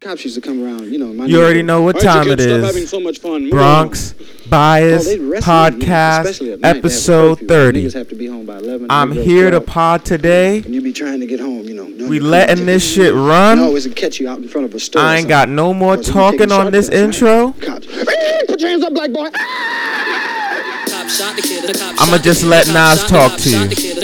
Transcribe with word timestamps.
Cops 0.00 0.22
used 0.22 0.36
to 0.36 0.40
come 0.40 0.62
around, 0.62 0.92
you 0.92 0.96
know. 0.96 1.12
My 1.12 1.24
You 1.24 1.40
already 1.42 1.62
know 1.62 1.82
what 1.82 1.98
time 1.98 2.28
it 2.28 2.38
is. 2.38 2.46
kids 2.46 2.52
still 2.54 2.64
having 2.66 2.86
so 2.86 3.00
much 3.00 3.18
fun? 3.18 3.50
Bronx 3.50 4.14
Oh, 4.16 4.24
Bias 4.48 5.06
they'd 5.06 5.20
arrest 5.20 5.20
me, 5.20 5.26
you 5.26 5.32
know, 5.34 5.38
especially 5.40 5.80
Podcast, 5.80 6.24
night, 6.24 6.38
they 6.38 6.50
have 6.50 6.62
a 6.62 6.78
episode 6.78 7.38
30. 7.40 7.90
Have 7.90 8.08
to 8.08 8.14
be 8.14 8.26
home 8.28 8.46
by 8.46 8.58
11. 8.58 8.86
I'm 8.90 9.12
Niggas 9.12 9.24
here 9.24 9.50
to 9.50 9.60
pod 9.60 10.04
today. 10.04 10.58
And 10.58 10.72
you 10.72 10.82
be 10.82 10.92
trying 10.92 11.18
to 11.18 11.26
get 11.26 11.40
home, 11.40 11.64
you 11.64 11.74
know. 11.74 12.08
We 12.08 12.20
letting 12.20 12.64
this 12.64 12.88
ticket. 12.88 13.06
shit 13.06 13.14
run. 13.14 13.58
Always 13.58 13.88
catch 13.88 14.20
you 14.20 14.28
out 14.28 14.38
in 14.38 14.46
front 14.46 14.66
of 14.66 14.74
a 14.76 14.78
store. 14.78 15.02
I 15.02 15.16
ain't 15.16 15.26
got 15.26 15.48
no 15.48 15.74
more 15.74 16.00
something. 16.00 16.16
Or 16.16 16.30
they 16.30 16.36
be 16.36 16.46
talking 16.46 16.52
on 16.52 16.70
this 16.70 16.86
shortcuts, 16.86 17.20
intro. 17.20 17.52
Cops. 17.60 17.86
Put 18.46 18.60
your 18.60 18.70
hands 18.70 18.84
up, 18.84 18.94
black 18.94 19.10
boy. 19.10 19.28
I'ma 22.00 22.18
just 22.18 22.44
let 22.44 22.68
Nas 22.68 23.04
talk 23.06 23.36
to 23.40 23.50
you. 23.50 23.97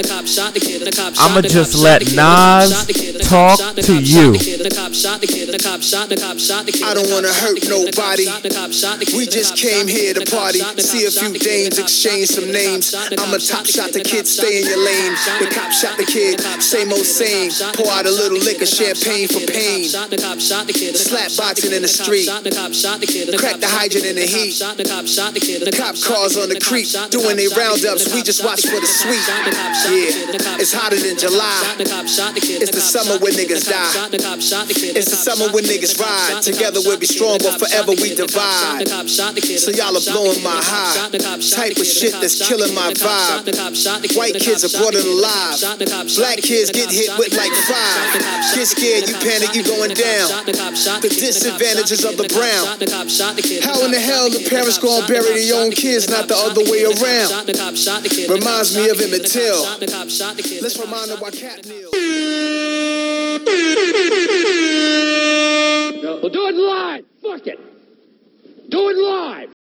I'ma 1.19 1.41
just 1.43 1.75
let 1.75 2.03
Nas 2.15 2.87
talk 3.29 3.59
to 3.77 4.01
you. 4.03 4.35
I 4.35 4.39
don't 6.95 7.11
wanna 7.11 7.33
hurt 7.33 7.69
nobody. 7.69 8.27
We 9.15 9.27
just 9.27 9.57
came 9.57 9.87
here 9.87 10.15
to 10.15 10.25
party, 10.31 10.61
see 10.81 11.05
a 11.07 11.11
few 11.11 11.33
dames, 11.39 11.79
exchange 11.79 12.29
some 12.29 12.51
names. 12.51 12.95
I'm 12.95 13.33
a 13.35 13.39
top 13.39 13.67
shot 13.67 13.93
the 13.93 14.01
kid, 14.03 14.27
stay 14.27 14.61
in 14.61 14.67
your 14.67 14.79
lane. 14.79 15.15
The 15.39 15.47
cop 15.55 15.71
shot 15.73 15.97
the 15.97 16.05
kid, 16.05 16.41
same 16.63 16.93
old 16.93 17.07
same. 17.07 17.51
Pour 17.75 17.91
out 17.93 18.07
a 18.07 18.11
little 18.11 18.39
liquor, 18.39 18.67
champagne 18.67 19.29
for 19.29 19.41
pain. 19.47 19.85
Slap 19.89 21.31
boxing 21.37 21.73
in 21.73 21.83
the 21.83 21.89
street. 21.89 22.29
Crack 23.39 23.61
the 23.61 23.69
hydrant 23.71 24.07
in 24.07 24.17
the 24.17 24.27
heat. 24.27 24.59
The 24.59 25.71
cop 25.73 25.95
cars 26.03 26.37
on 26.37 26.49
the 26.49 26.59
creek, 26.61 26.89
doing 27.11 27.37
they 27.37 27.47
roundups. 27.49 28.13
We 28.15 28.23
just 28.23 28.43
watch 28.45 28.67
for 28.67 28.81
the 28.81 28.87
sweet. 28.87 29.25
Yeah, 29.85 30.57
it's 30.57 30.73
hotter 30.73 30.97
than 30.97 31.17
July. 31.21 31.77
It's 31.77 32.73
the 32.73 32.81
summer 32.81 33.21
when 33.21 33.33
niggas 33.37 33.69
die. 33.69 34.17
It's 34.97 35.11
the 35.13 35.21
summer 35.21 35.53
when 35.53 35.65
niggas 35.65 36.01
ride. 36.01 36.41
Together 36.43 36.81
we'll 36.85 36.97
be 36.99 37.07
strong, 37.07 37.37
but 37.45 37.61
forever 37.61 37.93
we 38.01 38.15
divide. 38.17 38.89
So 38.89 39.71
y'all 39.77 39.93
are 39.93 40.07
blowing 40.09 40.41
my 40.43 40.57
high. 40.57 41.13
Type 41.53 41.77
of 41.77 41.85
shit 41.87 42.17
that's 42.17 42.41
killing 42.49 42.73
my 42.75 42.93
vibe. 42.97 43.45
White 44.17 44.41
kids 44.41 44.65
are 44.65 44.73
brought 44.73 44.97
in 44.97 45.05
alive. 45.05 45.61
Black 46.17 46.41
kids 46.41 46.73
get 46.73 46.89
hit 46.89 47.13
with 47.21 47.37
like 47.37 47.53
five. 47.69 48.57
Get 48.57 48.67
scared, 48.67 49.05
you 49.09 49.15
panic, 49.21 49.53
you 49.53 49.65
going 49.69 49.93
down. 49.93 50.49
The 50.49 51.13
disadvantages 51.13 52.05
of 52.09 52.17
the 52.17 52.25
brown. 52.33 52.65
How 53.69 53.85
in 53.85 53.93
the 53.93 54.01
hell 54.01 54.31
the 54.33 54.49
parents 54.49 54.79
gonna 54.79 55.07
bury 55.07 55.45
their 55.45 55.61
own 55.61 55.71
kids, 55.73 56.09
not 56.09 56.29
the 56.29 56.37
other 56.37 56.65
way 56.73 56.89
around? 56.89 57.53
Reminds 58.33 58.73
me 58.77 58.89
of 58.89 59.01
Emmett 59.01 59.27
Till. 59.29 59.74
Let's 59.81 60.79
remind 60.79 61.11
them 61.11 61.19
why 61.19 61.33
Kap 61.33 61.65
kneels. 61.65 61.91
We'll 66.23 66.31
do 66.31 66.47
it 66.47 66.55
live. 66.55 67.05
Fuck 67.21 67.49
it. 67.49 68.71
Do 68.71 68.89
it 68.91 68.97
live. 68.97 69.53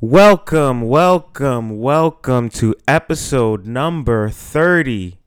Welcome, 0.00 0.82
welcome, 0.82 1.78
welcome 1.78 2.48
to 2.50 2.74
episode 2.88 3.64
number 3.66 4.30
30 4.30 5.18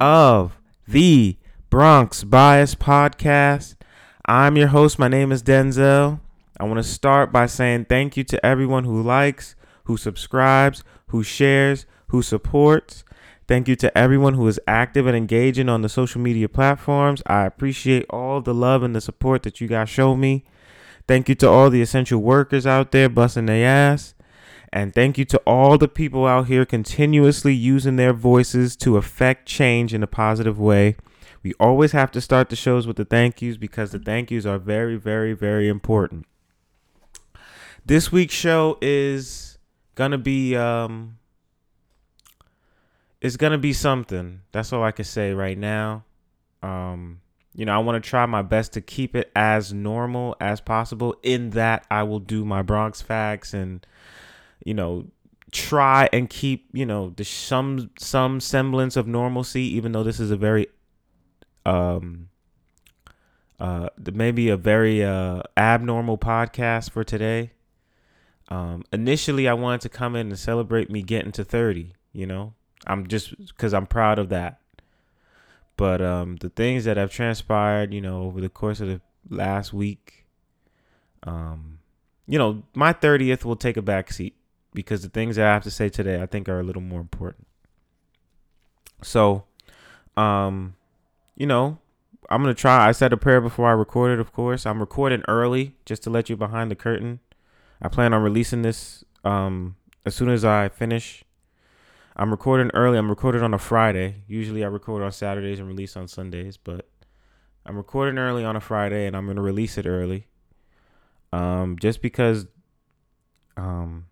of 0.00 0.58
the 0.88 1.36
Bronx 1.70 2.24
Bias 2.24 2.74
Podcast. 2.74 3.76
I'm 4.24 4.56
your 4.56 4.68
host. 4.68 4.98
My 4.98 5.06
name 5.06 5.30
is 5.30 5.44
Denzel. 5.44 6.18
I 6.58 6.64
want 6.64 6.78
to 6.78 6.82
start 6.82 7.32
by 7.32 7.46
saying 7.46 7.84
thank 7.84 8.16
you 8.16 8.24
to 8.24 8.44
everyone 8.44 8.82
who 8.82 9.00
likes, 9.00 9.54
who 9.84 9.96
subscribes, 9.96 10.82
who 11.08 11.22
shares, 11.22 11.86
who 12.08 12.22
supports. 12.22 13.04
Thank 13.48 13.68
you 13.68 13.76
to 13.76 13.96
everyone 13.96 14.34
who 14.34 14.48
is 14.48 14.58
active 14.66 15.06
and 15.06 15.16
engaging 15.16 15.68
on 15.68 15.82
the 15.82 15.88
social 15.88 16.20
media 16.20 16.48
platforms. 16.48 17.22
I 17.26 17.44
appreciate 17.44 18.04
all 18.10 18.40
the 18.40 18.54
love 18.54 18.82
and 18.82 18.94
the 18.94 19.00
support 19.00 19.44
that 19.44 19.60
you 19.60 19.68
guys 19.68 19.88
show 19.88 20.16
me. 20.16 20.44
Thank 21.06 21.28
you 21.28 21.36
to 21.36 21.48
all 21.48 21.70
the 21.70 21.80
essential 21.80 22.20
workers 22.20 22.66
out 22.66 22.90
there 22.90 23.08
busting 23.08 23.46
their 23.46 23.66
ass. 23.66 24.14
And 24.72 24.92
thank 24.92 25.16
you 25.16 25.24
to 25.26 25.38
all 25.46 25.78
the 25.78 25.86
people 25.86 26.26
out 26.26 26.48
here 26.48 26.66
continuously 26.66 27.54
using 27.54 27.94
their 27.94 28.12
voices 28.12 28.76
to 28.78 28.96
affect 28.96 29.46
change 29.46 29.94
in 29.94 30.02
a 30.02 30.08
positive 30.08 30.58
way. 30.58 30.96
We 31.44 31.54
always 31.60 31.92
have 31.92 32.10
to 32.12 32.20
start 32.20 32.48
the 32.48 32.56
shows 32.56 32.88
with 32.88 32.96
the 32.96 33.04
thank 33.04 33.40
yous 33.40 33.56
because 33.56 33.92
the 33.92 34.00
thank 34.00 34.32
yous 34.32 34.44
are 34.44 34.58
very, 34.58 34.96
very, 34.96 35.34
very 35.34 35.68
important. 35.68 36.26
This 37.84 38.10
week's 38.10 38.34
show 38.34 38.78
is 38.82 39.58
gonna 39.94 40.18
be 40.18 40.56
um 40.56 41.18
it's 43.26 43.36
gonna 43.36 43.58
be 43.58 43.72
something. 43.72 44.40
That's 44.52 44.72
all 44.72 44.82
I 44.82 44.92
can 44.92 45.04
say 45.04 45.32
right 45.32 45.58
now. 45.58 46.04
Um 46.62 47.20
you 47.56 47.64
know, 47.64 47.74
I 47.74 47.78
want 47.78 48.02
to 48.02 48.06
try 48.06 48.26
my 48.26 48.42
best 48.42 48.74
to 48.74 48.82
keep 48.82 49.16
it 49.16 49.32
as 49.34 49.72
normal 49.72 50.36
as 50.40 50.60
possible. 50.60 51.16
In 51.22 51.50
that, 51.50 51.86
I 51.90 52.02
will 52.02 52.18
do 52.18 52.44
my 52.44 52.60
Bronx 52.60 53.00
facts 53.00 53.54
and, 53.54 53.84
you 54.62 54.74
know, 54.74 55.06
try 55.52 56.06
and 56.12 56.28
keep 56.28 56.68
you 56.74 56.84
know 56.84 57.14
the 57.16 57.24
some 57.24 57.90
some 57.98 58.40
semblance 58.40 58.94
of 58.96 59.06
normalcy. 59.06 59.62
Even 59.62 59.92
though 59.92 60.02
this 60.02 60.20
is 60.20 60.30
a 60.30 60.36
very, 60.36 60.66
um, 61.64 62.28
uh, 63.58 63.88
maybe 64.12 64.50
a 64.50 64.56
very 64.58 65.02
uh 65.02 65.42
abnormal 65.56 66.18
podcast 66.18 66.90
for 66.90 67.04
today. 67.04 67.52
Um, 68.48 68.84
initially, 68.92 69.48
I 69.48 69.54
wanted 69.54 69.80
to 69.80 69.88
come 69.88 70.14
in 70.14 70.28
and 70.28 70.38
celebrate 70.38 70.90
me 70.90 71.02
getting 71.02 71.32
to 71.32 71.44
thirty. 71.44 71.94
You 72.12 72.26
know, 72.26 72.54
I'm 72.86 73.06
just 73.06 73.36
because 73.48 73.74
I'm 73.74 73.86
proud 73.86 74.18
of 74.18 74.28
that. 74.30 74.60
But 75.76 76.00
um, 76.00 76.36
the 76.36 76.48
things 76.48 76.84
that 76.84 76.96
have 76.96 77.10
transpired, 77.10 77.92
you 77.92 78.00
know, 78.00 78.22
over 78.22 78.40
the 78.40 78.48
course 78.48 78.80
of 78.80 78.88
the 78.88 79.00
last 79.28 79.72
week, 79.74 80.24
um, 81.24 81.80
you 82.26 82.38
know, 82.38 82.62
my 82.74 82.92
30th 82.92 83.44
will 83.44 83.56
take 83.56 83.76
a 83.76 83.82
back 83.82 84.10
seat 84.10 84.34
because 84.72 85.02
the 85.02 85.08
things 85.08 85.36
that 85.36 85.46
I 85.46 85.52
have 85.52 85.64
to 85.64 85.70
say 85.70 85.88
today, 85.88 86.22
I 86.22 86.26
think, 86.26 86.48
are 86.48 86.60
a 86.60 86.62
little 86.62 86.82
more 86.82 87.00
important. 87.00 87.46
So, 89.02 89.44
um, 90.16 90.76
you 91.36 91.46
know, 91.46 91.78
I'm 92.30 92.42
gonna 92.42 92.54
try. 92.54 92.88
I 92.88 92.92
said 92.92 93.12
a 93.12 93.16
prayer 93.16 93.40
before 93.40 93.68
I 93.68 93.72
recorded, 93.72 94.18
of 94.18 94.32
course. 94.32 94.66
I'm 94.66 94.80
recording 94.80 95.22
early 95.28 95.74
just 95.84 96.02
to 96.04 96.10
let 96.10 96.30
you 96.30 96.36
behind 96.36 96.70
the 96.70 96.74
curtain. 96.74 97.20
I 97.80 97.88
plan 97.88 98.14
on 98.14 98.22
releasing 98.22 98.62
this 98.62 99.04
um 99.24 99.76
as 100.04 100.14
soon 100.14 100.30
as 100.30 100.44
I 100.44 100.68
finish 100.68 101.24
I'm 102.18 102.30
recording 102.30 102.70
early. 102.72 102.96
I'm 102.96 103.10
recording 103.10 103.42
on 103.42 103.52
a 103.52 103.58
Friday. 103.58 104.22
Usually 104.26 104.64
I 104.64 104.68
record 104.68 105.02
on 105.02 105.12
Saturdays 105.12 105.58
and 105.58 105.68
release 105.68 105.98
on 105.98 106.08
Sundays, 106.08 106.56
but 106.56 106.88
I'm 107.66 107.76
recording 107.76 108.16
early 108.16 108.42
on 108.42 108.56
a 108.56 108.60
Friday 108.60 109.06
and 109.06 109.14
I'm 109.14 109.26
going 109.26 109.36
to 109.36 109.42
release 109.42 109.76
it 109.76 109.86
early. 109.86 110.26
Um 111.32 111.76
just 111.78 112.00
because 112.00 112.46
um 113.58 114.06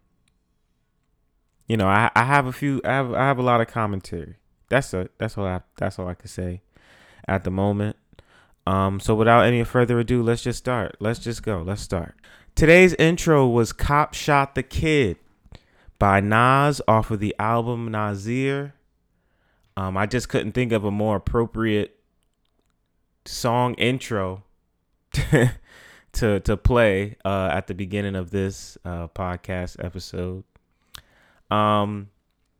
you 1.67 1.79
know, 1.79 1.87
I 1.87 2.11
I 2.15 2.25
have 2.25 2.45
a 2.45 2.53
few 2.53 2.83
I 2.85 2.91
have 2.91 3.15
I 3.15 3.21
have 3.21 3.39
a 3.39 3.43
lot 3.43 3.63
of 3.63 3.69
commentary. 3.69 4.37
That's 4.69 4.93
a 4.93 5.09
that's 5.17 5.39
all 5.39 5.47
I 5.47 5.63
that's 5.79 5.99
all 5.99 6.09
I 6.09 6.15
can 6.15 6.29
say 6.29 6.61
at 7.27 7.45
the 7.45 7.51
moment. 7.51 7.97
Um 8.67 9.01
so 9.01 9.15
without 9.15 9.47
any 9.47 9.65
further 9.65 9.99
ado, 9.99 10.23
let's 10.23 10.43
just 10.43 10.59
start. 10.59 10.97
Let's 11.01 11.21
just 11.21 11.43
go. 11.43 11.63
Let's 11.63 11.81
start. 11.81 12.17
Today's 12.55 12.93
intro 12.95 13.47
was 13.49 13.73
Cop 13.73 14.13
Shot 14.13 14.55
the 14.57 14.63
Kid 14.63 15.17
by 15.99 16.21
Nas 16.21 16.81
off 16.87 17.11
of 17.11 17.21
the 17.21 17.35
album 17.39 17.91
Nasir. 17.91 18.75
Um, 19.77 19.97
I 19.97 20.07
just 20.07 20.29
couldn't 20.29 20.53
think 20.53 20.73
of 20.73 20.85
a 20.85 20.91
more 20.91 21.17
appropriate 21.17 21.99
song 23.25 23.75
intro 23.75 24.45
to 26.13 26.41
to 26.41 26.57
play 26.57 27.17
uh, 27.25 27.51
at 27.53 27.67
the 27.67 27.75
beginning 27.75 28.17
of 28.17 28.31
this 28.31 28.79
uh, 28.85 29.09
podcast 29.09 29.83
episode. 29.85 30.45
Um, 31.51 32.11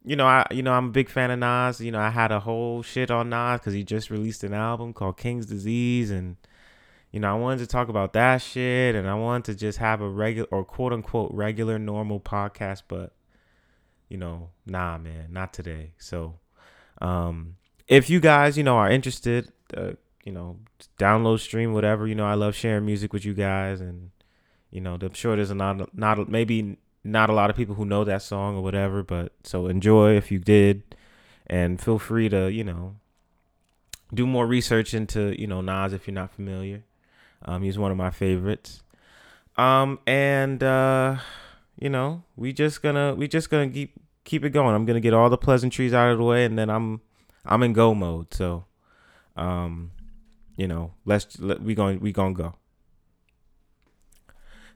you 0.05 0.17
know, 0.17 0.27
I 0.27 0.47
you 0.51 0.63
know 0.63 0.73
I'm 0.73 0.89
a 0.89 0.93
big 0.93 1.09
fan 1.09 1.31
of 1.31 1.39
Nas. 1.39 1.81
You 1.81 1.93
know, 1.93 2.01
I 2.01 2.11
had 2.11 2.33
a 2.33 2.41
whole 2.41 2.83
shit 2.83 3.11
on 3.11 3.31
Nas 3.31 3.61
because 3.61 3.73
he 3.75 3.85
just 3.85 4.11
released 4.11 4.45
an 4.45 4.55
album 4.55 4.93
called 4.93 5.17
King's 5.17 5.47
Disease, 5.47 6.11
and 6.11 6.37
you 7.11 7.21
know 7.21 7.31
I 7.31 7.39
wanted 7.39 7.59
to 7.61 7.67
talk 7.67 7.89
about 7.89 8.13
that 8.13 8.39
shit, 8.39 8.95
and 8.95 9.09
I 9.09 9.15
wanted 9.15 9.45
to 9.53 9.55
just 9.55 9.79
have 9.79 10.01
a 10.01 10.09
regular 10.09 10.49
or 10.51 10.65
quote 10.65 10.93
unquote 10.93 11.33
regular 11.33 11.79
normal 11.79 12.21
podcast, 12.21 12.83
but 12.89 13.13
you 14.15 14.19
know, 14.19 14.51
nah, 14.65 14.97
man, 14.97 15.27
not 15.33 15.53
today. 15.53 15.91
So, 15.99 16.35
um, 17.03 17.57
if 17.89 18.09
you 18.09 18.21
guys, 18.21 18.57
you 18.57 18.63
know, 18.63 18.77
are 18.77 18.89
interested, 18.89 19.51
uh, 19.77 19.95
you 20.23 20.31
know, 20.31 20.61
download, 21.01 21.41
stream, 21.41 21.73
whatever, 21.73 22.07
you 22.07 22.15
know, 22.15 22.25
I 22.25 22.35
love 22.35 22.55
sharing 22.55 22.87
music 22.87 23.13
with 23.13 23.25
you 23.25 23.35
guys, 23.35 23.81
and 23.81 24.13
you 24.71 24.81
know, 24.81 24.97
I'm 25.03 25.15
sure 25.15 25.35
there's 25.35 25.51
not, 25.53 25.93
not 25.99 26.29
maybe 26.29 26.77
not 27.03 27.29
a 27.29 27.33
lot 27.33 27.51
of 27.51 27.57
people 27.57 27.75
who 27.75 27.85
know 27.85 28.05
that 28.05 28.23
song 28.23 28.57
or 28.57 28.63
whatever, 28.63 29.03
but 29.03 29.33
so 29.43 29.67
enjoy 29.67 30.17
if 30.17 30.31
you 30.31 30.39
did, 30.39 30.95
and 31.49 31.81
feel 31.81 31.99
free 31.99 32.29
to, 32.29 32.53
you 32.53 32.63
know, 32.63 32.95
do 34.15 34.29
more 34.29 34.47
research 34.47 34.95
into, 34.95 35.35
you 35.41 35.49
know, 35.49 35.61
Nas 35.61 35.93
if 35.93 36.07
you're 36.07 36.15
not 36.15 36.33
familiar. 36.33 36.85
Um, 37.45 37.65
he's 37.65 37.79
one 37.79 37.91
of 37.91 37.97
my 37.97 38.11
favorites. 38.11 38.85
Um, 39.57 39.99
and 40.07 40.63
uh, 40.63 41.17
you 41.81 41.91
know, 41.91 42.23
we 42.37 42.53
just 42.53 42.81
gonna 42.81 43.17
we 43.17 43.27
just 43.27 43.51
gonna 43.51 43.69
keep 43.69 44.04
keep 44.25 44.45
it 44.45 44.51
going. 44.51 44.75
I'm 44.75 44.85
gonna 44.85 45.01
get 45.01 45.15
all 45.15 45.31
the 45.31 45.39
pleasantries 45.39 45.95
out 45.95 46.11
of 46.11 46.19
the 46.19 46.25
way, 46.25 46.45
and 46.45 46.59
then 46.59 46.71
I'm 46.71 47.01
I'm 47.45 47.63
in 47.63 47.73
go 47.73 47.95
mode. 47.95 48.33
So, 48.35 48.65
um, 49.37 49.93
you 50.57 50.67
know, 50.67 50.93
let's 51.05 51.39
let, 51.39 51.63
we 51.63 51.75
going 51.75 52.01
we 52.01 52.13
gonna 52.13 52.35
go. 52.35 52.55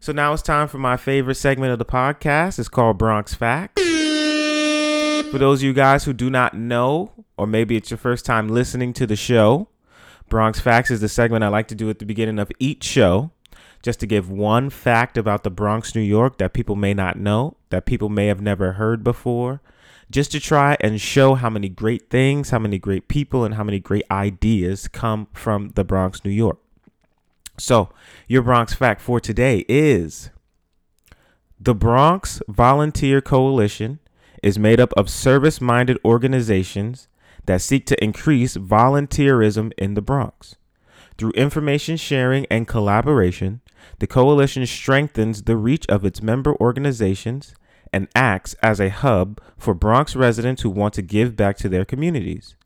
So 0.00 0.12
now 0.12 0.33
it's 0.33 0.43
time 0.43 0.69
for 0.69 0.79
my 0.79 0.97
favorite 0.97 1.35
segment 1.35 1.73
of 1.73 1.79
the 1.81 1.85
podcast. 1.85 2.59
It's 2.59 2.69
called 2.69 2.99
Bronx 2.99 3.35
Facts. 3.35 3.83
For 3.83 5.39
those 5.39 5.61
of 5.61 5.65
you 5.65 5.73
guys 5.73 6.05
who 6.05 6.12
do 6.12 6.31
not 6.31 6.55
know, 6.55 7.12
or 7.37 7.47
maybe 7.47 7.77
it's 7.77 7.91
your 7.91 7.99
first 7.99 8.25
time 8.25 8.49
listening 8.49 8.93
to 8.94 9.06
the 9.06 9.17
show, 9.17 9.69
Bronx 10.29 10.61
Facts 10.61 10.91
is 10.91 11.01
the 11.01 11.09
segment 11.09 11.44
I 11.44 11.49
like 11.49 11.69
to 11.69 11.75
do 11.75 11.91
at 11.91 11.99
the 11.99 12.06
beginning 12.06 12.39
of 12.39 12.51
each 12.59 12.85
show, 12.85 13.33
just 13.83 14.01
to 14.01 14.06
give 14.06 14.31
one 14.31 14.71
fact 14.71 15.19
about 15.19 15.43
the 15.43 15.51
Bronx, 15.51 15.94
New 15.94 16.01
York 16.01 16.39
that 16.39 16.55
people 16.55 16.77
may 16.77 16.94
not 16.94 17.19
know, 17.19 17.56
that 17.70 17.87
people 17.87 18.09
may 18.09 18.26
have 18.26 18.41
never 18.41 18.73
heard 18.73 19.05
before, 19.05 19.61
just 20.11 20.32
to 20.32 20.41
try 20.41 20.76
and 20.81 21.00
show 21.00 21.35
how 21.35 21.50
many 21.50 21.69
great 21.69 22.09
things, 22.09 22.50
how 22.50 22.59
many 22.59 22.79
great 22.79 23.09
people, 23.09 23.44
and 23.44 23.55
how 23.55 23.65
many 23.65 23.79
great 23.79 24.05
ideas 24.11 24.88
come 24.88 25.29
from 25.32 25.70
the 25.75 25.85
Bronx, 25.85 26.25
New 26.25 26.31
York. 26.31 26.59
So, 27.59 27.91
your 28.26 28.43
Bronx 28.43 28.73
fact 28.75 29.00
for 29.00 29.20
today 29.20 29.65
is 29.69 30.31
the 31.61 31.75
Bronx 31.75 32.41
Volunteer 32.49 33.20
Coalition 33.20 33.99
is 34.43 34.59
made 34.59 34.79
up 34.79 34.93
of 34.97 35.11
service 35.11 35.61
minded 35.61 35.99
organizations 36.05 37.09
that 37.47 37.61
seek 37.61 37.85
to 37.87 38.03
increase 38.03 38.56
volunteerism 38.56 39.73
in 39.76 39.94
the 39.94 40.03
Bronx. 40.03 40.56
Through 41.17 41.32
information 41.32 41.97
sharing 41.97 42.47
and 42.47 42.69
collaboration, 42.69 43.61
the 43.99 44.06
coalition 44.06 44.65
strengthens 44.67 45.43
the 45.43 45.56
reach 45.56 45.85
of 45.88 46.05
its 46.05 46.23
member 46.23 46.55
organizations 46.61 47.55
and 47.93 48.08
acts 48.14 48.55
as 48.62 48.81
a 48.81 48.88
hub 48.88 49.40
for 49.56 49.75
Bronx 49.75 50.17
residents 50.17 50.62
who 50.62 50.70
want 50.70 50.94
to 50.94 51.02
give 51.02 51.37
back 51.37 51.56
to 51.58 51.69
their 51.69 51.85
communities. 51.85 52.56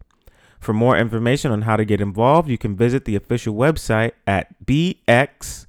For 0.60 0.72
more 0.72 0.96
information 0.96 1.50
on 1.50 1.62
how 1.62 1.76
to 1.76 1.84
get 1.84 2.00
involved, 2.00 2.48
you 2.48 2.56
can 2.56 2.76
visit 2.76 3.04
the 3.04 3.16
official 3.16 3.54
website 3.54 4.12
at 4.26 4.64
bxvc.org. 4.64 5.66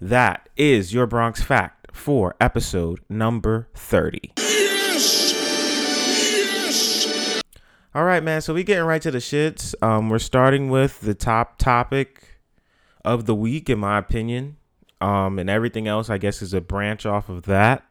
That 0.00 0.48
is 0.56 0.92
your 0.92 1.06
Bronx 1.06 1.42
Fact 1.42 1.88
for 1.96 2.36
episode 2.40 3.00
number 3.08 3.68
30. 3.74 4.32
All 7.94 8.04
right, 8.04 8.22
man. 8.22 8.42
So 8.42 8.52
we 8.52 8.62
getting 8.62 8.84
right 8.84 9.00
to 9.00 9.10
the 9.10 9.18
shits. 9.18 9.74
Um, 9.82 10.10
we're 10.10 10.18
starting 10.18 10.68
with 10.68 11.00
the 11.00 11.14
top 11.14 11.56
topic 11.56 12.38
of 13.04 13.24
the 13.24 13.34
week, 13.34 13.70
in 13.70 13.78
my 13.78 13.96
opinion. 13.96 14.57
Um, 15.00 15.38
and 15.38 15.48
everything 15.48 15.86
else, 15.86 16.10
I 16.10 16.18
guess, 16.18 16.42
is 16.42 16.54
a 16.54 16.60
branch 16.60 17.06
off 17.06 17.28
of 17.28 17.42
that. 17.42 17.84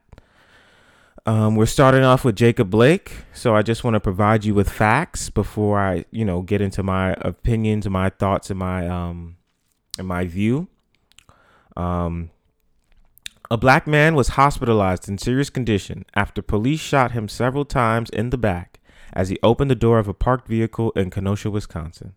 Um, 1.25 1.56
we're 1.56 1.65
starting 1.65 2.04
off 2.04 2.24
with 2.24 2.38
Jacob 2.38 2.69
Blake, 2.69 3.24
so 3.33 3.54
I 3.54 3.62
just 3.62 3.83
want 3.83 3.95
to 3.95 4.00
provide 4.00 4.45
you 4.45 4.54
with 4.54 4.69
facts 4.69 5.30
before 5.30 5.77
I, 5.77 6.06
you 6.09 6.24
know, 6.24 6.42
get 6.42 6.62
into 6.62 6.83
my 6.83 7.15
opinions, 7.19 7.88
my 7.89 8.09
thoughts, 8.09 8.50
and 8.50 8.57
my 8.57 8.88
um, 8.88 9.36
and 9.98 10.07
my 10.07 10.25
view. 10.25 10.69
Um, 11.75 12.31
a 13.51 13.57
black 13.57 13.88
man 13.88 14.15
was 14.15 14.30
hospitalized 14.30 15.07
in 15.07 15.18
serious 15.18 15.50
condition 15.50 16.06
after 16.15 16.42
police 16.42 16.80
shot 16.80 17.12
him 17.12 17.27
several 17.27 17.65
times 17.65 18.09
in 18.09 18.30
the 18.30 18.38
back 18.38 18.80
as 19.13 19.30
he 19.30 19.39
opened 19.42 19.71
the 19.71 19.75
door 19.75 20.00
of 20.00 20.07
a 20.07 20.13
parked 20.13 20.48
vehicle 20.48 20.92
in 20.92 21.09
Kenosha, 21.09 21.50
Wisconsin. 21.50 22.13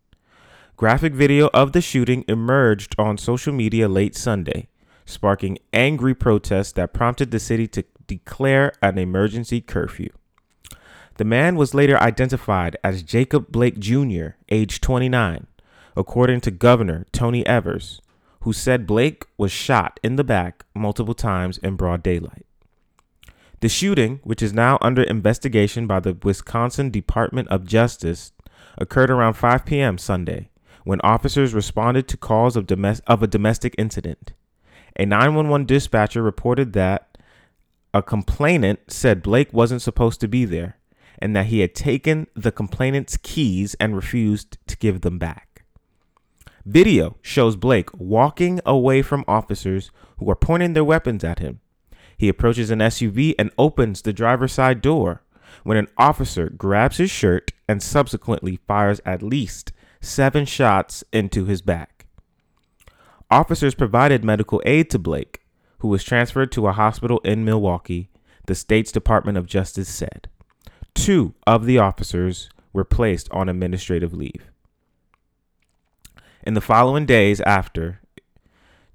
Graphic 0.76 1.12
video 1.12 1.48
of 1.52 1.72
the 1.72 1.80
shooting 1.80 2.24
emerged 2.26 2.94
on 2.98 3.18
social 3.18 3.52
media 3.52 3.88
late 3.88 4.16
Sunday, 4.16 4.68
sparking 5.10 5.58
angry 5.72 6.14
protests 6.14 6.72
that 6.72 6.92
prompted 6.92 7.30
the 7.30 7.38
city 7.38 7.66
to 7.68 7.84
declare 8.06 8.72
an 8.82 8.98
emergency 8.98 9.60
curfew. 9.60 10.10
The 11.16 11.24
man 11.24 11.56
was 11.56 11.74
later 11.74 11.98
identified 11.98 12.76
as 12.82 13.02
Jacob 13.02 13.52
Blake 13.52 13.78
Jr., 13.78 14.28
age 14.48 14.80
29, 14.80 15.46
according 15.96 16.40
to 16.40 16.50
Governor 16.50 17.06
Tony 17.12 17.46
Evers, 17.46 18.00
who 18.40 18.52
said 18.52 18.86
Blake 18.86 19.26
was 19.36 19.52
shot 19.52 20.00
in 20.02 20.16
the 20.16 20.24
back 20.24 20.64
multiple 20.74 21.14
times 21.14 21.58
in 21.58 21.76
broad 21.76 22.02
daylight. 22.02 22.46
The 23.60 23.68
shooting, 23.68 24.20
which 24.24 24.42
is 24.42 24.54
now 24.54 24.78
under 24.80 25.02
investigation 25.02 25.86
by 25.86 26.00
the 26.00 26.16
Wisconsin 26.22 26.90
Department 26.90 27.48
of 27.48 27.66
Justice, 27.66 28.32
occurred 28.78 29.10
around 29.10 29.34
5 29.34 29.66
p.m. 29.66 29.98
Sunday 29.98 30.48
when 30.84 31.00
officers 31.02 31.52
responded 31.52 32.08
to 32.08 32.16
calls 32.16 32.56
of, 32.56 32.66
domes- 32.66 33.00
of 33.00 33.22
a 33.22 33.26
domestic 33.26 33.74
incident. 33.76 34.32
A 34.96 35.06
911 35.06 35.66
dispatcher 35.66 36.22
reported 36.22 36.72
that 36.72 37.18
a 37.92 38.02
complainant 38.02 38.80
said 38.88 39.22
Blake 39.22 39.52
wasn't 39.52 39.82
supposed 39.82 40.20
to 40.20 40.28
be 40.28 40.44
there 40.44 40.76
and 41.18 41.34
that 41.36 41.46
he 41.46 41.60
had 41.60 41.74
taken 41.74 42.26
the 42.34 42.52
complainant's 42.52 43.16
keys 43.16 43.74
and 43.74 43.94
refused 43.94 44.58
to 44.66 44.76
give 44.78 45.02
them 45.02 45.18
back. 45.18 45.64
Video 46.64 47.16
shows 47.22 47.56
Blake 47.56 47.88
walking 47.94 48.60
away 48.64 49.02
from 49.02 49.24
officers 49.26 49.90
who 50.18 50.30
are 50.30 50.36
pointing 50.36 50.74
their 50.74 50.84
weapons 50.84 51.24
at 51.24 51.38
him. 51.38 51.60
He 52.16 52.28
approaches 52.28 52.70
an 52.70 52.80
SUV 52.80 53.34
and 53.38 53.50
opens 53.58 54.02
the 54.02 54.12
driver's 54.12 54.52
side 54.52 54.80
door 54.80 55.22
when 55.64 55.76
an 55.76 55.88
officer 55.96 56.50
grabs 56.50 56.98
his 56.98 57.10
shirt 57.10 57.52
and 57.68 57.82
subsequently 57.82 58.60
fires 58.68 59.00
at 59.04 59.22
least 59.22 59.72
seven 60.00 60.44
shots 60.44 61.02
into 61.12 61.44
his 61.44 61.62
back. 61.62 61.99
Officers 63.30 63.74
provided 63.76 64.24
medical 64.24 64.60
aid 64.66 64.90
to 64.90 64.98
Blake, 64.98 65.42
who 65.78 65.88
was 65.88 66.02
transferred 66.02 66.50
to 66.52 66.66
a 66.66 66.72
hospital 66.72 67.20
in 67.20 67.44
Milwaukee, 67.44 68.10
the 68.46 68.54
state's 68.56 68.90
Department 68.90 69.38
of 69.38 69.46
Justice 69.46 69.88
said. 69.88 70.28
Two 70.94 71.34
of 71.46 71.64
the 71.64 71.78
officers 71.78 72.50
were 72.72 72.84
placed 72.84 73.30
on 73.30 73.48
administrative 73.48 74.12
leave. 74.12 74.50
In 76.42 76.54
the 76.54 76.60
following 76.60 77.06
days 77.06 77.40
after, 77.42 78.00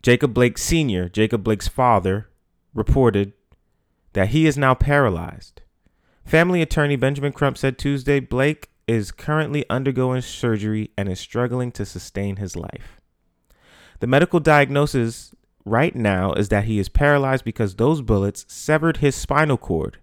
Jacob 0.01 0.33
Blake 0.33 0.57
Sr., 0.57 1.07
Jacob 1.07 1.43
Blake's 1.43 1.67
father, 1.67 2.27
reported 2.73 3.33
that 4.13 4.29
he 4.29 4.45
is 4.45 4.57
now 4.57 4.73
paralyzed. 4.73 5.61
Family 6.25 6.61
attorney 6.61 6.95
Benjamin 6.95 7.31
Crump 7.31 7.57
said 7.57 7.77
Tuesday 7.77 8.19
Blake 8.19 8.69
is 8.87 9.11
currently 9.11 9.63
undergoing 9.69 10.21
surgery 10.21 10.91
and 10.97 11.07
is 11.07 11.19
struggling 11.19 11.71
to 11.71 11.85
sustain 11.85 12.35
his 12.35 12.55
life. 12.55 12.99
The 13.99 14.07
medical 14.07 14.39
diagnosis 14.39 15.33
right 15.63 15.95
now 15.95 16.33
is 16.33 16.49
that 16.49 16.65
he 16.65 16.79
is 16.79 16.89
paralyzed 16.89 17.43
because 17.43 17.75
those 17.75 18.01
bullets 18.01 18.45
severed 18.47 18.97
his 18.97 19.15
spinal 19.15 19.57
cord 19.57 19.97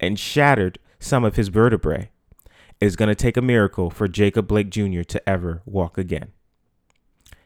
and 0.00 0.18
shattered 0.18 0.78
some 0.98 1.24
of 1.24 1.36
his 1.36 1.48
vertebrae. 1.48 2.10
It 2.80 2.86
is 2.86 2.96
going 2.96 3.08
to 3.08 3.14
take 3.14 3.36
a 3.36 3.42
miracle 3.42 3.90
for 3.90 4.08
Jacob 4.08 4.48
Blake 4.48 4.70
Jr. 4.70 5.02
to 5.02 5.28
ever 5.28 5.62
walk 5.64 5.98
again. 5.98 6.32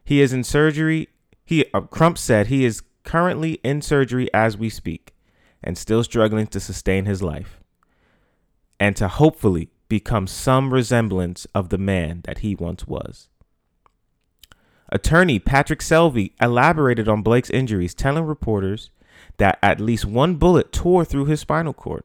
He 0.04 0.20
is 0.20 0.32
in 0.32 0.44
surgery. 0.44 1.08
He 1.44 1.66
uh, 1.74 1.80
Crump 1.80 2.16
said 2.16 2.46
he 2.46 2.64
is 2.64 2.82
currently 3.02 3.54
in 3.64 3.82
surgery 3.82 4.32
as 4.32 4.56
we 4.56 4.70
speak 4.70 5.14
and 5.62 5.76
still 5.76 6.04
struggling 6.04 6.46
to 6.48 6.60
sustain 6.60 7.04
his 7.04 7.22
life 7.22 7.60
and 8.78 8.96
to 8.96 9.08
hopefully 9.08 9.70
become 9.88 10.26
some 10.26 10.72
resemblance 10.72 11.46
of 11.54 11.68
the 11.68 11.78
man 11.78 12.20
that 12.24 12.38
he 12.38 12.54
once 12.54 12.86
was. 12.86 13.28
Attorney 14.90 15.38
Patrick 15.38 15.82
Salvi 15.82 16.32
elaborated 16.40 17.08
on 17.08 17.22
Blake's 17.22 17.50
injuries, 17.50 17.94
telling 17.94 18.24
reporters 18.24 18.90
that 19.38 19.58
at 19.62 19.80
least 19.80 20.04
one 20.04 20.36
bullet 20.36 20.72
tore 20.72 21.04
through 21.04 21.24
his 21.26 21.40
spinal 21.40 21.72
cord. 21.72 22.04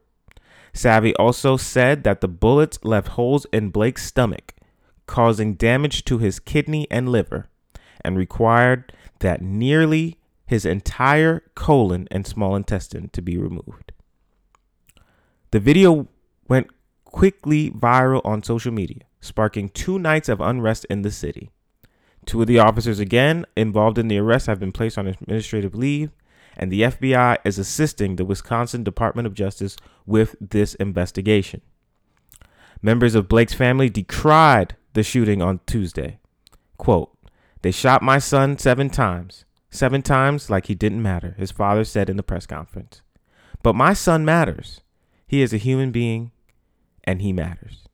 Salvi 0.74 1.16
also 1.16 1.58
said 1.58 2.04
that 2.04 2.22
the 2.22 2.28
bullets 2.28 2.80
left 2.84 3.10
holes 3.10 3.46
in 3.52 3.70
Blake's 3.70 4.06
stomach, 4.06 4.54
causing 5.06 5.56
damage 5.56 6.06
to 6.06 6.18
his 6.18 6.40
kidney 6.40 6.88
and 6.90 7.10
liver, 7.10 7.48
and 8.04 8.18
required 8.18 8.94
that 9.20 9.42
nearly 9.42 10.18
his 10.46 10.66
entire 10.66 11.44
colon 11.56 12.08
and 12.10 12.26
small 12.26 12.56
intestine 12.56 13.10
to 13.10 13.22
be 13.22 13.38
removed. 13.38 13.92
The 15.52 15.60
video 15.60 16.08
went 16.48 16.68
quickly 17.06 17.70
viral 17.70 18.22
on 18.26 18.42
social 18.42 18.72
media, 18.72 19.04
sparking 19.20 19.70
two 19.70 20.00
nights 20.00 20.30
of 20.30 20.42
unrest 20.42 20.86
in 20.90 21.02
the 21.04 21.12
city. 21.12 21.52
Two 22.26 22.42
of 22.42 22.48
the 22.48 22.60
officers, 22.60 23.00
again 23.00 23.46
involved 23.56 23.98
in 23.98 24.08
the 24.08 24.18
arrest, 24.18 24.48
have 24.48 24.60
been 24.60 24.72
placed 24.72 24.98
on 24.98 25.08
administrative 25.08 25.76
leave, 25.76 26.12
and 26.56 26.72
the 26.72 26.82
FBI 26.82 27.38
is 27.44 27.58
assisting 27.58 28.16
the 28.16 28.26
Wisconsin 28.26 28.84
Department 28.84 29.26
of 29.26 29.34
Justice 29.34 29.76
with 30.06 30.36
this 30.40 30.76
investigation. 30.76 31.62
Members 32.82 33.16
of 33.16 33.28
Blake's 33.28 33.54
family 33.54 33.90
decried 33.90 34.76
the 34.94 35.04
shooting 35.04 35.42
on 35.42 35.60
Tuesday. 35.66 36.20
Quote, 36.78 37.16
They 37.62 37.72
shot 37.72 38.02
my 38.02 38.20
son 38.20 38.58
seven 38.58 38.90
times. 38.90 39.46
Seven 39.70 40.02
times 40.02 40.50
like 40.50 40.66
he 40.66 40.76
didn't 40.76 41.02
matter, 41.02 41.36
his 41.38 41.52
father 41.52 41.86
said 41.86 42.10
in 42.10 42.18
the 42.18 42.24
press 42.24 42.46
conference. 42.46 43.02
But 43.64 43.74
my 43.74 43.94
son 43.94 44.26
matters. 44.26 44.82
He 45.28 45.42
is 45.42 45.54
a 45.54 45.58
human 45.58 45.92
being 45.92 46.32
and 47.06 47.22
he 47.22 47.32
matters. 47.32 47.88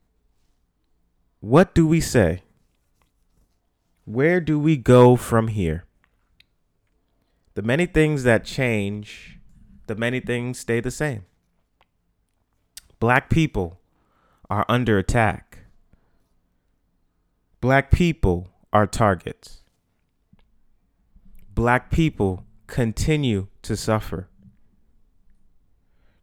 What 1.40 1.74
do 1.74 1.86
we 1.86 2.00
say? 2.00 2.42
Where 4.08 4.40
do 4.40 4.58
we 4.58 4.78
go 4.78 5.16
from 5.16 5.48
here? 5.48 5.84
The 7.56 7.60
many 7.60 7.84
things 7.84 8.22
that 8.22 8.42
change, 8.42 9.38
the 9.86 9.94
many 9.94 10.18
things 10.18 10.58
stay 10.58 10.80
the 10.80 10.90
same. 10.90 11.26
Black 13.00 13.28
people 13.28 13.80
are 14.48 14.64
under 14.66 14.96
attack. 14.96 15.58
Black 17.60 17.90
people 17.90 18.48
are 18.72 18.86
targets. 18.86 19.60
black 21.54 21.90
people 21.90 22.46
continue 22.66 23.48
to 23.60 23.76
suffer. 23.76 24.30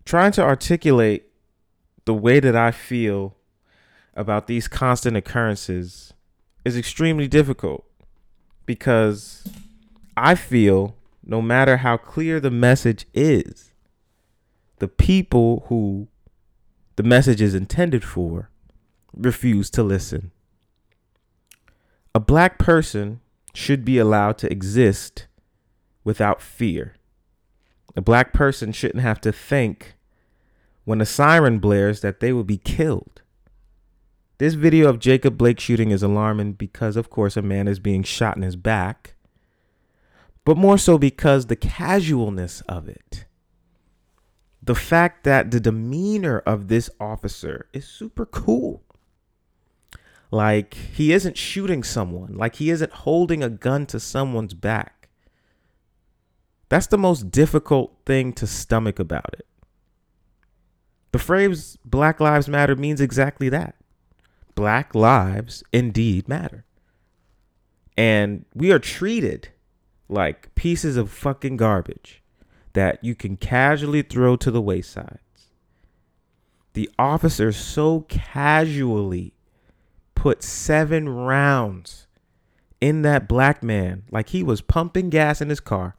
Trying 0.05 0.31
to 0.31 0.41
articulate 0.41 1.27
the 2.05 2.15
way 2.15 2.39
that 2.39 2.55
I 2.55 2.71
feel 2.71 3.35
about 4.15 4.47
these 4.47 4.67
constant 4.67 5.15
occurrences 5.15 6.14
is 6.65 6.75
extremely 6.75 7.27
difficult 7.27 7.85
because 8.65 9.47
I 10.17 10.35
feel 10.35 10.95
no 11.23 11.41
matter 11.41 11.77
how 11.77 11.95
clear 11.95 12.39
the 12.39 12.51
message 12.51 13.05
is, 13.13 13.71
the 14.79 14.87
people 14.87 15.65
who 15.69 16.07
the 16.95 17.03
message 17.03 17.41
is 17.41 17.55
intended 17.55 18.03
for 18.03 18.49
refuse 19.15 19.69
to 19.71 19.83
listen. 19.83 20.31
A 22.13 22.19
black 22.19 22.57
person 22.57 23.19
should 23.53 23.85
be 23.85 23.97
allowed 23.97 24.37
to 24.39 24.51
exist 24.51 25.27
without 26.03 26.41
fear. 26.41 26.95
A 27.95 28.01
black 28.01 28.33
person 28.33 28.71
shouldn't 28.71 29.03
have 29.03 29.21
to 29.21 29.31
think 29.31 29.95
when 30.83 31.01
a 31.01 31.05
siren 31.05 31.59
blares 31.59 32.01
that 32.01 32.19
they 32.19 32.31
will 32.31 32.43
be 32.43 32.57
killed. 32.57 33.14
This 34.37 34.55
video 34.55 34.89
of 34.89 34.99
Jacob 34.99 35.37
Blake 35.37 35.61
shooting 35.61 35.91
is 35.91 36.03
alarming 36.03 36.53
because, 36.53 36.97
of 36.97 37.09
course, 37.09 37.37
a 37.37 37.41
man 37.41 37.69
is 37.69 37.79
being 37.79 38.03
shot 38.03 38.35
in 38.35 38.43
his 38.43 38.57
back, 38.57 39.15
but 40.43 40.57
more 40.57 40.77
so 40.77 40.97
because 40.97 41.45
the 41.45 41.55
casualness 41.55 42.61
of 42.67 42.89
it. 42.89 43.25
The 44.61 44.75
fact 44.75 45.23
that 45.23 45.51
the 45.51 45.59
demeanor 45.61 46.39
of 46.39 46.67
this 46.67 46.89
officer 46.99 47.67
is 47.71 47.87
super 47.87 48.25
cool. 48.25 48.83
Like, 50.31 50.73
he 50.73 51.13
isn't 51.13 51.37
shooting 51.37 51.83
someone, 51.83 52.35
like, 52.35 52.55
he 52.55 52.69
isn't 52.71 52.91
holding 52.91 53.41
a 53.41 53.49
gun 53.49 53.85
to 53.85 54.01
someone's 54.01 54.53
back. 54.53 55.07
That's 56.67 56.87
the 56.87 56.97
most 56.97 57.31
difficult 57.31 57.95
thing 58.05 58.33
to 58.33 58.47
stomach 58.47 58.99
about 58.99 59.33
it. 59.33 59.47
The 61.13 61.19
phrase 61.19 61.77
Black 61.85 62.19
Lives 62.19 62.49
Matter 62.49 62.75
means 62.75 62.99
exactly 62.99 63.47
that. 63.49 63.75
Black 64.55 64.95
lives 64.95 65.63
indeed 65.71 66.27
matter. 66.27 66.65
And 67.97 68.45
we 68.53 68.71
are 68.71 68.79
treated 68.79 69.49
like 70.09 70.53
pieces 70.55 70.97
of 70.97 71.11
fucking 71.11 71.57
garbage 71.57 72.21
that 72.73 73.03
you 73.03 73.15
can 73.15 73.37
casually 73.37 74.01
throw 74.01 74.35
to 74.37 74.51
the 74.51 74.61
waysides. 74.61 75.19
The 76.73 76.89
officer 76.99 77.51
so 77.51 78.01
casually 78.01 79.33
put 80.13 80.43
seven 80.43 81.07
rounds 81.07 82.07
in 82.81 83.01
that 83.03 83.27
black 83.27 83.63
man 83.63 84.03
like 84.11 84.29
he 84.29 84.43
was 84.43 84.61
pumping 84.61 85.09
gas 85.09 85.41
in 85.41 85.49
his 85.49 85.59
car. 85.61 85.95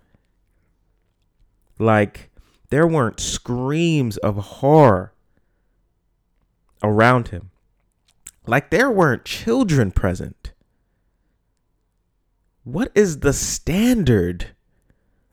Like 1.79 2.31
there 2.69 2.87
weren't 2.87 3.21
screams 3.21 4.17
of 4.19 4.37
horror 4.37 5.13
around 6.83 7.29
him. 7.29 7.51
Like 8.47 8.71
there 8.71 8.91
weren't 8.91 9.25
children 9.25 9.91
present. 9.91 10.53
What 12.63 12.91
is 12.95 13.21
the 13.21 13.33
standard 13.33 14.49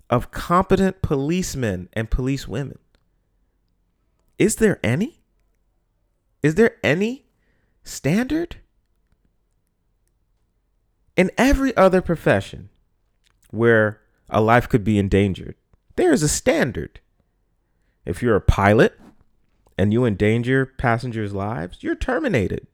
of 0.09 0.31
competent 0.31 1.01
policemen 1.01 1.89
and 1.93 2.09
police 2.09 2.47
women? 2.47 2.79
Is 4.37 4.57
there 4.57 4.79
any? 4.83 5.21
Is 6.41 6.55
there 6.55 6.77
any 6.83 7.25
standard? 7.83 8.57
In 11.15 11.29
every 11.37 11.75
other 11.77 12.01
profession 12.01 12.69
where 13.51 14.01
a 14.29 14.41
life 14.41 14.67
could 14.67 14.83
be 14.83 14.97
endangered, 14.97 15.55
there 15.95 16.11
is 16.11 16.23
a 16.23 16.29
standard. 16.29 16.99
If 18.05 18.21
you're 18.21 18.35
a 18.35 18.41
pilot 18.41 18.99
and 19.77 19.93
you 19.93 20.05
endanger 20.05 20.65
passengers' 20.65 21.33
lives, 21.33 21.81
you're 21.81 21.95
terminated. 21.95 22.67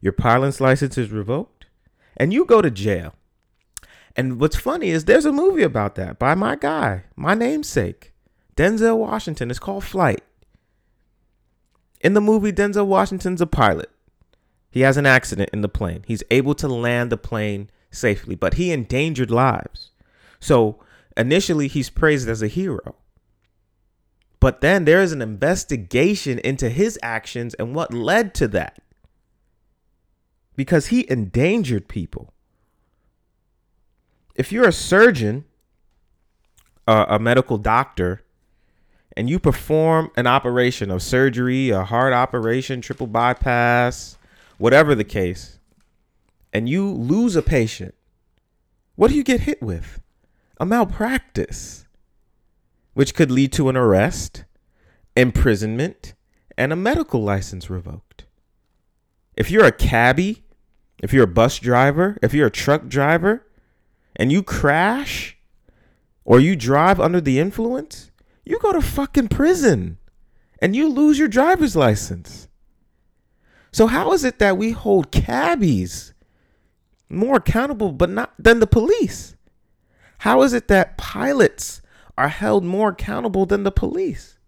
Your 0.00 0.12
pilot's 0.12 0.60
license 0.60 0.96
is 0.96 1.10
revoked 1.10 1.66
and 2.16 2.32
you 2.32 2.44
go 2.44 2.62
to 2.62 2.70
jail. 2.70 3.14
And 4.16 4.40
what's 4.40 4.56
funny 4.56 4.90
is 4.90 5.04
there's 5.04 5.24
a 5.24 5.32
movie 5.32 5.62
about 5.62 5.94
that 5.94 6.18
by 6.18 6.34
my 6.34 6.56
guy, 6.56 7.04
my 7.14 7.34
namesake, 7.34 8.12
Denzel 8.56 8.98
Washington. 8.98 9.50
It's 9.50 9.60
called 9.60 9.84
Flight. 9.84 10.22
In 12.00 12.14
the 12.14 12.20
movie, 12.20 12.52
Denzel 12.52 12.86
Washington's 12.86 13.40
a 13.40 13.46
pilot. 13.46 13.90
He 14.70 14.80
has 14.80 14.96
an 14.96 15.06
accident 15.06 15.50
in 15.52 15.62
the 15.62 15.68
plane. 15.68 16.04
He's 16.06 16.22
able 16.30 16.54
to 16.56 16.68
land 16.68 17.10
the 17.10 17.16
plane 17.16 17.70
safely, 17.90 18.34
but 18.34 18.54
he 18.54 18.72
endangered 18.72 19.30
lives. 19.30 19.90
So 20.40 20.78
initially, 21.16 21.68
he's 21.68 21.90
praised 21.90 22.28
as 22.28 22.42
a 22.42 22.48
hero. 22.48 22.96
But 24.40 24.60
then 24.60 24.84
there 24.84 25.00
is 25.00 25.12
an 25.12 25.22
investigation 25.22 26.38
into 26.40 26.68
his 26.68 26.98
actions 27.02 27.54
and 27.54 27.74
what 27.74 27.92
led 27.92 28.34
to 28.34 28.48
that. 28.48 28.80
Because 30.58 30.88
he 30.88 31.08
endangered 31.08 31.86
people. 31.86 32.34
If 34.34 34.50
you're 34.50 34.66
a 34.66 34.72
surgeon, 34.72 35.44
uh, 36.84 37.06
a 37.08 37.20
medical 37.20 37.58
doctor, 37.58 38.24
and 39.16 39.30
you 39.30 39.38
perform 39.38 40.10
an 40.16 40.26
operation 40.26 40.90
of 40.90 41.00
surgery, 41.00 41.70
a 41.70 41.84
heart 41.84 42.12
operation, 42.12 42.80
triple 42.80 43.06
bypass, 43.06 44.18
whatever 44.58 44.96
the 44.96 45.04
case, 45.04 45.60
and 46.52 46.68
you 46.68 46.90
lose 46.90 47.36
a 47.36 47.42
patient, 47.42 47.94
what 48.96 49.12
do 49.12 49.16
you 49.16 49.22
get 49.22 49.42
hit 49.42 49.62
with? 49.62 50.00
A 50.58 50.66
malpractice 50.66 51.86
which 52.94 53.14
could 53.14 53.30
lead 53.30 53.52
to 53.52 53.68
an 53.68 53.76
arrest, 53.76 54.42
imprisonment, 55.16 56.14
and 56.56 56.72
a 56.72 56.76
medical 56.76 57.22
license 57.22 57.70
revoked. 57.70 58.24
If 59.36 59.52
you're 59.52 59.64
a 59.64 59.70
cabbie, 59.70 60.42
if 61.02 61.12
you're 61.12 61.24
a 61.24 61.28
bus 61.28 61.58
driver, 61.58 62.18
if 62.22 62.34
you're 62.34 62.48
a 62.48 62.50
truck 62.50 62.88
driver, 62.88 63.46
and 64.16 64.32
you 64.32 64.42
crash 64.42 65.38
or 66.24 66.40
you 66.40 66.56
drive 66.56 67.00
under 67.00 67.20
the 67.20 67.38
influence, 67.38 68.10
you 68.44 68.58
go 68.58 68.72
to 68.72 68.80
fucking 68.80 69.28
prison 69.28 69.98
and 70.60 70.74
you 70.74 70.88
lose 70.88 71.18
your 71.18 71.28
driver's 71.28 71.76
license. 71.76 72.48
So 73.70 73.86
how 73.86 74.12
is 74.12 74.24
it 74.24 74.38
that 74.38 74.56
we 74.56 74.72
hold 74.72 75.12
cabbies 75.12 76.14
more 77.08 77.36
accountable 77.36 77.92
but 77.92 78.10
not 78.10 78.32
than 78.38 78.60
the 78.60 78.66
police? 78.66 79.36
How 80.18 80.42
is 80.42 80.52
it 80.52 80.68
that 80.68 80.98
pilots 80.98 81.80
are 82.16 82.28
held 82.28 82.64
more 82.64 82.88
accountable 82.90 83.46
than 83.46 83.62
the 83.62 83.70
police? 83.70 84.38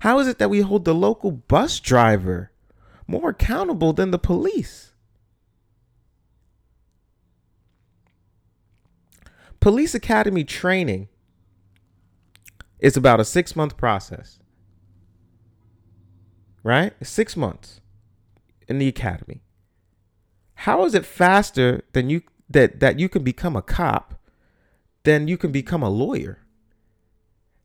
How 0.00 0.18
is 0.18 0.28
it 0.28 0.38
that 0.38 0.50
we 0.50 0.60
hold 0.60 0.84
the 0.84 0.94
local 0.94 1.30
bus 1.30 1.80
driver 1.80 2.50
more 3.06 3.30
accountable 3.30 3.92
than 3.92 4.10
the 4.10 4.18
police? 4.18 4.92
Police 9.64 9.94
academy 9.94 10.44
training 10.44 11.08
is 12.80 12.98
about 12.98 13.18
a 13.18 13.24
six 13.24 13.56
month 13.56 13.78
process, 13.78 14.38
right? 16.62 16.92
Six 17.02 17.34
months 17.34 17.80
in 18.68 18.78
the 18.78 18.88
academy. 18.88 19.40
How 20.56 20.84
is 20.84 20.94
it 20.94 21.06
faster 21.06 21.82
than 21.94 22.10
you 22.10 22.20
that 22.50 22.80
that 22.80 22.98
you 22.98 23.08
can 23.08 23.22
become 23.22 23.56
a 23.56 23.62
cop 23.62 24.20
than 25.04 25.28
you 25.28 25.38
can 25.38 25.50
become 25.50 25.82
a 25.82 25.88
lawyer? 25.88 26.40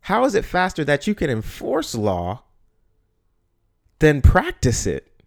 How 0.04 0.24
is 0.24 0.36
it 0.36 0.46
faster 0.46 0.86
that 0.86 1.06
you 1.06 1.14
can 1.14 1.30
enforce 1.30 1.94
law 1.96 2.44
than 4.00 4.22
practice 4.22 4.88
it? 4.88 5.22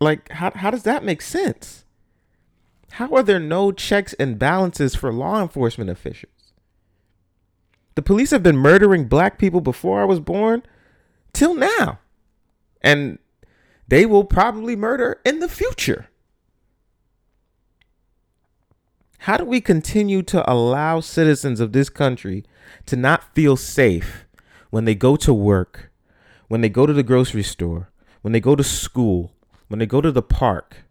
Like, 0.00 0.30
how, 0.32 0.50
how 0.50 0.70
does 0.70 0.82
that 0.82 1.02
make 1.02 1.22
sense? 1.22 1.86
How 2.92 3.14
are 3.14 3.22
there 3.22 3.40
no 3.40 3.72
checks 3.72 4.14
and 4.14 4.38
balances 4.38 4.94
for 4.94 5.12
law 5.12 5.40
enforcement 5.42 5.90
officials? 5.90 6.32
The 7.94 8.02
police 8.02 8.30
have 8.30 8.42
been 8.42 8.56
murdering 8.56 9.08
black 9.08 9.38
people 9.38 9.60
before 9.60 10.00
I 10.00 10.04
was 10.04 10.20
born 10.20 10.62
till 11.32 11.54
now. 11.54 11.98
And 12.80 13.18
they 13.88 14.06
will 14.06 14.24
probably 14.24 14.76
murder 14.76 15.20
in 15.24 15.40
the 15.40 15.48
future. 15.48 16.08
How 19.22 19.36
do 19.36 19.44
we 19.44 19.60
continue 19.60 20.22
to 20.22 20.48
allow 20.50 21.00
citizens 21.00 21.60
of 21.60 21.72
this 21.72 21.88
country 21.88 22.44
to 22.86 22.96
not 22.96 23.34
feel 23.34 23.56
safe 23.56 24.26
when 24.70 24.84
they 24.84 24.94
go 24.94 25.16
to 25.16 25.34
work, 25.34 25.90
when 26.46 26.60
they 26.60 26.68
go 26.68 26.86
to 26.86 26.92
the 26.92 27.02
grocery 27.02 27.42
store, 27.42 27.90
when 28.22 28.32
they 28.32 28.40
go 28.40 28.54
to 28.54 28.64
school, 28.64 29.32
when 29.66 29.78
they 29.78 29.86
go 29.86 30.00
to 30.00 30.12
the 30.12 30.22
park, 30.22 30.84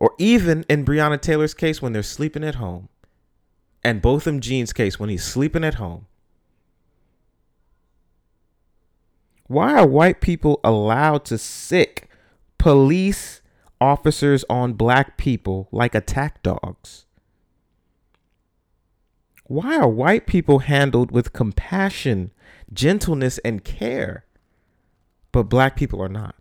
or 0.00 0.14
even 0.18 0.64
in 0.68 0.84
Breonna 0.84 1.20
Taylor's 1.20 1.54
case 1.54 1.80
when 1.80 1.92
they're 1.92 2.02
sleeping 2.02 2.42
at 2.42 2.56
home, 2.56 2.88
and 3.84 4.02
Botham 4.02 4.40
Jean's 4.40 4.72
case 4.72 4.98
when 4.98 5.10
he's 5.10 5.22
sleeping 5.22 5.62
at 5.62 5.74
home? 5.74 6.06
Why 9.46 9.74
are 9.74 9.86
white 9.86 10.20
people 10.20 10.60
allowed 10.64 11.24
to 11.26 11.38
sic 11.38 12.08
police 12.56 13.42
officers 13.80 14.44
on 14.48 14.72
black 14.74 15.16
people 15.16 15.68
like 15.70 15.94
attack 15.94 16.42
dogs? 16.42 17.04
Why 19.44 19.76
are 19.76 19.88
white 19.88 20.26
people 20.26 20.60
handled 20.60 21.10
with 21.10 21.32
compassion, 21.32 22.30
gentleness, 22.72 23.38
and 23.38 23.64
care, 23.64 24.24
but 25.32 25.44
black 25.44 25.76
people 25.76 26.00
are 26.00 26.08
not? 26.08 26.36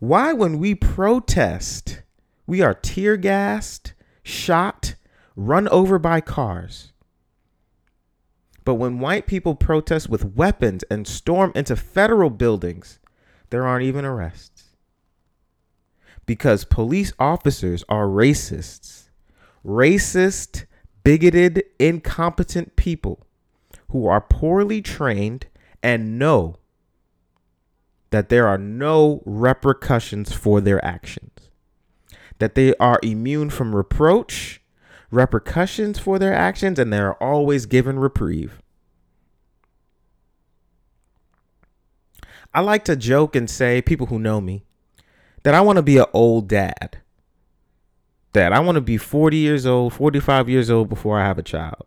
Why, 0.00 0.32
when 0.32 0.58
we 0.58 0.74
protest, 0.74 2.01
we 2.46 2.60
are 2.60 2.74
tear 2.74 3.16
gassed, 3.16 3.94
shot, 4.22 4.94
run 5.36 5.68
over 5.68 5.98
by 5.98 6.20
cars? 6.20 6.92
But 8.64 8.74
when 8.74 9.00
white 9.00 9.26
people 9.26 9.54
protest 9.54 10.08
with 10.08 10.36
weapons 10.36 10.84
and 10.90 11.06
storm 11.06 11.52
into 11.54 11.74
federal 11.76 12.30
buildings, 12.30 13.00
there 13.50 13.66
aren't 13.66 13.84
even 13.84 14.04
arrests. 14.04 14.76
Because 16.26 16.64
police 16.64 17.12
officers 17.18 17.84
are 17.88 18.06
racists. 18.06 19.08
Racist, 19.64 20.66
bigoted, 21.02 21.64
incompetent 21.78 22.76
people 22.76 23.26
who 23.88 24.06
are 24.06 24.20
poorly 24.20 24.80
trained 24.80 25.46
and 25.82 26.18
know 26.18 26.56
that 28.10 28.28
there 28.28 28.46
are 28.46 28.58
no 28.58 29.22
repercussions 29.24 30.32
for 30.32 30.60
their 30.60 30.84
actions, 30.84 31.31
that 32.38 32.54
they 32.54 32.74
are 32.76 32.98
immune 33.02 33.50
from 33.50 33.74
reproach, 33.74 34.60
repercussions 35.10 35.98
for 35.98 36.18
their 36.18 36.34
actions, 36.34 36.78
and 36.78 36.92
they 36.92 36.98
are 36.98 37.14
always 37.14 37.66
given 37.66 37.98
reprieve. 37.98 38.60
I 42.54 42.60
like 42.60 42.84
to 42.84 42.96
joke 42.96 43.34
and 43.34 43.48
say, 43.48 43.80
people 43.80 44.06
who 44.08 44.18
know 44.18 44.40
me, 44.40 44.64
that 45.42 45.54
I 45.54 45.60
want 45.60 45.76
to 45.76 45.82
be 45.82 45.98
an 45.98 46.06
old 46.12 46.48
dad. 46.48 46.98
That 48.32 48.52
I 48.52 48.60
want 48.60 48.76
to 48.76 48.80
be 48.80 48.96
40 48.96 49.36
years 49.36 49.66
old, 49.66 49.92
45 49.94 50.48
years 50.48 50.70
old 50.70 50.88
before 50.88 51.18
I 51.18 51.26
have 51.26 51.38
a 51.38 51.42
child. 51.42 51.86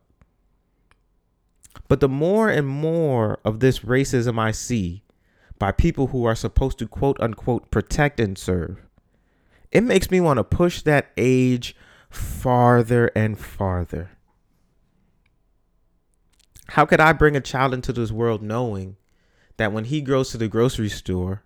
But 1.88 2.00
the 2.00 2.10
more 2.10 2.50
and 2.50 2.68
more 2.68 3.40
of 3.46 3.60
this 3.60 3.80
racism 3.80 4.40
I 4.40 4.52
see 4.52 5.04
by 5.60 5.72
people 5.72 6.08
who 6.08 6.26
are 6.26 6.36
supposed 6.36 6.80
to 6.80 6.88
quote 6.88 7.20
unquote 7.20 7.70
protect 7.72 8.20
and 8.20 8.38
serve, 8.38 8.85
it 9.76 9.84
makes 9.84 10.10
me 10.10 10.22
want 10.22 10.38
to 10.38 10.44
push 10.46 10.82
that 10.84 11.12
age 11.18 11.76
farther 12.10 13.12
and 13.14 13.38
farther. 13.38 14.12
How 16.68 16.86
could 16.86 17.02
I 17.02 17.12
bring 17.12 17.36
a 17.36 17.42
child 17.42 17.74
into 17.74 17.92
this 17.92 18.10
world 18.10 18.42
knowing 18.42 18.96
that 19.58 19.74
when 19.74 19.84
he 19.84 20.00
goes 20.00 20.30
to 20.30 20.38
the 20.38 20.48
grocery 20.48 20.88
store, 20.88 21.44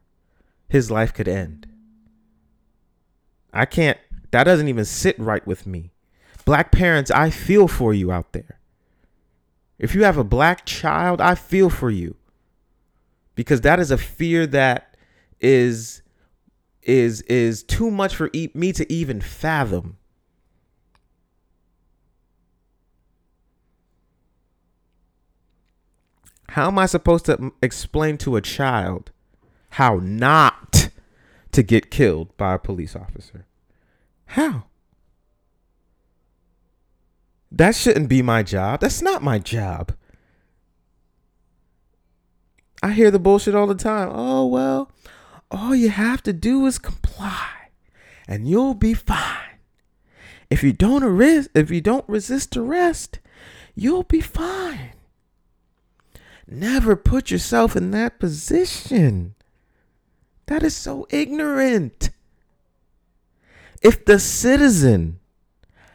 his 0.68 0.92
life 0.92 1.12
could 1.12 1.28
end? 1.28 1.66
I 3.52 3.66
can't, 3.66 3.98
that 4.30 4.44
doesn't 4.44 4.68
even 4.68 4.86
sit 4.86 5.18
right 5.18 5.46
with 5.48 5.66
me. 5.66 5.90
Black 6.46 6.72
parents, 6.72 7.10
I 7.10 7.32
feel 7.32 7.68
for 7.68 7.96
you 7.96 8.12
out 8.12 8.34
there. 8.34 8.60
If 9.80 9.96
you 9.96 10.04
have 10.04 10.20
a 10.20 10.24
black 10.24 10.68
child, 10.68 11.20
I 11.20 11.34
feel 11.34 11.72
for 11.72 11.90
you. 11.90 12.16
Because 13.34 13.62
that 13.62 13.80
is 13.80 13.90
a 13.90 13.98
fear 13.98 14.46
that 14.46 14.96
is 15.42 16.04
is 16.84 17.22
is 17.24 17.64
too 17.64 17.92
much 17.92 18.16
for 18.16 18.30
e- 18.34 18.52
me 18.54 18.72
to 18.74 18.92
even 18.92 19.22
fathom. 19.22 19.98
How 26.50 26.68
am 26.68 26.80
I 26.80 26.88
supposed 26.88 27.26
to 27.26 27.54
explain 27.62 28.18
to 28.20 28.36
a 28.36 28.42
child 28.42 29.12
how 29.72 30.00
not 30.02 30.90
to 31.52 31.64
get 31.64 31.92
killed 31.92 32.36
by 32.38 32.56
a 32.56 32.60
police 32.60 32.96
officer? 32.96 33.46
How? 34.26 34.64
That 37.52 37.76
shouldn't 37.76 38.10
be 38.10 38.22
my 38.22 38.44
job. 38.44 38.82
That's 38.82 39.02
not 39.02 39.24
my 39.24 39.38
job. 39.40 39.94
I 42.82 42.92
hear 42.92 43.12
the 43.12 43.20
bullshit 43.20 43.56
all 43.56 43.68
the 43.68 43.76
time. 43.76 44.10
Oh, 44.12 44.46
well, 44.46 44.92
all 45.52 45.76
you 45.76 45.90
have 45.90 46.22
to 46.24 46.34
do 46.34 46.66
is 46.66 46.78
comply 46.78 47.50
and 48.28 48.48
you'll 48.48 48.76
be 48.76 48.94
fine. 48.94 49.58
If 50.50 50.64
you 50.64 50.74
don't 50.74 51.04
arrest, 51.04 51.50
if 51.56 51.72
you 51.72 51.82
don't 51.82 52.08
resist 52.08 52.56
arrest, 52.56 53.20
you'll 53.76 54.04
be 54.04 54.22
fine. 54.22 54.92
Never 56.48 56.96
put 56.96 57.30
yourself 57.30 57.76
in 57.76 57.92
that 57.92 58.20
position. 58.20 59.36
That 60.48 60.64
is 60.64 60.76
so 60.76 61.08
ignorant. 61.12 62.10
If 63.82 64.06
the 64.06 64.20
citizen 64.20 65.20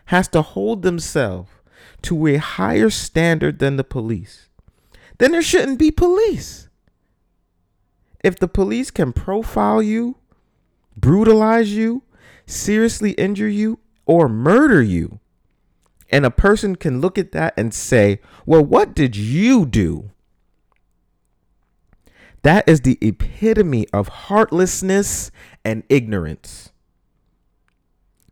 has 0.07 0.29
to 0.29 0.43
hold 0.43 0.83
themselves 0.83 1.51
to 2.03 2.27
a 2.27 2.37
higher 2.37 2.90
standard 2.90 3.59
than 3.59 3.77
the 3.77 3.85
police, 3.85 4.49
then 5.19 5.33
there 5.33 5.43
shouldn't 5.43 5.79
be 5.79 5.90
police. 5.90 6.63
If 8.25 8.39
the 8.39 8.49
police 8.49 8.91
can 8.91 9.13
profile 9.13 9.83
you, 9.83 10.17
brutalize 10.97 11.75
you, 11.75 12.03
seriously 12.47 13.11
injure 13.13 13.49
you, 13.49 13.79
or 14.07 14.31
murder 14.31 14.83
you, 14.83 15.21
and 16.11 16.25
a 16.25 16.31
person 16.31 16.75
can 16.75 17.03
look 17.03 17.19
at 17.19 17.33
that 17.33 17.53
and 17.55 17.75
say, 17.75 18.21
Well, 18.47 18.65
what 18.65 18.95
did 18.95 19.15
you 19.15 19.67
do? 19.67 20.11
That 22.43 22.67
is 22.67 22.81
the 22.81 22.97
epitome 23.03 23.87
of 23.93 24.09
heartlessness 24.09 25.31
and 25.63 25.83
ignorance. 25.91 26.73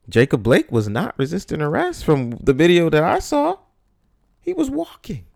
Jacob 0.09 0.43
Blake 0.43 0.73
was 0.73 0.89
not 0.89 1.19
resisting 1.19 1.61
arrest 1.61 2.03
from 2.05 2.31
the 2.43 2.55
video 2.55 2.89
that 2.89 3.05
I 3.05 3.19
saw. 3.19 3.59
He 4.41 4.55
was 4.55 4.71
walking. 4.71 5.27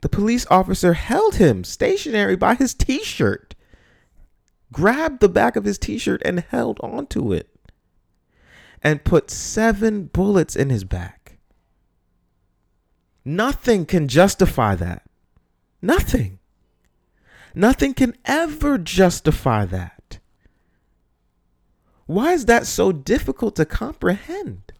The 0.00 0.08
police 0.08 0.46
officer 0.50 0.92
held 0.92 1.36
him 1.36 1.64
stationary 1.64 2.36
by 2.36 2.54
his 2.54 2.74
t 2.74 3.02
shirt, 3.02 3.54
grabbed 4.72 5.20
the 5.20 5.28
back 5.28 5.56
of 5.56 5.64
his 5.64 5.78
t 5.78 5.98
shirt 5.98 6.22
and 6.24 6.40
held 6.40 6.78
onto 6.80 7.32
it, 7.32 7.48
and 8.82 9.04
put 9.04 9.30
seven 9.30 10.04
bullets 10.04 10.54
in 10.54 10.70
his 10.70 10.84
back. 10.84 11.38
Nothing 13.24 13.86
can 13.86 14.08
justify 14.08 14.74
that. 14.76 15.02
Nothing. 15.82 16.38
Nothing 17.54 17.92
can 17.92 18.16
ever 18.24 18.78
justify 18.78 19.64
that. 19.66 20.18
Why 22.06 22.32
is 22.32 22.46
that 22.46 22.66
so 22.66 22.92
difficult 22.92 23.56
to 23.56 23.66
comprehend? 23.66 24.72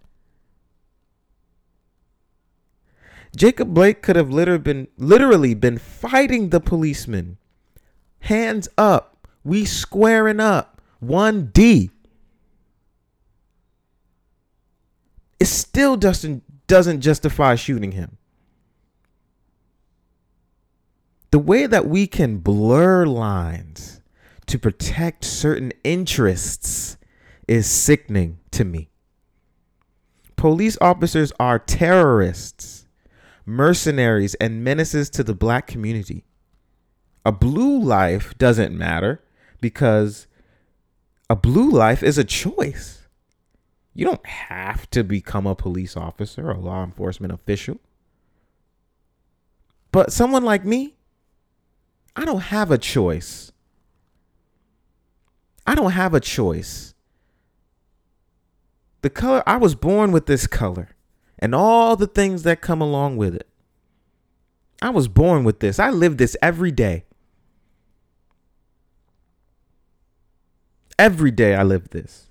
Jacob 3.37 3.75
Blake 3.75 4.03
could 4.03 4.17
have 4.17 4.31
literally 4.31 4.62
been 4.62 4.88
literally 4.97 5.55
been 5.55 5.79
fighting 5.79 6.51
the 6.51 6.61
policeman. 6.61 7.38
Hands 8.21 8.69
up. 8.77 9.27
We 9.45 9.64
squaring 9.64 10.41
up. 10.41 10.81
1D. 11.03 11.91
It 15.38 15.47
still 15.47 15.97
doesn't 15.97 16.67
doesn't 16.67 17.01
justify 17.01 17.55
shooting 17.55 17.93
him. 17.93 18.17
The 21.31 21.38
way 21.38 21.67
that 21.67 21.87
we 21.87 22.07
can 22.07 22.38
blur 22.38 23.05
lines 23.05 24.01
to 24.47 24.59
protect 24.59 25.25
certain 25.25 25.73
interests 25.85 26.97
is 27.47 27.67
sickening 27.67 28.38
to 28.53 28.64
me. 28.64 28.88
Police 30.37 30.79
officers 30.81 31.33
are 31.38 31.59
terrorists 31.59 32.88
mercenaries, 33.49 34.35
and 34.35 34.63
menaces 34.63 35.09
to 35.09 35.25
the 35.25 35.35
black 35.35 35.67
community. 35.67 36.23
A 37.25 37.33
blue 37.33 37.81
life 37.81 38.37
doesn't 38.37 38.77
matter 38.77 39.23
because 39.61 40.27
a 41.31 41.35
blue 41.35 41.71
life 41.71 42.03
is 42.03 42.19
a 42.19 42.25
choice. 42.25 43.07
You 43.95 44.05
don't 44.05 44.25
have 44.27 44.89
to 44.91 45.03
become 45.03 45.47
a 45.47 45.55
police 45.55 45.97
officer 45.97 46.51
or 46.51 46.57
law 46.57 46.85
enforcement 46.85 47.33
official. 47.33 47.81
But 49.91 50.13
someone 50.13 50.45
like 50.45 50.65
me, 50.65 50.95
I 52.15 52.25
don't 52.27 52.41
have 52.41 52.71
a 52.71 52.79
choice. 52.79 53.51
I 55.67 55.75
don't 55.75 55.93
have 55.93 56.13
a 56.13 56.21
choice. 56.21 56.95
The 59.01 59.11
color, 59.11 59.43
I 59.47 59.57
was 59.57 59.75
born 59.75 60.13
with 60.13 60.27
this 60.27 60.47
color 60.47 60.91
and 61.38 61.55
all 61.55 61.96
the 61.96 62.07
things 62.07 62.42
that 62.42 62.61
come 62.61 62.81
along 62.81 63.16
with 63.16 63.35
it. 63.35 63.48
I 64.81 64.90
was 64.90 65.09
born 65.09 65.44
with 65.44 65.61
this. 65.61 65.79
I 65.79 65.90
live 65.90 66.16
this 66.16 66.37
every 66.40 66.70
day. 66.70 67.05
Every 70.98 71.31
day 71.31 71.55
I 71.55 71.62
live 71.62 71.90
this. 71.90 72.29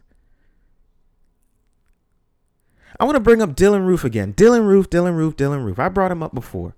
I 2.99 3.05
want 3.05 3.15
to 3.15 3.21
bring 3.21 3.41
up 3.41 3.55
Dylann 3.55 3.85
Roof 3.85 4.03
again. 4.03 4.33
Dylann 4.33 4.65
Roof, 4.65 4.89
Dylann 4.89 5.15
Roof, 5.15 5.35
Dylann 5.35 5.63
Roof. 5.63 5.79
I 5.79 5.89
brought 5.89 6.11
him 6.11 6.23
up 6.23 6.33
before. 6.33 6.75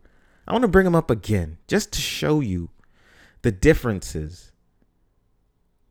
I 0.48 0.52
want 0.52 0.64
to 0.64 0.68
bring 0.68 0.86
him 0.86 0.96
up 0.96 1.10
again 1.10 1.58
just 1.68 1.94
to 1.94 2.02
show 2.02 2.40
you 2.40 2.70
the 3.42 3.52
differences. 3.52 4.52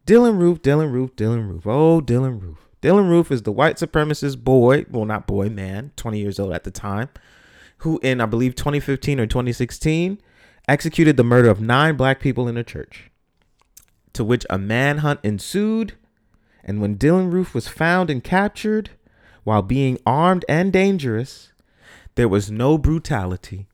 Dylann 0.07 0.39
Roof, 0.39 0.61
Dylann 0.61 0.93
Roof, 0.93 1.15
Dylann 1.17 1.49
Roof. 1.49 1.67
Oh, 1.67 2.01
Dylann 2.01 2.43
Roof. 2.43 2.68
Dylann 2.81 3.09
Roof 3.09 3.33
is 3.33 3.43
the 3.43 3.53
white 3.53 3.77
supremacist 3.77 4.45
boy, 4.45 4.85
well, 4.89 5.05
not 5.05 5.27
boy, 5.27 5.49
man, 5.49 5.93
20 5.97 6.19
years 6.19 6.39
old 6.39 6.53
at 6.53 6.65
the 6.65 6.71
time, 6.71 7.09
who 7.79 7.99
in, 8.03 8.21
I 8.21 8.27
believe, 8.27 8.55
2015 8.55 9.19
or 9.21 9.27
2016 9.27 10.21
executed 10.69 11.17
the 11.17 11.25
murder 11.25 11.49
of 11.49 11.61
nine 11.61 11.97
black 11.97 12.21
people 12.21 12.47
in 12.47 12.57
a 12.57 12.63
church, 12.63 13.11
to 14.13 14.23
which 14.23 14.47
a 14.49 14.59
manhunt 14.59 15.21
ensued. 15.23 15.95
And 16.63 16.81
when 16.81 16.97
Dylann 16.97 17.33
Roof 17.33 17.55
was 17.55 17.67
found 17.67 18.11
and 18.11 18.23
captured 18.23 18.91
while 19.43 19.63
being 19.63 19.99
armed 20.05 20.45
and 20.49 20.73
dangerous, 20.73 21.53
there 22.15 22.29
was 22.29 22.51
no 22.51 22.79
brutality. 22.79 23.67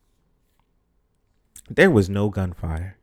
There 1.69 1.91
was 1.91 2.09
no 2.09 2.31
gunfire. 2.31 2.97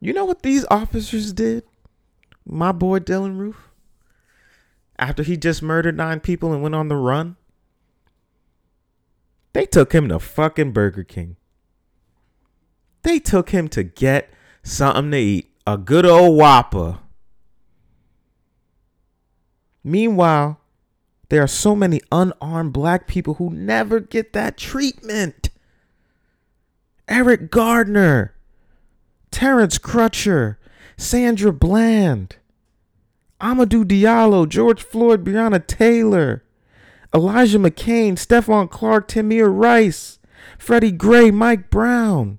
You 0.00 0.12
know 0.12 0.24
what 0.24 0.42
these 0.42 0.66
officers 0.70 1.32
did? 1.32 1.64
My 2.44 2.72
boy 2.72 2.98
Dylann 2.98 3.38
Roof? 3.38 3.70
After 4.98 5.22
he 5.22 5.36
just 5.36 5.62
murdered 5.62 5.96
nine 5.96 6.20
people 6.20 6.52
and 6.52 6.62
went 6.62 6.74
on 6.74 6.88
the 6.88 6.96
run? 6.96 7.36
They 9.52 9.66
took 9.66 9.92
him 9.92 10.08
to 10.08 10.18
fucking 10.18 10.72
Burger 10.72 11.04
King. 11.04 11.36
They 13.02 13.18
took 13.18 13.50
him 13.50 13.68
to 13.68 13.82
get 13.82 14.30
something 14.62 15.10
to 15.10 15.18
eat. 15.18 15.50
A 15.66 15.78
good 15.78 16.04
old 16.04 16.36
Whopper. 16.38 16.98
Meanwhile, 19.82 20.60
there 21.28 21.42
are 21.42 21.48
so 21.48 21.74
many 21.74 22.00
unarmed 22.12 22.72
black 22.72 23.06
people 23.06 23.34
who 23.34 23.50
never 23.50 24.00
get 24.00 24.32
that 24.32 24.56
treatment. 24.56 25.50
Eric 27.08 27.50
Gardner, 27.50 28.34
Terrence 29.30 29.78
Crutcher, 29.78 30.56
Sandra 30.96 31.52
Bland, 31.52 32.36
Amadou 33.44 33.84
Diallo, 33.84 34.48
George 34.48 34.82
Floyd, 34.82 35.22
Breonna 35.22 35.64
Taylor, 35.64 36.42
Elijah 37.14 37.58
McClain, 37.58 38.14
Stephon 38.14 38.70
Clark, 38.70 39.06
Tamir 39.06 39.54
Rice, 39.54 40.18
Freddie 40.58 40.90
Gray, 40.90 41.30
Mike 41.30 41.68
Brown, 41.68 42.38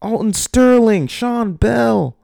Alton 0.00 0.32
Sterling, 0.32 1.06
Sean 1.06 1.52
Bell. 1.52 2.16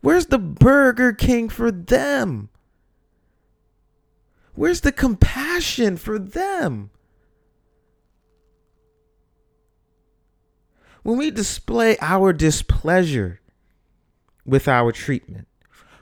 Where's 0.00 0.26
the 0.26 0.38
Burger 0.38 1.12
King 1.12 1.48
for 1.48 1.72
them? 1.72 2.50
Where's 4.54 4.82
the 4.82 4.92
compassion 4.92 5.96
for 5.96 6.20
them? 6.20 6.90
When 11.02 11.18
we 11.18 11.32
display 11.32 11.96
our 12.00 12.32
displeasure 12.32 13.40
with 14.46 14.68
our 14.68 14.92
treatment, 14.92 15.48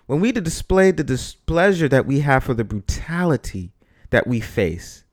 when 0.08 0.20
we 0.20 0.32
display 0.32 0.90
the 0.90 1.04
displeasure 1.04 1.86
that 1.86 2.06
we 2.06 2.20
have 2.20 2.42
for 2.42 2.54
the 2.54 2.64
brutality 2.64 3.72
that 4.08 4.26
we 4.26 4.40
face, 4.40 5.04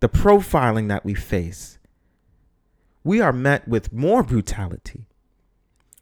the 0.00 0.10
profiling 0.10 0.88
that 0.88 1.06
we 1.06 1.14
face, 1.14 1.78
we 3.02 3.18
are 3.18 3.32
met 3.32 3.66
with 3.66 3.94
more 3.94 4.22
brutality. 4.22 5.06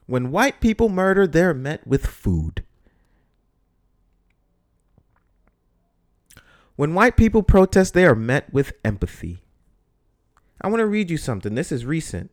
When 0.07 0.33
white 0.33 0.61
people 0.61 0.89
murder, 0.89 1.29
they're 1.29 1.55
met 1.55 1.87
with 1.87 2.05
food. 2.05 2.65
When 6.75 6.93
white 6.93 7.17
people 7.17 7.45
protest, 7.45 7.95
they 7.95 8.05
are 8.05 8.17
met 8.17 8.53
with 8.53 8.73
empathy. 8.85 9.45
I 10.61 10.67
want 10.67 10.81
to 10.81 10.87
read 10.87 11.09
you 11.09 11.19
something. 11.19 11.55
This 11.55 11.71
is 11.71 11.87
recent. 11.87 12.33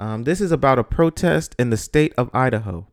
Um, 0.00 0.24
this 0.24 0.40
is 0.40 0.50
about 0.50 0.80
a 0.80 0.84
protest 0.84 1.54
in 1.56 1.70
the 1.70 1.76
state 1.76 2.12
of 2.18 2.30
Idaho. 2.34 2.88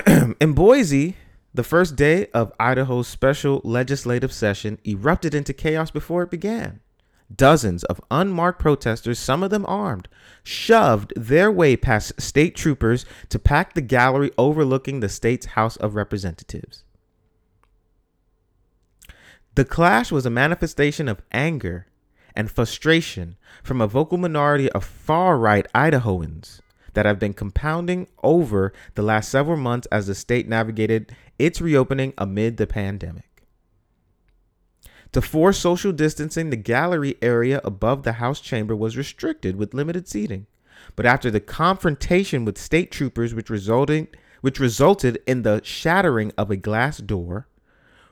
in 0.40 0.52
Boise, 0.54 1.16
the 1.52 1.62
first 1.62 1.94
day 1.94 2.26
of 2.28 2.52
Idaho's 2.58 3.06
special 3.06 3.60
legislative 3.62 4.32
session 4.32 4.78
erupted 4.84 5.34
into 5.34 5.52
chaos 5.52 5.90
before 5.90 6.24
it 6.24 6.30
began. 6.30 6.80
Dozens 7.34 7.84
of 7.84 8.00
unmarked 8.10 8.58
protesters, 8.58 9.18
some 9.18 9.42
of 9.42 9.50
them 9.50 9.64
armed, 9.66 10.08
shoved 10.42 11.12
their 11.16 11.50
way 11.50 11.76
past 11.76 12.20
state 12.20 12.56
troopers 12.56 13.06
to 13.28 13.38
pack 13.38 13.74
the 13.74 13.80
gallery 13.80 14.30
overlooking 14.36 15.00
the 15.00 15.08
state's 15.08 15.46
House 15.46 15.76
of 15.76 15.94
Representatives. 15.94 16.82
The 19.54 19.64
clash 19.64 20.10
was 20.10 20.26
a 20.26 20.30
manifestation 20.30 21.08
of 21.08 21.22
anger 21.30 21.86
and 22.34 22.50
frustration 22.50 23.36
from 23.62 23.80
a 23.80 23.86
vocal 23.86 24.18
minority 24.18 24.70
of 24.72 24.84
far 24.84 25.38
right 25.38 25.66
Idahoans 25.72 26.60
that 26.94 27.06
have 27.06 27.18
been 27.18 27.34
compounding 27.34 28.08
over 28.22 28.72
the 28.94 29.02
last 29.02 29.28
several 29.28 29.56
months 29.56 29.86
as 29.92 30.06
the 30.06 30.14
state 30.14 30.48
navigated 30.48 31.14
its 31.38 31.60
reopening 31.60 32.14
amid 32.18 32.56
the 32.56 32.66
pandemic. 32.66 33.34
To 35.12 35.22
force 35.22 35.58
social 35.58 35.92
distancing, 35.92 36.50
the 36.50 36.56
gallery 36.56 37.16
area 37.22 37.60
above 37.62 38.02
the 38.02 38.14
House 38.14 38.40
chamber 38.40 38.74
was 38.74 38.96
restricted 38.96 39.54
with 39.54 39.72
limited 39.72 40.08
seating. 40.08 40.46
But 40.96 41.06
after 41.06 41.30
the 41.30 41.40
confrontation 41.40 42.44
with 42.44 42.58
state 42.58 42.90
troopers, 42.90 43.32
which 43.32 43.48
resulted, 43.48 44.16
which 44.40 44.58
resulted 44.58 45.22
in 45.26 45.42
the 45.42 45.60
shattering 45.62 46.32
of 46.36 46.50
a 46.50 46.56
glass 46.56 46.98
door, 46.98 47.46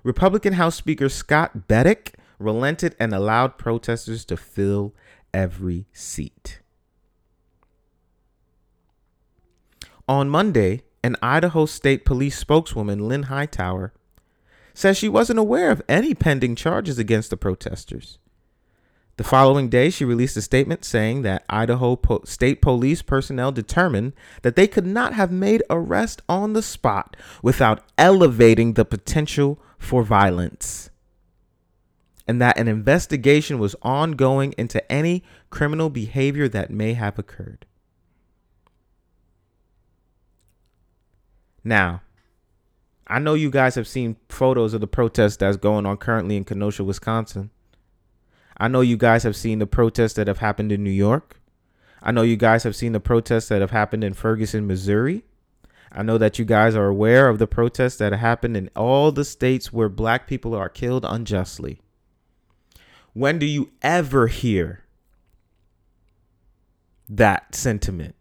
Republican 0.04 0.54
House 0.54 0.76
Speaker 0.76 1.08
Scott 1.08 1.66
Bedke 1.68 2.14
relented 2.38 2.94
and 2.98 3.12
allowed 3.12 3.58
protesters 3.58 4.24
to 4.26 4.36
fill 4.36 4.94
every 5.34 5.86
seat. 5.92 6.61
On 10.08 10.28
Monday, 10.28 10.82
an 11.04 11.16
Idaho 11.22 11.66
State 11.66 12.04
Police 12.04 12.36
spokeswoman, 12.36 13.08
Lynn 13.08 13.24
Hightower, 13.24 13.92
says 14.74 14.96
she 14.96 15.08
wasn't 15.08 15.38
aware 15.38 15.70
of 15.70 15.82
any 15.88 16.14
pending 16.14 16.56
charges 16.56 16.98
against 16.98 17.30
the 17.30 17.36
protesters. 17.36 18.18
The 19.18 19.24
following 19.24 19.68
day, 19.68 19.90
she 19.90 20.04
released 20.04 20.36
a 20.38 20.42
statement 20.42 20.84
saying 20.84 21.22
that 21.22 21.44
Idaho 21.48 21.96
po- 21.96 22.22
State 22.24 22.62
Police 22.62 23.02
personnel 23.02 23.52
determined 23.52 24.14
that 24.40 24.56
they 24.56 24.66
could 24.66 24.86
not 24.86 25.12
have 25.12 25.30
made 25.30 25.62
arrest 25.68 26.22
on 26.28 26.54
the 26.54 26.62
spot 26.62 27.16
without 27.42 27.84
elevating 27.98 28.72
the 28.72 28.86
potential 28.86 29.60
for 29.78 30.02
violence, 30.02 30.88
and 32.26 32.40
that 32.40 32.58
an 32.58 32.68
investigation 32.68 33.58
was 33.58 33.76
ongoing 33.82 34.54
into 34.56 34.90
any 34.90 35.22
criminal 35.50 35.90
behavior 35.90 36.48
that 36.48 36.70
may 36.70 36.94
have 36.94 37.18
occurred. 37.18 37.66
Now, 41.64 42.02
I 43.06 43.18
know 43.18 43.34
you 43.34 43.50
guys 43.50 43.74
have 43.74 43.86
seen 43.86 44.16
photos 44.28 44.74
of 44.74 44.80
the 44.80 44.86
protest 44.86 45.40
that's 45.40 45.56
going 45.56 45.86
on 45.86 45.96
currently 45.96 46.36
in 46.36 46.44
Kenosha, 46.44 46.84
Wisconsin. 46.84 47.50
I 48.56 48.68
know 48.68 48.80
you 48.80 48.96
guys 48.96 49.22
have 49.22 49.36
seen 49.36 49.58
the 49.58 49.66
protests 49.66 50.14
that 50.14 50.28
have 50.28 50.38
happened 50.38 50.72
in 50.72 50.82
New 50.82 50.90
York. 50.90 51.40
I 52.02 52.10
know 52.10 52.22
you 52.22 52.36
guys 52.36 52.64
have 52.64 52.74
seen 52.74 52.92
the 52.92 53.00
protests 53.00 53.48
that 53.48 53.60
have 53.60 53.70
happened 53.70 54.02
in 54.02 54.14
Ferguson, 54.14 54.66
Missouri. 54.66 55.24
I 55.92 56.02
know 56.02 56.18
that 56.18 56.38
you 56.38 56.44
guys 56.44 56.74
are 56.74 56.86
aware 56.86 57.28
of 57.28 57.38
the 57.38 57.46
protests 57.46 57.96
that 57.96 58.12
happened 58.12 58.56
in 58.56 58.70
all 58.74 59.12
the 59.12 59.24
states 59.24 59.72
where 59.72 59.88
black 59.88 60.26
people 60.26 60.54
are 60.54 60.68
killed 60.68 61.04
unjustly. 61.04 61.80
When 63.12 63.38
do 63.38 63.46
you 63.46 63.70
ever 63.82 64.26
hear 64.26 64.84
that 67.08 67.54
sentiment? 67.54 68.14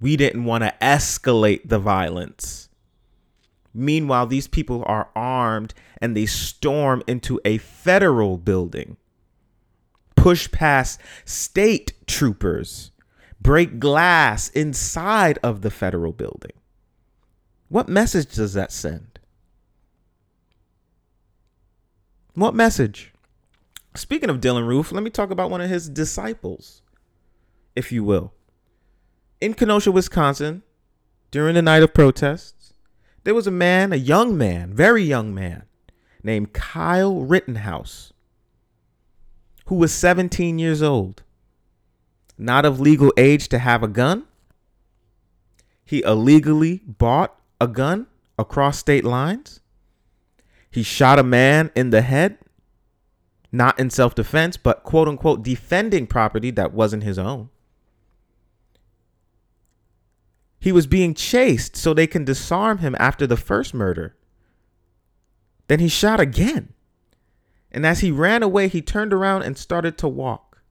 We 0.00 0.16
didn't 0.16 0.44
want 0.44 0.64
to 0.64 0.74
escalate 0.80 1.68
the 1.68 1.78
violence. 1.78 2.69
Meanwhile, 3.72 4.26
these 4.26 4.48
people 4.48 4.82
are 4.86 5.08
armed 5.14 5.74
and 6.00 6.16
they 6.16 6.26
storm 6.26 7.02
into 7.06 7.40
a 7.44 7.58
federal 7.58 8.36
building, 8.36 8.96
push 10.16 10.50
past 10.50 11.00
state 11.24 11.92
troopers, 12.06 12.90
break 13.40 13.78
glass 13.78 14.48
inside 14.50 15.38
of 15.42 15.62
the 15.62 15.70
federal 15.70 16.12
building. 16.12 16.52
What 17.68 17.88
message 17.88 18.34
does 18.34 18.54
that 18.54 18.72
send? 18.72 19.20
What 22.34 22.54
message? 22.54 23.12
Speaking 23.94 24.30
of 24.30 24.40
Dylann 24.40 24.66
Roof, 24.66 24.92
let 24.92 25.02
me 25.02 25.10
talk 25.10 25.30
about 25.30 25.50
one 25.50 25.60
of 25.60 25.70
his 25.70 25.88
disciples, 25.88 26.82
if 27.74 27.92
you 27.92 28.02
will. 28.02 28.32
In 29.40 29.54
Kenosha, 29.54 29.90
Wisconsin, 29.90 30.62
during 31.30 31.54
the 31.54 31.62
night 31.62 31.82
of 31.82 31.94
protests, 31.94 32.59
there 33.24 33.34
was 33.34 33.46
a 33.46 33.52
man, 33.52 33.92
a 33.92 33.96
young 33.96 34.36
man, 34.36 34.72
very 34.72 35.02
young 35.02 35.34
man, 35.34 35.64
named 36.22 36.52
Kyle 36.52 37.20
Rittenhouse, 37.20 38.12
who 39.66 39.74
was 39.74 39.92
17 39.92 40.58
years 40.58 40.82
old, 40.82 41.22
not 42.38 42.64
of 42.64 42.80
legal 42.80 43.12
age 43.16 43.48
to 43.48 43.58
have 43.58 43.82
a 43.82 43.88
gun. 43.88 44.24
He 45.84 46.02
illegally 46.02 46.82
bought 46.86 47.38
a 47.60 47.66
gun 47.66 48.06
across 48.38 48.78
state 48.78 49.04
lines. 49.04 49.60
He 50.70 50.82
shot 50.82 51.18
a 51.18 51.24
man 51.24 51.70
in 51.74 51.90
the 51.90 52.02
head, 52.02 52.38
not 53.52 53.78
in 53.78 53.90
self 53.90 54.14
defense, 54.14 54.56
but 54.56 54.84
quote 54.84 55.08
unquote 55.08 55.42
defending 55.42 56.06
property 56.06 56.50
that 56.52 56.72
wasn't 56.72 57.02
his 57.02 57.18
own. 57.18 57.50
He 60.60 60.72
was 60.72 60.86
being 60.86 61.14
chased 61.14 61.74
so 61.74 61.94
they 61.94 62.06
can 62.06 62.24
disarm 62.24 62.78
him 62.78 62.94
after 62.98 63.26
the 63.26 63.36
first 63.36 63.72
murder. 63.72 64.14
Then 65.68 65.80
he 65.80 65.88
shot 65.88 66.20
again. 66.20 66.74
And 67.72 67.86
as 67.86 68.00
he 68.00 68.10
ran 68.10 68.42
away, 68.42 68.68
he 68.68 68.82
turned 68.82 69.12
around 69.12 69.42
and 69.42 69.56
started 69.56 69.96
to 69.98 70.08
walk. 70.08 70.62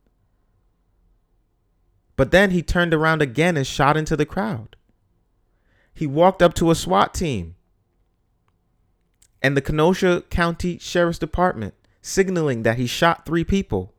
But 2.16 2.32
then 2.32 2.52
he 2.52 2.62
turned 2.62 2.94
around 2.94 3.22
again 3.22 3.58
and 3.58 3.66
shot 3.66 3.98
into 3.98 4.16
the 4.16 4.26
crowd. 4.26 4.76
He 5.94 6.06
walked 6.06 6.44
up 6.44 6.54
to 6.56 6.70
a 6.70 6.76
SWAT 6.76 7.14
team 7.14 7.56
and 9.42 9.56
the 9.56 9.62
Kenosha 9.62 10.24
County 10.30 10.78
Sheriff's 10.78 11.18
Department, 11.18 11.74
signaling 12.02 12.64
that 12.64 12.78
he 12.78 12.88
shot 12.88 13.26
three 13.26 13.44
people. 13.44 13.94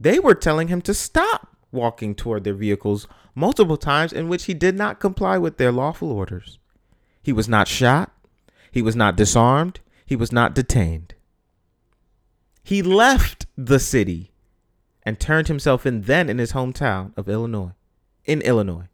They 0.00 0.18
were 0.18 0.34
telling 0.34 0.68
him 0.68 0.80
to 0.82 0.94
stop 0.94 1.51
walking 1.72 2.14
toward 2.14 2.44
their 2.44 2.54
vehicles 2.54 3.08
multiple 3.34 3.76
times, 3.76 4.12
in 4.12 4.28
which 4.28 4.44
he 4.44 4.54
did 4.54 4.76
not 4.76 5.00
comply 5.00 5.38
with 5.38 5.56
their 5.56 5.72
lawful 5.72 6.12
orders. 6.12 6.58
He 7.22 7.32
was 7.32 7.48
not 7.48 7.66
shot, 7.66 8.12
he 8.70 8.82
was 8.82 8.94
not 8.94 9.16
disarmed, 9.16 9.80
he 10.04 10.14
was 10.14 10.30
not 10.30 10.54
detained. 10.54 11.14
He 12.62 12.82
left 12.82 13.46
the 13.56 13.80
city 13.80 14.32
and 15.02 15.18
turned 15.18 15.48
himself 15.48 15.84
in 15.84 16.02
then 16.02 16.28
in 16.28 16.38
his 16.38 16.52
hometown 16.52 17.16
of 17.16 17.28
Illinois, 17.28 17.72
in 18.24 18.40
Illinois. 18.42 18.88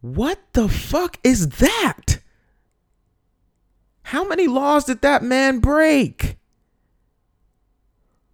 What 0.00 0.40
the 0.52 0.68
fuck 0.68 1.18
is 1.22 1.48
that? 1.48 2.20
How 4.04 4.26
many 4.26 4.48
laws 4.48 4.84
did 4.84 5.02
that 5.02 5.22
man 5.22 5.60
break? 5.60 6.39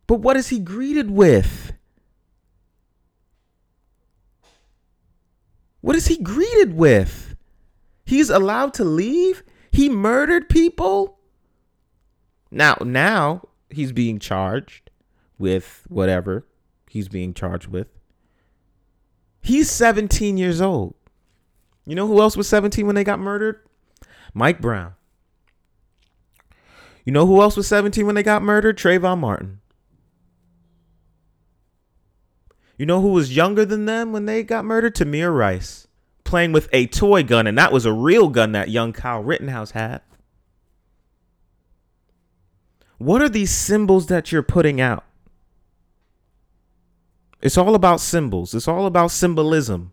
But 0.07 0.21
what 0.21 0.37
is 0.37 0.49
he 0.49 0.59
greeted 0.59 1.11
with? 1.11 1.73
What 5.81 5.97
is 5.97 6.07
he 6.07 6.19
greeted 6.19 6.77
with? 6.77 7.37
He's 8.05 8.31
allowed 8.31 8.75
to 8.75 8.85
leave? 8.85 9.42
He 9.71 9.88
murdered 9.88 10.49
people? 10.49 11.19
Now, 12.51 12.77
now 12.81 13.49
he's 13.71 13.92
being 13.92 14.19
charged 14.19 14.90
with 15.38 15.85
whatever 15.88 16.47
he's 16.88 17.09
being 17.09 17.35
charged 17.35 17.69
with. 17.69 17.88
He's 19.40 19.71
17 19.71 20.37
years 20.37 20.61
old. 20.61 20.95
You 21.85 21.95
know 21.95 22.07
who 22.07 22.21
else 22.21 22.37
was 22.37 22.49
17 22.49 22.87
when 22.87 22.97
they 22.97 23.05
got 23.05 23.21
murdered? 23.21 23.61
Mike 24.35 24.61
Brown. 24.61 24.95
You 27.05 27.12
know 27.12 27.27
who 27.27 27.40
else 27.40 27.57
was 27.57 27.69
17 27.69 28.07
when 28.07 28.16
they 28.16 28.25
got 28.25 28.42
murdered? 28.42 28.77
Trayvon 28.77 29.19
Martin. 29.19 29.61
You 32.76 32.86
know 32.86 33.00
who 33.00 33.08
was 33.08 33.34
younger 33.34 33.64
than 33.64 33.86
them 33.86 34.12
when 34.12 34.26
they 34.26 34.42
got 34.42 34.64
murdered? 34.64 34.94
Tamir 34.94 35.36
Rice. 35.36 35.88
Playing 36.24 36.52
with 36.52 36.68
a 36.72 36.86
toy 36.86 37.22
gun, 37.22 37.46
and 37.46 37.56
that 37.56 37.72
was 37.72 37.86
a 37.86 37.92
real 37.92 38.28
gun 38.28 38.52
that 38.52 38.68
young 38.68 38.92
Kyle 38.92 39.22
Rittenhouse 39.22 39.70
had. 39.70 40.02
What 42.98 43.22
are 43.22 43.28
these 43.28 43.50
symbols 43.50 44.06
that 44.06 44.32
you're 44.32 44.42
putting 44.42 44.80
out? 44.80 45.04
It's 47.42 47.58
all 47.58 47.74
about 47.74 48.00
symbols. 48.00 48.54
It's 48.54 48.68
all 48.68 48.86
about 48.86 49.10
symbolism. 49.10 49.92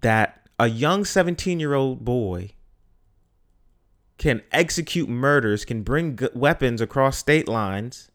That 0.00 0.48
a 0.58 0.68
young 0.68 1.04
17 1.04 1.60
year 1.60 1.74
old 1.74 2.04
boy 2.04 2.52
can 4.18 4.42
execute 4.52 5.08
murders, 5.08 5.64
can 5.64 5.82
bring 5.82 6.18
weapons 6.34 6.80
across 6.80 7.18
state 7.18 7.48
lines. 7.48 8.10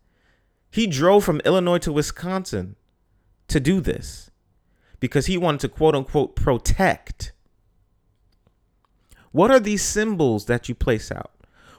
He 0.70 0.88
drove 0.88 1.24
from 1.24 1.42
Illinois 1.46 1.80
to 1.80 1.92
Wisconsin 1.92 2.76
to 3.48 3.60
do 3.60 3.80
this 3.80 4.30
because 5.00 5.28
he 5.28 5.38
wanted 5.38 5.62
to 5.62 5.70
quote 5.70 5.96
unquote 5.96 6.36
protect. 6.36 7.32
What 9.32 9.52
are 9.52 9.60
these 9.60 9.84
symbols 9.84 10.46
that 10.46 10.68
you 10.68 10.76
place 10.76 11.12
out? 11.12 11.32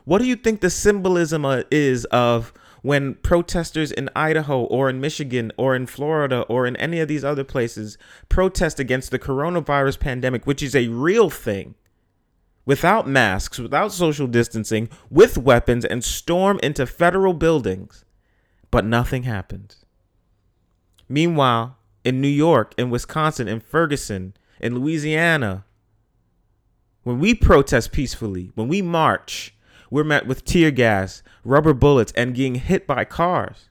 What 0.04 0.18
do 0.20 0.26
you 0.26 0.36
think 0.36 0.60
the 0.60 0.70
symbolism 0.70 1.44
is 1.70 2.04
of 2.06 2.52
when 2.82 3.14
protesters 3.16 3.90
in 3.92 4.08
Idaho 4.14 4.60
or 4.60 4.88
in 4.88 5.00
Michigan 5.00 5.52
or 5.56 5.74
in 5.74 5.86
Florida 5.86 6.42
or 6.42 6.66
in 6.66 6.76
any 6.76 7.00
of 7.00 7.08
these 7.08 7.24
other 7.24 7.44
places 7.44 7.98
protest 8.28 8.80
against 8.80 9.10
the 9.10 9.18
coronavirus 9.18 9.98
pandemic, 9.98 10.46
which 10.46 10.62
is 10.62 10.74
a 10.74 10.88
real 10.88 11.28
thing? 11.28 11.74
without 12.68 13.08
masks, 13.08 13.58
without 13.58 13.90
social 13.90 14.26
distancing, 14.26 14.90
with 15.08 15.38
weapons, 15.38 15.86
and 15.86 16.04
storm 16.04 16.60
into 16.62 16.84
federal 16.84 17.32
buildings. 17.32 18.04
But 18.70 18.84
nothing 18.84 19.22
happens. 19.22 19.84
Meanwhile, 21.08 21.76
in 22.04 22.20
New 22.20 22.28
York, 22.28 22.74
in 22.76 22.90
Wisconsin, 22.90 23.48
in 23.48 23.60
Ferguson, 23.60 24.34
in 24.60 24.74
Louisiana, 24.74 25.64
when 27.02 27.18
we 27.18 27.34
protest 27.34 27.92
peacefully, 27.92 28.52
when 28.54 28.68
we 28.68 28.82
march, 28.82 29.54
we're 29.90 30.04
met 30.04 30.26
with 30.26 30.44
tear 30.44 30.70
gas, 30.70 31.22
rubber 31.44 31.72
bullets, 31.72 32.12
and 32.12 32.34
getting 32.34 32.56
hit 32.56 32.86
by 32.86 33.04
cars. 33.04 33.70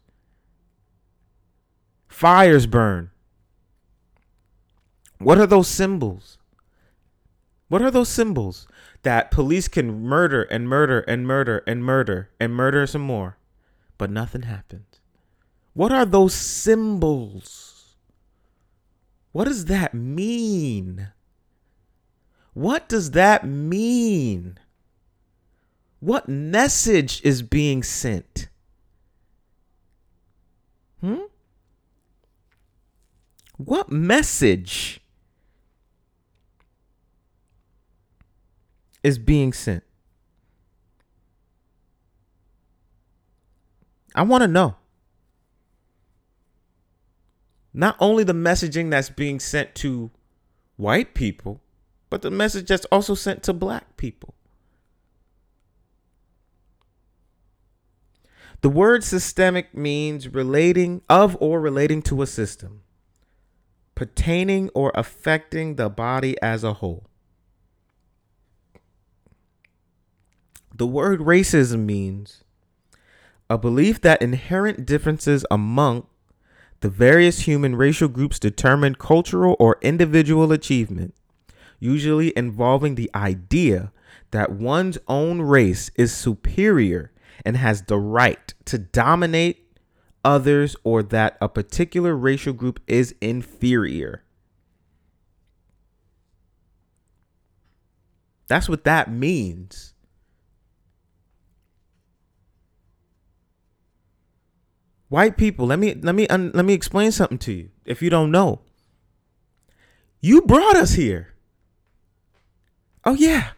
Fires 2.07 2.65
burn. 2.65 3.11
What 5.19 5.37
are 5.37 5.45
those 5.45 5.67
symbols? 5.67 6.39
What 7.67 7.81
are 7.81 7.91
those 7.91 8.09
symbols? 8.09 8.67
that 9.07 9.31
police 9.31 9.69
can 9.69 10.01
murder 10.03 10.43
and 10.43 10.67
murder 10.67 10.99
and 11.01 11.25
murder 11.25 11.63
and 11.65 11.81
murder 11.81 12.29
and 12.41 12.53
murder 12.53 12.85
some 12.85 13.01
more, 13.01 13.36
but 13.97 14.09
nothing 14.09 14.43
happened. 14.43 14.99
What 15.73 15.91
are 15.91 16.05
those 16.05 16.33
symbols? 16.33 17.95
What 19.31 19.45
does 19.45 19.65
that 19.65 19.93
mean? 19.93 21.09
What 22.53 22.89
does 22.89 23.11
that 23.11 23.45
mean? 23.45 24.57
What 25.99 26.27
message 26.27 27.21
is 27.23 27.41
being 27.41 27.83
sent? 27.83 28.49
Hmm? 31.01 31.21
What 33.57 33.91
message? 33.91 35.01
is 39.07 39.17
being 39.17 39.53
sent? 39.53 39.83
I 44.17 44.23
want 44.23 44.41
to 44.41 44.47
know. 44.47 44.75
Not 47.71 47.95
only 47.99 48.23
the 48.23 48.33
messaging 48.33 48.89
that's 48.89 49.11
being 49.11 49.39
sent 49.39 49.75
to 49.75 50.09
white 50.75 51.13
people, 51.13 51.61
but 52.09 52.23
the 52.23 52.31
message 52.31 52.67
that's 52.67 52.85
also 52.85 53.13
sent 53.13 53.43
to 53.43 53.53
black 53.53 53.95
people. 53.95 54.33
The 58.61 58.69
word 58.69 59.03
systemic 59.03 59.75
means 59.75 60.33
relating 60.33 61.03
of 61.07 61.37
or 61.39 61.61
relating 61.61 62.01
to 62.03 62.23
a 62.23 62.27
system, 62.27 62.81
pertaining 63.93 64.69
or 64.73 64.91
affecting 64.95 65.75
the 65.75 65.89
body 65.89 66.35
as 66.41 66.63
a 66.63 66.73
whole. 66.73 67.05
The 70.73 70.87
word 70.87 71.19
racism 71.19 71.85
means 71.85 72.43
a 73.49 73.57
belief 73.57 74.01
that 74.01 74.21
inherent 74.21 74.85
differences 74.85 75.45
among 75.49 76.07
the 76.81 76.89
various 76.89 77.41
human 77.41 77.75
racial 77.75 78.07
groups 78.07 78.39
determine 78.39 78.95
cultural 78.95 79.55
or 79.59 79.77
individual 79.81 80.51
achievement, 80.51 81.15
usually 81.79 82.37
involving 82.37 82.95
the 82.95 83.09
idea 83.15 83.91
that 84.31 84.51
one's 84.51 84.97
own 85.07 85.41
race 85.41 85.89
is 85.95 86.13
superior 86.13 87.11
and 87.45 87.57
has 87.57 87.83
the 87.83 87.97
right 87.97 88.53
to 88.65 88.77
dominate 88.77 89.77
others 90.23 90.75
or 90.83 91.01
that 91.01 91.37
a 91.39 91.47
particular 91.47 92.15
racial 92.15 92.53
group 92.53 92.79
is 92.87 93.15
inferior. 93.21 94.23
That's 98.47 98.69
what 98.69 98.83
that 98.83 99.11
means. 99.11 99.93
White 105.09 105.37
people, 105.37 105.65
let 105.65 105.79
me 105.79 105.93
let 105.93 106.15
me 106.15 106.27
let 106.29 106.65
me 106.65 106.73
explain 106.73 107.11
something 107.11 107.37
to 107.39 107.53
you 107.53 107.69
if 107.85 108.01
you 108.01 108.09
don't 108.09 108.31
know. 108.31 108.61
You 110.19 110.41
brought 110.41 110.75
us 110.75 110.93
here. 110.93 111.33
Oh 113.05 113.13
yeah. 113.13 113.51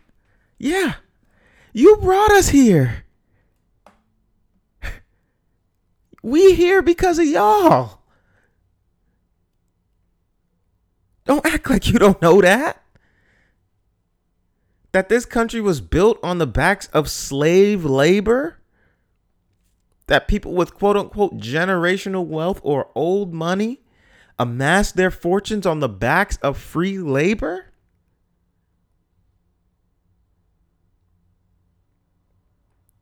Yeah. 0.60 0.96
You 1.74 1.98
brought 1.98 2.32
us 2.32 2.50
here. 2.50 3.06
We 6.22 6.54
here 6.54 6.82
because 6.82 7.18
of 7.18 7.26
y'all. 7.26 8.02
Don't 11.24 11.46
act 11.46 11.70
like 11.70 11.88
you 11.88 11.98
don't 11.98 12.22
know 12.22 12.42
that. 12.42 12.84
That 14.92 15.08
this 15.08 15.26
country 15.26 15.62
was 15.62 15.80
built 15.80 16.20
on 16.22 16.38
the 16.38 16.48
backs 16.48 16.88
of 16.88 17.10
slave 17.10 17.86
labor 17.86 18.59
that 20.10 20.28
people 20.28 20.54
with 20.54 20.74
quote 20.74 20.98
unquote 20.98 21.38
generational 21.38 22.26
wealth 22.26 22.60
or 22.64 22.90
old 22.94 23.34
money 23.34 23.82
amass 24.38 24.92
their 24.92 25.12
fortunes 25.12 25.66
on 25.66 25.80
the 25.80 25.90
backs 25.90 26.38
of 26.38 26.58
free 26.58 27.00
labor? 27.00 27.66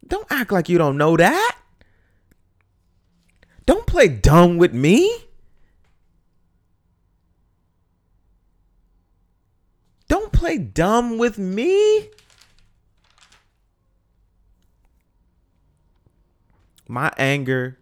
Don't 0.07 0.27
act 0.29 0.51
like 0.51 0.69
you 0.69 0.77
don't 0.77 0.97
know 0.97 1.17
that. 1.17 1.57
Don't 3.65 3.85
play 3.85 4.07
dumb 4.07 4.57
with 4.57 4.73
me. 4.73 5.25
Don't 10.07 10.31
play 10.31 10.57
dumb 10.57 11.17
with 11.17 11.37
me. 11.37 12.09
My 16.87 17.11
anger 17.17 17.79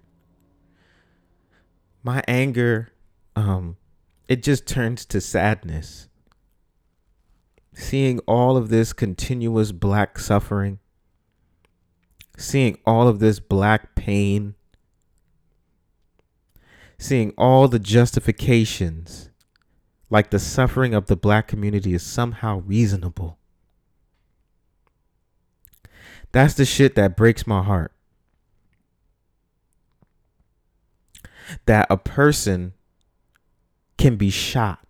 my 2.03 2.23
anger 2.27 2.91
um 3.35 3.77
it 4.27 4.43
just 4.43 4.67
turns 4.67 5.05
to 5.05 5.21
sadness. 5.21 6.07
Seeing 7.73 8.19
all 8.19 8.57
of 8.57 8.69
this 8.69 8.93
continuous 8.93 9.71
black 9.71 10.17
suffering 10.17 10.79
seeing 12.37 12.77
all 12.85 13.07
of 13.07 13.19
this 13.19 13.39
black 13.39 13.95
pain 13.95 14.55
seeing 16.97 17.33
all 17.37 17.67
the 17.67 17.79
justifications 17.79 19.29
like 20.09 20.29
the 20.29 20.39
suffering 20.39 20.93
of 20.93 21.07
the 21.07 21.15
black 21.15 21.47
community 21.47 21.93
is 21.93 22.03
somehow 22.03 22.59
reasonable. 22.61 23.37
That's 26.31 26.53
the 26.53 26.65
shit 26.65 26.95
that 26.95 27.17
breaks 27.17 27.47
my 27.47 27.63
heart 27.63 27.94
that 31.65 31.87
a 31.89 31.97
person 31.97 32.73
can 33.97 34.15
be 34.15 34.29
shot 34.29 34.85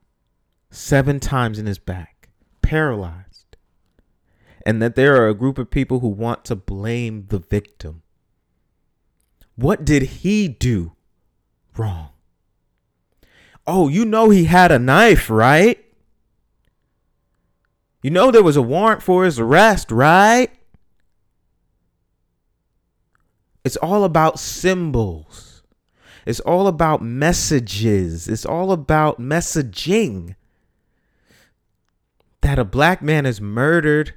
seven 0.70 1.20
times 1.20 1.60
in 1.60 1.66
his 1.66 1.80
back, 1.80 2.30
paralyzed, 2.62 3.58
and 4.66 4.82
that 4.82 4.96
there 4.96 5.22
are 5.22 5.30
a 5.30 5.36
group 5.36 5.58
of 5.58 5.70
people 5.70 6.00
who 6.00 6.08
want 6.08 6.44
to 6.46 6.56
blame 6.56 7.26
the 7.30 7.40
victim. 7.40 8.02
What 9.56 9.86
did 9.86 10.04
he 10.04 10.48
do 10.48 10.94
wrong? 11.78 12.10
Oh, 13.68 13.88
you 13.88 14.06
know 14.06 14.30
he 14.30 14.46
had 14.46 14.72
a 14.72 14.80
knife, 14.80 15.30
right? 15.30 15.84
You 18.04 18.12
know 18.12 18.30
there 18.30 18.44
was 18.44 18.58
a 18.58 18.62
warrant 18.62 19.02
for 19.02 19.26
his 19.26 19.40
arrest, 19.40 19.92
right? 19.92 20.52
It's 23.64 23.78
all 23.78 24.04
about 24.04 24.40
symbols. 24.40 25.45
It's 26.26 26.40
all 26.40 26.68
about 26.68 27.02
messages. 27.02 28.28
It's 28.28 28.46
all 28.46 28.72
about 28.72 29.20
messaging. 29.20 30.36
That 32.42 32.60
a 32.60 32.66
black 32.66 33.02
man 33.02 33.26
is 33.26 33.40
murdered, 33.40 34.14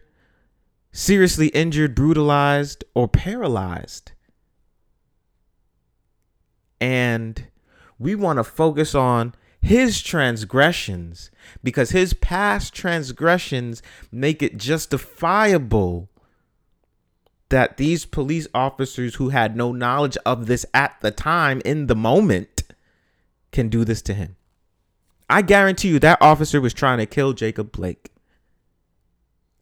seriously 0.92 1.49
injured, 1.49 1.94
brutalized, 1.94 2.85
or 2.94 3.09
paralyzed. 3.09 4.12
And 6.81 7.47
we 7.99 8.14
want 8.14 8.38
to 8.38 8.44
focus 8.44 8.94
on 8.94 9.35
his 9.61 10.01
transgressions 10.01 11.31
because 11.62 11.90
his 11.90 12.14
past 12.14 12.73
transgressions 12.73 13.83
make 14.12 14.42
it 14.42 14.57
justifiable 14.57 16.09
that 17.50 17.76
these 17.76 18.04
police 18.04 18.46
officers 18.52 19.14
who 19.14 19.30
had 19.30 19.56
no 19.56 19.72
knowledge 19.72 20.16
of 20.26 20.46
this 20.46 20.66
at 20.74 21.00
the 21.00 21.11
time 21.11 21.62
in 21.64 21.87
the 21.87 21.96
moment 21.96 22.62
can 23.52 23.68
do 23.68 23.84
this 23.84 24.02
to 24.02 24.14
him. 24.14 24.37
I 25.30 25.42
guarantee 25.42 25.88
you 25.88 25.98
that 26.00 26.20
officer 26.20 26.61
was 26.61 26.74
trying 26.74 26.98
to 26.98 27.06
kill 27.06 27.32
Jacob 27.32 27.72
Blake. 27.72 28.11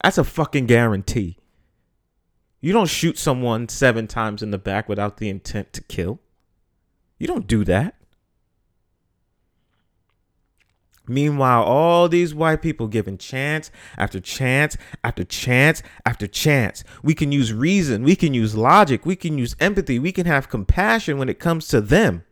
That's 0.02 0.18
a 0.18 0.24
fucking 0.24 0.66
guarantee. 0.66 1.38
You 2.60 2.72
don't 2.72 2.88
shoot 2.88 3.18
someone 3.18 3.68
seven 3.68 4.06
times 4.06 4.42
in 4.42 4.50
the 4.50 4.58
back 4.58 4.88
without 4.88 5.18
the 5.18 5.28
intent 5.28 5.72
to 5.74 5.82
kill. 5.82 6.20
You 7.18 7.26
don't 7.26 7.46
do 7.46 7.64
that. 7.64 7.94
Meanwhile, 11.08 11.62
all 11.62 12.08
these 12.08 12.34
white 12.34 12.62
people 12.62 12.88
giving 12.88 13.16
chance 13.18 13.70
after 13.96 14.18
chance 14.18 14.76
after 15.04 15.24
chance 15.24 15.82
after 16.04 16.26
chance. 16.26 16.82
We 17.02 17.14
can 17.14 17.30
use 17.30 17.52
reason, 17.52 18.02
we 18.02 18.16
can 18.16 18.34
use 18.34 18.56
logic, 18.56 19.06
we 19.06 19.16
can 19.16 19.38
use 19.38 19.54
empathy, 19.60 19.98
we 19.98 20.12
can 20.12 20.26
have 20.26 20.48
compassion 20.48 21.18
when 21.18 21.28
it 21.28 21.38
comes 21.38 21.68
to 21.68 21.80
them. 21.80 22.24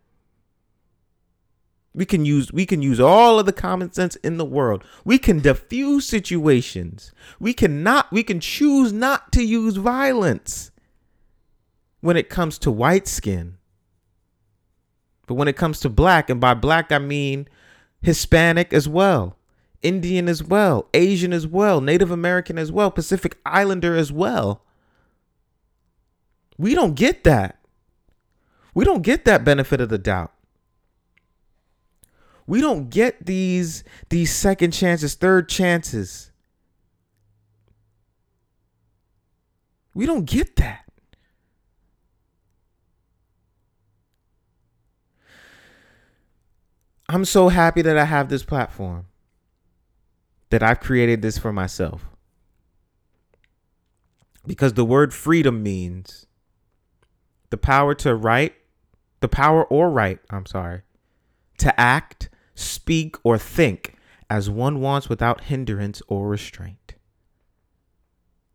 We 1.95 2.05
can 2.05 2.25
use 2.25 2.53
we 2.53 2.67
can 2.67 2.83
use 2.83 2.99
all 2.99 3.39
of 3.39 3.47
the 3.47 3.53
common 3.53 3.93
sense 3.93 4.17
in 4.17 4.37
the 4.37 4.45
world. 4.45 4.83
We 5.05 5.17
can 5.19 5.39
diffuse 5.39 6.07
situations. 6.07 7.13
We 7.39 7.55
cannot 7.55 8.11
we 8.11 8.25
can 8.25 8.41
choose 8.41 8.93
not 8.93 9.31
to 9.33 9.45
use 9.45 9.77
violence 9.77 10.73
when 12.01 12.17
it 12.17 12.29
comes 12.29 12.59
to 12.59 12.73
white 12.73 13.07
skin. 13.07 13.59
But 15.29 15.35
when 15.35 15.49
it 15.49 15.57
comes 15.57 15.81
to 15.81 15.89
black, 15.89 16.29
and 16.29 16.41
by 16.41 16.55
black 16.55 16.91
I 16.91 16.99
mean 16.99 17.49
Hispanic 18.05 18.73
as 18.73 18.89
well, 18.89 19.37
Indian 19.83 20.29
as 20.29 20.43
well, 20.45 20.89
Asian 20.93 21.33
as 21.33 21.47
well, 21.47 21.81
Native 21.81 22.11
American 22.11 22.59
as 22.59 22.71
well, 22.71 22.91
Pacific 22.91 23.39
Islander 23.47 23.97
as 23.97 24.13
well. 24.13 24.63
We 26.59 26.75
don't 26.75 26.95
get 26.95 27.25
that. 27.25 27.59
We 28.75 28.85
don't 28.85 29.03
get 29.03 29.25
that 29.25 29.45
benefit 29.45 29.81
of 29.81 29.89
the 29.89 29.99
doubt. 29.99 30.33
We 32.47 32.61
don't 32.61 32.91
get 32.91 33.25
these 33.25 33.85
these 34.11 34.33
second 34.33 34.73
chances, 34.73 35.15
third 35.15 35.49
chances. 35.49 36.31
We 39.95 40.07
don't 40.07 40.25
get 40.27 40.57
that. 40.57 40.84
I'm 47.09 47.25
so 47.25 47.49
happy 47.49 47.83
that 47.83 47.99
I 47.99 48.05
have 48.05 48.29
this 48.29 48.45
platform, 48.45 49.07
that 50.51 50.63
I've 50.63 50.81
created 50.81 51.23
this 51.23 51.39
for 51.39 51.53
myself. 51.53 52.03
Because 54.47 54.75
the 54.75 54.85
word 54.85 55.13
freedom 55.13 55.63
means 55.63 56.27
the 57.51 57.57
power 57.57 57.95
to 57.97 58.15
write, 58.15 58.55
the 59.21 59.29
power 59.29 59.65
or 59.65 59.91
right, 59.91 60.19
I'm 60.31 60.47
sorry, 60.47 60.83
to 61.59 61.79
act, 61.81 62.29
speak, 62.55 63.17
or 63.23 63.39
think 63.39 63.97
as 64.29 64.51
one 64.51 64.81
wants 64.81 65.09
without 65.09 65.43
hindrance 65.43 66.03
or 66.09 66.29
restraint. 66.29 66.95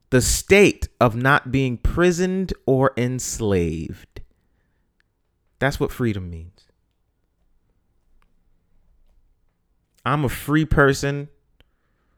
The 0.09 0.21
state 0.21 0.89
of 0.99 1.15
not 1.15 1.51
being 1.51 1.77
prisoned 1.77 2.51
or 2.65 2.93
enslaved. 2.97 4.21
That's 5.59 5.79
what 5.79 5.91
freedom 5.91 6.29
means. 6.29 6.58
I'm 10.09 10.25
a 10.25 10.29
free 10.29 10.65
person 10.65 11.29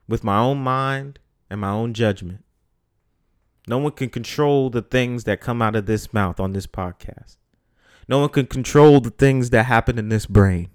with 0.08 0.23
my 0.23 0.39
own 0.39 0.60
mind 0.60 1.19
and 1.49 1.60
my 1.60 1.71
own 1.71 1.93
judgment. 1.93 2.45
No 3.67 3.80
one 3.80 3.91
can 3.91 4.10
control 4.10 4.69
the 4.69 4.82
things 4.82 5.25
that 5.25 5.41
come 5.41 5.62
out 5.62 5.75
of 5.75 5.88
this 5.88 6.13
mouth 6.13 6.39
on 6.39 6.54
this 6.54 6.65
podcast. 6.67 7.36
No 8.08 8.19
one 8.19 8.30
can 8.30 8.45
control 8.45 9.01
the 9.01 9.10
things 9.10 9.49
that 9.49 9.65
happen 9.65 9.99
in 9.99 10.08
this 10.08 10.25
brain. 10.25 10.69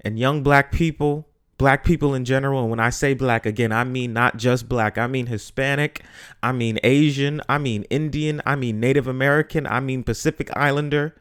And 0.00 0.18
young 0.18 0.42
black 0.42 0.72
people, 0.72 1.28
black 1.56 1.84
people 1.84 2.14
in 2.14 2.24
general, 2.24 2.62
and 2.62 2.70
when 2.70 2.80
I 2.80 2.90
say 2.90 3.14
black, 3.14 3.46
again, 3.46 3.70
I 3.70 3.84
mean 3.84 4.12
not 4.12 4.38
just 4.38 4.68
black, 4.68 4.98
I 4.98 5.06
mean 5.06 5.26
Hispanic, 5.26 6.02
I 6.42 6.50
mean 6.50 6.80
Asian, 6.82 7.40
I 7.48 7.58
mean 7.58 7.84
Indian, 7.84 8.42
I 8.44 8.56
mean 8.56 8.80
Native 8.80 9.06
American, 9.06 9.68
I 9.68 9.78
mean 9.78 10.02
Pacific 10.02 10.50
Islander, 10.56 11.14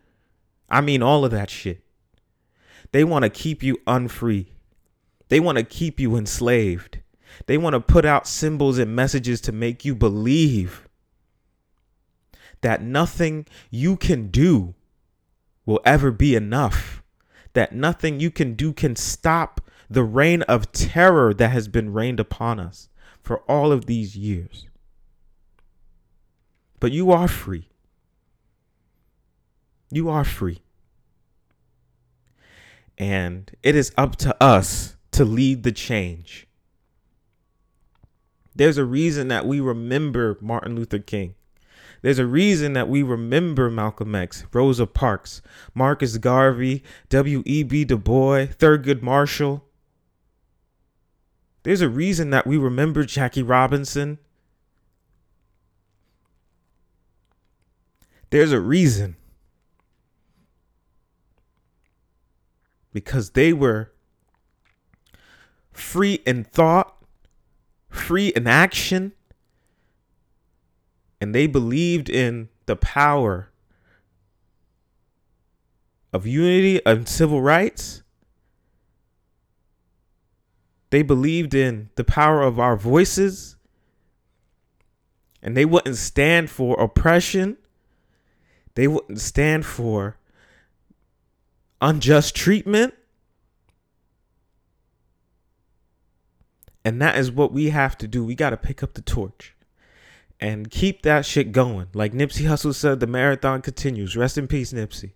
I 0.71 0.81
mean 0.81 1.03
all 1.03 1.23
of 1.23 1.29
that 1.29 1.51
shit. 1.51 1.82
They 2.93 3.03
want 3.03 3.23
to 3.23 3.29
keep 3.29 3.63
you 3.63 3.79
unfree. 3.87 4.53
They 5.27 5.39
want 5.39 5.57
to 5.57 5.63
keep 5.63 5.99
you 5.99 6.15
enslaved. 6.15 6.99
They 7.47 7.57
want 7.57 7.73
to 7.73 7.79
put 7.79 8.05
out 8.05 8.27
symbols 8.27 8.77
and 8.77 8.95
messages 8.95 9.41
to 9.41 9.51
make 9.51 9.83
you 9.83 9.95
believe 9.95 10.87
that 12.61 12.83
nothing 12.83 13.47
you 13.71 13.97
can 13.97 14.27
do 14.27 14.75
will 15.65 15.81
ever 15.83 16.11
be 16.11 16.35
enough. 16.35 17.03
That 17.53 17.73
nothing 17.73 18.19
you 18.19 18.29
can 18.29 18.53
do 18.53 18.71
can 18.71 18.95
stop 18.95 19.59
the 19.89 20.03
reign 20.03 20.43
of 20.43 20.71
terror 20.71 21.33
that 21.33 21.49
has 21.49 21.67
been 21.67 21.93
rained 21.93 22.19
upon 22.19 22.59
us 22.59 22.89
for 23.21 23.39
all 23.49 23.71
of 23.71 23.87
these 23.87 24.15
years. 24.15 24.67
But 26.79 26.91
you 26.91 27.11
are 27.11 27.27
free. 27.27 27.69
You 29.91 30.09
are 30.09 30.23
free. 30.23 30.62
And 32.97 33.51
it 33.63 33.75
is 33.75 33.91
up 33.97 34.15
to 34.17 34.35
us 34.41 34.95
to 35.11 35.25
lead 35.25 35.63
the 35.63 35.71
change. 35.71 36.47
There's 38.55 38.77
a 38.77 38.85
reason 38.85 39.29
that 39.29 39.45
we 39.45 39.59
remember 39.59 40.37
Martin 40.41 40.75
Luther 40.75 40.99
King. 40.99 41.35
There's 42.03 42.19
a 42.19 42.25
reason 42.25 42.73
that 42.73 42.89
we 42.89 43.01
remember 43.01 43.69
Malcolm 43.69 44.13
X, 44.13 44.45
Rosa 44.51 44.85
Parks, 44.85 45.41
Marcus 45.73 46.17
Garvey, 46.17 46.83
W.E.B. 47.09 47.85
Du 47.85 47.97
Bois, 47.97 48.45
Thurgood 48.45 49.01
Marshall. 49.01 49.63
There's 51.63 51.81
a 51.81 51.87
reason 51.87 52.29
that 52.31 52.45
we 52.45 52.57
remember 52.57 53.05
Jackie 53.05 53.41
Robinson. 53.41 54.19
There's 58.31 58.51
a 58.51 58.59
reason. 58.59 59.15
Because 62.93 63.31
they 63.31 63.51
were 63.51 63.91
free 65.71 66.21
in 66.25 66.43
thought, 66.43 66.95
free 67.89 68.27
in 68.29 68.47
action, 68.47 69.13
and 71.19 71.33
they 71.33 71.47
believed 71.47 72.09
in 72.09 72.49
the 72.65 72.75
power 72.75 73.49
of 76.13 76.27
unity 76.27 76.79
and 76.85 77.09
civil 77.09 77.41
rights. 77.41 78.03
They 80.91 81.01
believed 81.01 81.55
in 81.55 81.89
the 81.95 82.03
power 82.03 82.43
of 82.43 82.59
our 82.59 82.75
voices. 82.75 83.55
And 85.41 85.57
they 85.57 85.65
wouldn't 85.65 85.97
stand 85.97 86.51
for 86.51 86.79
oppression. 86.79 87.57
They 88.75 88.87
wouldn't 88.87 89.19
stand 89.19 89.65
for 89.65 90.17
unjust 91.83 92.33
treatment. 92.35 92.93
And 96.85 97.01
that 97.01 97.17
is 97.17 97.31
what 97.31 97.51
we 97.51 97.69
have 97.69 97.97
to 97.99 98.07
do. 98.07 98.23
We 98.23 98.35
got 98.35 98.49
to 98.49 98.57
pick 98.57 98.81
up 98.81 98.93
the 98.93 99.01
torch 99.01 99.55
and 100.39 100.71
keep 100.71 101.03
that 101.03 101.25
shit 101.25 101.51
going. 101.51 101.87
Like 101.93 102.13
Nipsey 102.13 102.45
Hussle 102.45 102.73
said, 102.73 102.99
the 102.99 103.07
marathon 103.07 103.61
continues. 103.61 104.17
Rest 104.17 104.37
in 104.37 104.47
peace, 104.47 104.73
Nipsey. 104.73 105.11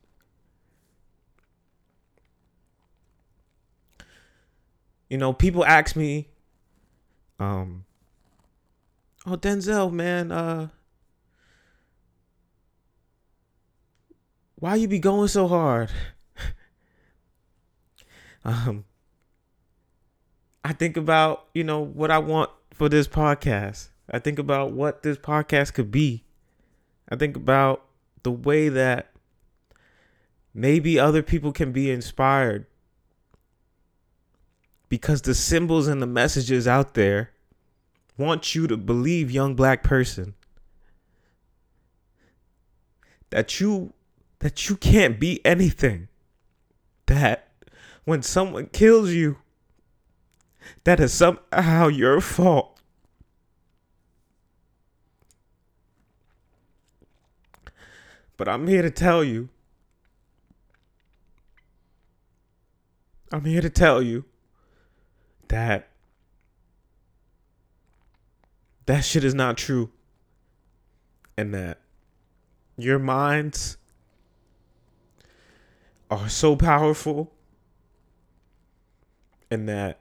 You 5.09 5.17
know, 5.17 5.31
people 5.31 5.65
ask 5.65 5.95
me, 5.95 6.27
um, 7.39 7.85
oh 9.25 9.37
Denzel, 9.37 9.91
man, 9.91 10.33
uh, 10.33 10.67
why 14.55 14.75
you 14.75 14.89
be 14.89 14.99
going 14.99 15.29
so 15.29 15.47
hard? 15.47 15.89
Um, 18.47 18.85
I 20.63 20.73
think 20.73 20.97
about, 20.97 21.45
you 21.53 21.63
know, 21.63 21.81
what 21.81 22.09
I 22.09 22.17
want 22.17 22.49
for 22.73 22.89
this 22.89 23.07
podcast. 23.07 23.89
I 24.09 24.19
think 24.19 24.39
about 24.39 24.71
what 24.71 25.03
this 25.03 25.17
podcast 25.17 25.73
could 25.73 25.91
be. 25.91 26.23
I 27.09 27.17
think 27.17 27.35
about 27.35 27.83
the 28.23 28.31
way 28.31 28.69
that 28.69 29.11
maybe 30.53 30.97
other 30.97 31.21
people 31.21 31.51
can 31.51 31.71
be 31.73 31.91
inspired 31.91 32.65
because 34.89 35.21
the 35.21 35.35
symbols 35.35 35.87
and 35.87 36.01
the 36.01 36.07
messages 36.07 36.67
out 36.67 36.93
there 36.93 37.31
want 38.17 38.55
you 38.55 38.65
to 38.67 38.77
believe 38.77 39.29
young 39.29 39.55
black 39.55 39.83
person 39.83 40.33
that 43.29 43.59
you 43.59 43.93
that 44.39 44.69
you 44.69 44.77
can't 44.77 45.19
be 45.19 45.45
anything 45.45 46.07
that 47.07 47.46
when 48.07 48.23
someone 48.23 48.67
kills 48.67 49.11
you 49.11 49.35
that 50.85 50.97
is 50.97 51.11
somehow 51.11 51.89
your 51.89 52.21
fault. 52.21 52.79
But 58.37 58.47
i'm 58.47 58.67
here 58.67 58.81
to 58.81 58.89
tell 58.89 59.25
you 59.25 59.49
i'm 63.33 63.43
here 63.43 63.59
to 63.61 63.69
tell 63.69 64.01
you 64.01 64.23
that 65.49 65.89
that 68.85 69.01
shit 69.01 69.25
is 69.25 69.33
not 69.33 69.57
true 69.57 69.89
and 71.35 71.53
that 71.53 71.79
your 72.77 72.99
minds 72.99 73.75
are 76.09 76.29
so 76.29 76.55
powerful 76.55 77.33
and 79.49 79.67
that 79.67 79.99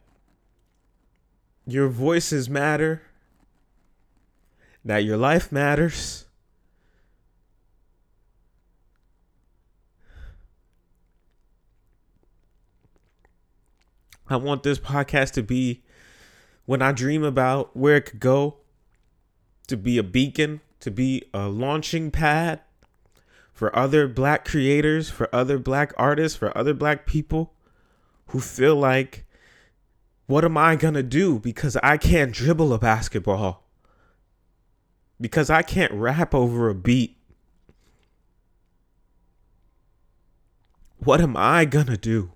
your 1.66 1.88
voices 1.88 2.48
matter 2.48 3.02
that 4.86 5.04
your 5.04 5.16
life 5.16 5.50
matters. 5.50 6.26
I 14.28 14.36
want 14.36 14.62
this 14.62 14.78
podcast 14.78 15.32
to 15.32 15.42
be 15.42 15.82
when 16.66 16.82
I 16.82 16.92
dream 16.92 17.24
about 17.24 17.76
where 17.76 17.96
it 17.96 18.02
could 18.02 18.20
go, 18.20 18.58
to 19.66 19.76
be 19.76 19.98
a 19.98 20.02
beacon, 20.04 20.60
to 20.80 20.90
be 20.92 21.24
a 21.34 21.48
launching 21.48 22.12
pad 22.12 22.60
for 23.52 23.76
other 23.76 24.06
black 24.06 24.44
creators, 24.44 25.10
for 25.10 25.28
other 25.34 25.58
black 25.58 25.92
artists, 25.96 26.38
for 26.38 26.56
other 26.56 26.74
black 26.74 27.06
people 27.06 27.54
who 28.28 28.40
feel 28.40 28.76
like, 28.76 29.24
what 30.26 30.44
am 30.44 30.56
I 30.56 30.74
going 30.74 30.94
to 30.94 31.02
do 31.02 31.38
because 31.38 31.76
I 31.82 31.96
can't 31.96 32.32
dribble 32.32 32.72
a 32.72 32.78
basketball? 32.78 33.64
Because 35.20 35.50
I 35.50 35.62
can't 35.62 35.92
rap 35.92 36.34
over 36.34 36.68
a 36.68 36.74
beat. 36.74 37.16
What 40.98 41.20
am 41.20 41.36
I 41.36 41.64
going 41.64 41.86
to 41.86 41.96
do? 41.96 42.32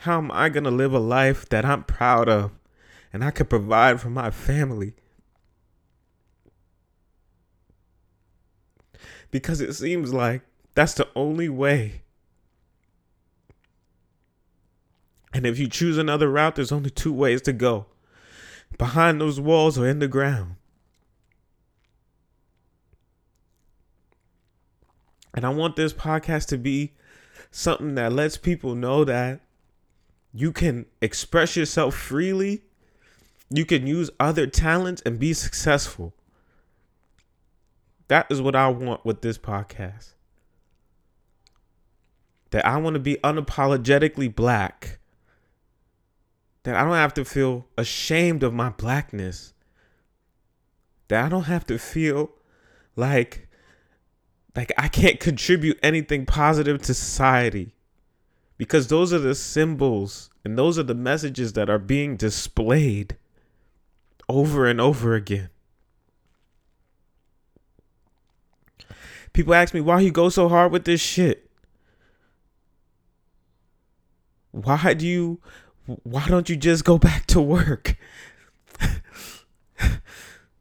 How 0.00 0.18
am 0.18 0.30
I 0.30 0.48
going 0.48 0.64
to 0.64 0.70
live 0.70 0.94
a 0.94 1.00
life 1.00 1.48
that 1.48 1.64
I'm 1.64 1.82
proud 1.82 2.28
of 2.28 2.52
and 3.12 3.24
I 3.24 3.30
can 3.32 3.46
provide 3.46 4.00
for 4.00 4.10
my 4.10 4.30
family? 4.30 4.94
Because 9.32 9.60
it 9.60 9.72
seems 9.72 10.14
like 10.14 10.42
that's 10.74 10.94
the 10.94 11.08
only 11.16 11.48
way. 11.48 12.03
And 15.34 15.44
if 15.44 15.58
you 15.58 15.68
choose 15.68 15.98
another 15.98 16.30
route, 16.30 16.54
there's 16.54 16.70
only 16.70 16.90
two 16.90 17.12
ways 17.12 17.42
to 17.42 17.52
go 17.52 17.86
behind 18.78 19.20
those 19.20 19.40
walls 19.40 19.76
or 19.76 19.86
in 19.86 19.98
the 19.98 20.08
ground. 20.08 20.54
And 25.34 25.44
I 25.44 25.48
want 25.48 25.74
this 25.74 25.92
podcast 25.92 26.46
to 26.46 26.56
be 26.56 26.92
something 27.50 27.96
that 27.96 28.12
lets 28.12 28.36
people 28.36 28.76
know 28.76 29.04
that 29.04 29.40
you 30.32 30.52
can 30.52 30.86
express 31.00 31.56
yourself 31.56 31.96
freely. 31.96 32.62
You 33.50 33.64
can 33.64 33.88
use 33.88 34.10
other 34.20 34.46
talents 34.46 35.02
and 35.04 35.18
be 35.18 35.32
successful. 35.32 36.14
That 38.06 38.26
is 38.30 38.40
what 38.40 38.54
I 38.54 38.68
want 38.68 39.04
with 39.04 39.22
this 39.22 39.38
podcast. 39.38 40.12
That 42.50 42.64
I 42.64 42.76
want 42.76 42.94
to 42.94 43.00
be 43.00 43.16
unapologetically 43.24 44.32
black. 44.32 45.00
That 46.64 46.76
I 46.76 46.84
don't 46.84 46.94
have 46.94 47.14
to 47.14 47.24
feel 47.24 47.66
ashamed 47.78 48.42
of 48.42 48.52
my 48.52 48.70
blackness. 48.70 49.52
That 51.08 51.24
I 51.24 51.28
don't 51.28 51.44
have 51.44 51.66
to 51.66 51.78
feel 51.78 52.30
like 52.96 53.48
like 54.56 54.72
I 54.78 54.88
can't 54.88 55.18
contribute 55.18 55.78
anything 55.82 56.26
positive 56.26 56.80
to 56.82 56.94
society 56.94 57.74
because 58.56 58.86
those 58.86 59.12
are 59.12 59.18
the 59.18 59.34
symbols 59.34 60.30
and 60.44 60.56
those 60.56 60.78
are 60.78 60.84
the 60.84 60.94
messages 60.94 61.54
that 61.54 61.68
are 61.68 61.78
being 61.78 62.16
displayed 62.16 63.16
over 64.28 64.66
and 64.66 64.80
over 64.80 65.14
again. 65.14 65.50
People 69.32 69.54
ask 69.54 69.74
me 69.74 69.80
why 69.80 70.00
you 70.00 70.12
go 70.12 70.28
so 70.28 70.48
hard 70.48 70.70
with 70.70 70.84
this 70.84 71.00
shit. 71.00 71.50
Why 74.52 74.94
do 74.94 75.04
you 75.04 75.40
why 75.86 76.26
don't 76.28 76.48
you 76.48 76.56
just 76.56 76.84
go 76.84 76.98
back 76.98 77.26
to 77.26 77.40
work? 77.40 77.96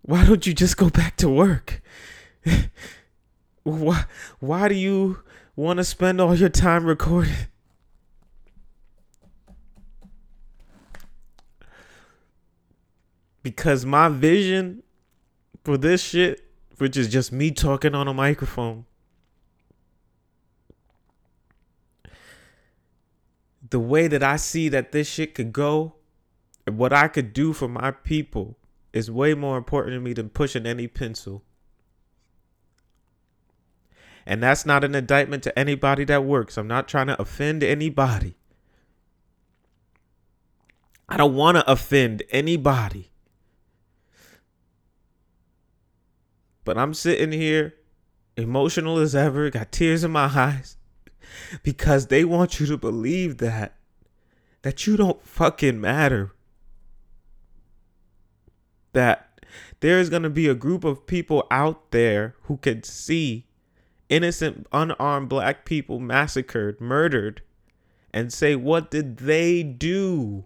why 0.01 0.25
don't 0.25 0.45
you 0.45 0.53
just 0.53 0.77
go 0.77 0.89
back 0.89 1.17
to 1.17 1.29
work? 1.29 1.81
why 3.63 4.05
why 4.39 4.67
do 4.67 4.75
you 4.75 5.19
want 5.55 5.77
to 5.77 5.83
spend 5.83 6.19
all 6.19 6.35
your 6.35 6.49
time 6.49 6.85
recording? 6.85 7.47
because 13.43 13.85
my 13.85 14.07
vision 14.09 14.81
for 15.63 15.77
this 15.77 16.01
shit, 16.01 16.45
which 16.77 16.97
is 16.97 17.09
just 17.09 17.31
me 17.31 17.51
talking 17.51 17.93
on 17.93 18.07
a 18.07 18.13
microphone, 18.13 18.85
the 23.73 23.79
way 23.79 24.07
that 24.07 24.21
I 24.21 24.35
see 24.35 24.69
that 24.69 24.91
this 24.91 25.09
shit 25.09 25.33
could 25.33 25.51
go, 25.51 25.95
what 26.71 26.93
I 26.93 27.07
could 27.07 27.33
do 27.33 27.53
for 27.53 27.67
my 27.67 27.89
people 27.89 28.55
is 28.93 29.09
way 29.09 29.33
more 29.33 29.57
important 29.57 29.95
to 29.95 29.99
me 29.99 30.13
than 30.13 30.29
pushing 30.29 30.67
any 30.67 30.87
pencil. 30.87 31.43
And 34.27 34.43
that's 34.43 34.63
not 34.63 34.83
an 34.83 34.93
indictment 34.93 35.41
to 35.41 35.57
anybody 35.57 36.03
that 36.03 36.23
works. 36.23 36.55
I'm 36.55 36.67
not 36.67 36.87
trying 36.87 37.07
to 37.07 37.19
offend 37.19 37.63
anybody. 37.63 38.35
I 41.09 41.17
don't 41.17 41.33
want 41.33 41.57
to 41.57 41.69
offend 41.69 42.21
anybody. 42.29 43.09
But 46.63 46.77
I'm 46.77 46.93
sitting 46.93 47.31
here 47.31 47.73
emotional 48.37 48.99
as 48.99 49.15
ever, 49.15 49.49
got 49.49 49.71
tears 49.71 50.03
in 50.03 50.11
my 50.11 50.25
eyes 50.25 50.77
because 51.61 52.07
they 52.07 52.23
want 52.23 52.59
you 52.59 52.65
to 52.67 52.77
believe 52.77 53.37
that 53.37 53.75
that 54.61 54.87
you 54.87 54.95
don't 54.95 55.25
fucking 55.25 55.79
matter. 55.79 56.31
That 58.93 59.45
there 59.81 59.99
is 59.99 60.09
going 60.09 60.23
to 60.23 60.29
be 60.29 60.47
a 60.47 60.55
group 60.55 60.83
of 60.83 61.05
people 61.05 61.45
out 61.51 61.91
there 61.91 62.35
who 62.43 62.57
can 62.57 62.83
see 62.83 63.47
innocent 64.07 64.67
unarmed 64.71 65.29
black 65.29 65.65
people 65.65 65.99
massacred, 65.99 66.79
murdered 66.79 67.41
and 68.13 68.31
say 68.31 68.55
what 68.55 68.91
did 68.91 69.17
they 69.17 69.63
do? 69.63 70.45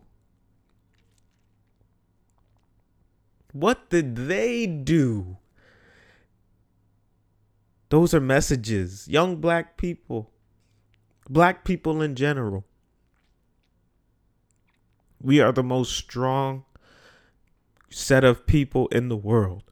What 3.52 3.90
did 3.90 4.16
they 4.16 4.66
do? 4.66 5.38
Those 7.90 8.14
are 8.14 8.22
messages. 8.22 9.08
Young 9.08 9.38
black 9.38 9.78
people, 9.78 10.32
black 11.30 11.64
people 11.64 12.02
in 12.02 12.16
general. 12.16 12.66
We 15.22 15.40
are 15.40 15.52
the 15.52 15.64
most 15.64 15.96
strong 15.96 16.66
set 17.90 18.24
of 18.24 18.46
people 18.46 18.88
in 18.90 19.10
the 19.10 19.18
world. 19.18 19.64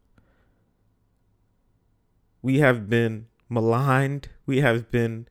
We 2.42 2.60
have 2.60 2.90
been 2.90 3.28
maligned, 3.50 4.30
we 4.46 4.60
have 4.60 4.92
been 4.92 5.28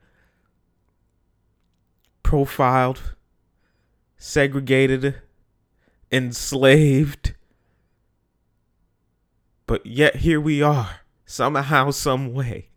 profiled, 2.22 3.14
segregated, 4.16 5.22
enslaved. 6.10 7.34
But 9.66 9.86
yet 9.86 10.16
here 10.16 10.40
we 10.40 10.62
are, 10.62 11.00
somehow, 11.24 11.90
some 11.90 12.32
way. 12.32 12.68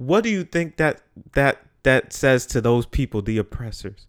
What 0.00 0.24
do 0.24 0.30
you 0.30 0.44
think 0.44 0.78
that 0.78 1.02
that 1.32 1.58
that 1.82 2.14
says 2.14 2.46
to 2.46 2.62
those 2.62 2.86
people, 2.86 3.20
the 3.20 3.36
oppressors? 3.36 4.06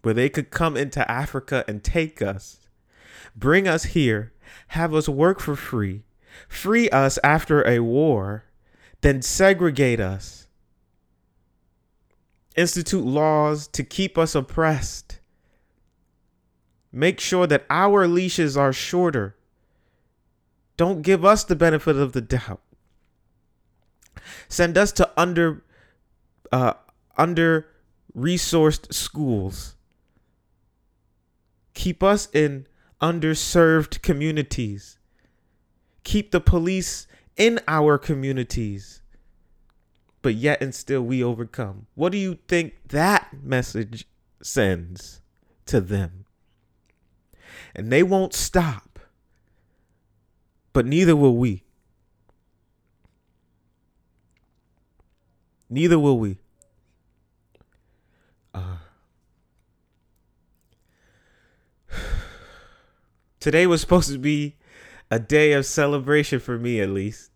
Where 0.00 0.14
they 0.14 0.30
could 0.30 0.50
come 0.50 0.78
into 0.78 1.08
Africa 1.10 1.62
and 1.68 1.84
take 1.84 2.22
us, 2.22 2.60
bring 3.36 3.68
us 3.68 3.84
here, 3.84 4.32
have 4.68 4.94
us 4.94 5.10
work 5.10 5.40
for 5.40 5.54
free, 5.54 6.04
free 6.48 6.88
us 6.88 7.18
after 7.22 7.68
a 7.68 7.80
war, 7.80 8.46
then 9.02 9.20
segregate 9.20 10.00
us, 10.00 10.46
institute 12.56 13.04
laws 13.04 13.66
to 13.68 13.84
keep 13.84 14.16
us 14.16 14.34
oppressed, 14.34 15.20
make 16.90 17.20
sure 17.20 17.46
that 17.46 17.66
our 17.68 18.06
leashes 18.06 18.56
are 18.56 18.72
shorter. 18.72 19.36
Don't 20.78 21.02
give 21.02 21.26
us 21.26 21.44
the 21.44 21.54
benefit 21.54 21.96
of 21.96 22.14
the 22.14 22.22
doubt. 22.22 22.62
Send 24.48 24.76
us 24.78 24.92
to 24.92 25.10
under 25.16 25.64
uh, 26.50 26.74
under 27.16 27.66
resourced 28.16 28.92
schools. 28.92 29.76
Keep 31.74 32.02
us 32.02 32.28
in 32.32 32.66
underserved 33.00 34.02
communities. 34.02 34.98
Keep 36.04 36.30
the 36.30 36.40
police 36.40 37.06
in 37.36 37.60
our 37.66 37.98
communities. 37.98 39.02
But 40.20 40.34
yet 40.34 40.62
and 40.62 40.74
still 40.74 41.02
we 41.02 41.22
overcome. 41.22 41.86
What 41.94 42.12
do 42.12 42.18
you 42.18 42.38
think 42.46 42.74
that 42.88 43.30
message 43.42 44.06
sends 44.42 45.20
to 45.66 45.80
them? 45.80 46.26
And 47.74 47.90
they 47.90 48.02
won't 48.02 48.34
stop. 48.34 49.00
But 50.72 50.86
neither 50.86 51.16
will 51.16 51.36
we. 51.36 51.64
Neither 55.72 55.98
will 55.98 56.18
we. 56.18 56.36
Uh, 58.52 58.76
today 63.40 63.66
was 63.66 63.80
supposed 63.80 64.12
to 64.12 64.18
be 64.18 64.56
a 65.10 65.18
day 65.18 65.54
of 65.54 65.64
celebration 65.64 66.40
for 66.40 66.58
me, 66.58 66.78
at 66.78 66.90
least. 66.90 67.30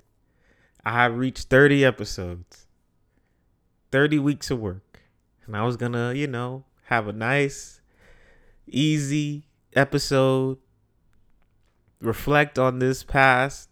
I 0.84 1.06
reached 1.06 1.48
30 1.48 1.82
episodes, 1.82 2.66
30 3.90 4.18
weeks 4.18 4.50
of 4.50 4.60
work. 4.60 5.00
And 5.46 5.56
I 5.56 5.62
was 5.64 5.78
going 5.78 5.92
to, 5.92 6.14
you 6.14 6.26
know, 6.26 6.64
have 6.88 7.08
a 7.08 7.14
nice, 7.14 7.80
easy 8.66 9.46
episode, 9.74 10.58
reflect 12.02 12.58
on 12.58 12.80
this 12.80 13.02
past 13.02 13.70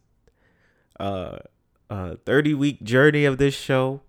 uh, 0.98 1.36
uh, 1.90 2.14
30 2.24 2.54
week 2.54 2.82
journey 2.82 3.26
of 3.26 3.36
this 3.36 3.54
show 3.54 4.00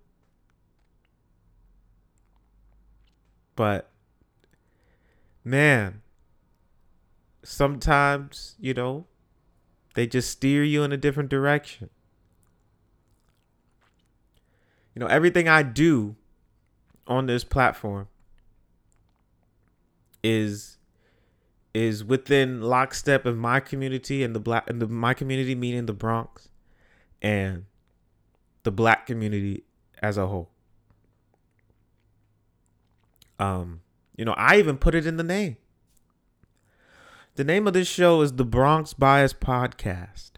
But 3.56 3.90
man, 5.42 6.02
sometimes, 7.42 8.54
you 8.60 8.74
know, 8.74 9.06
they 9.94 10.06
just 10.06 10.30
steer 10.30 10.62
you 10.62 10.84
in 10.84 10.92
a 10.92 10.96
different 10.96 11.30
direction. 11.30 11.90
You 14.94 15.00
know, 15.00 15.06
everything 15.06 15.48
I 15.48 15.62
do 15.62 16.16
on 17.06 17.26
this 17.26 17.44
platform 17.44 18.08
is 20.22 20.78
is 21.72 22.02
within 22.02 22.62
lockstep 22.62 23.26
of 23.26 23.36
my 23.36 23.60
community 23.60 24.24
and 24.24 24.34
the 24.34 24.40
black 24.40 24.68
and 24.68 24.80
the 24.80 24.86
my 24.86 25.14
community 25.14 25.54
meaning 25.54 25.86
the 25.86 25.92
Bronx 25.92 26.48
and 27.20 27.66
the 28.62 28.70
black 28.70 29.06
community 29.06 29.64
as 30.02 30.16
a 30.16 30.26
whole. 30.26 30.50
Um, 33.38 33.80
you 34.16 34.24
know, 34.24 34.34
I 34.36 34.58
even 34.58 34.78
put 34.78 34.94
it 34.94 35.06
in 35.06 35.16
the 35.16 35.22
name. 35.22 35.56
The 37.36 37.44
name 37.44 37.66
of 37.66 37.74
this 37.74 37.88
show 37.88 38.22
is 38.22 38.32
the 38.32 38.44
Bronx 38.46 38.94
Bias 38.94 39.34
Podcast. 39.34 40.30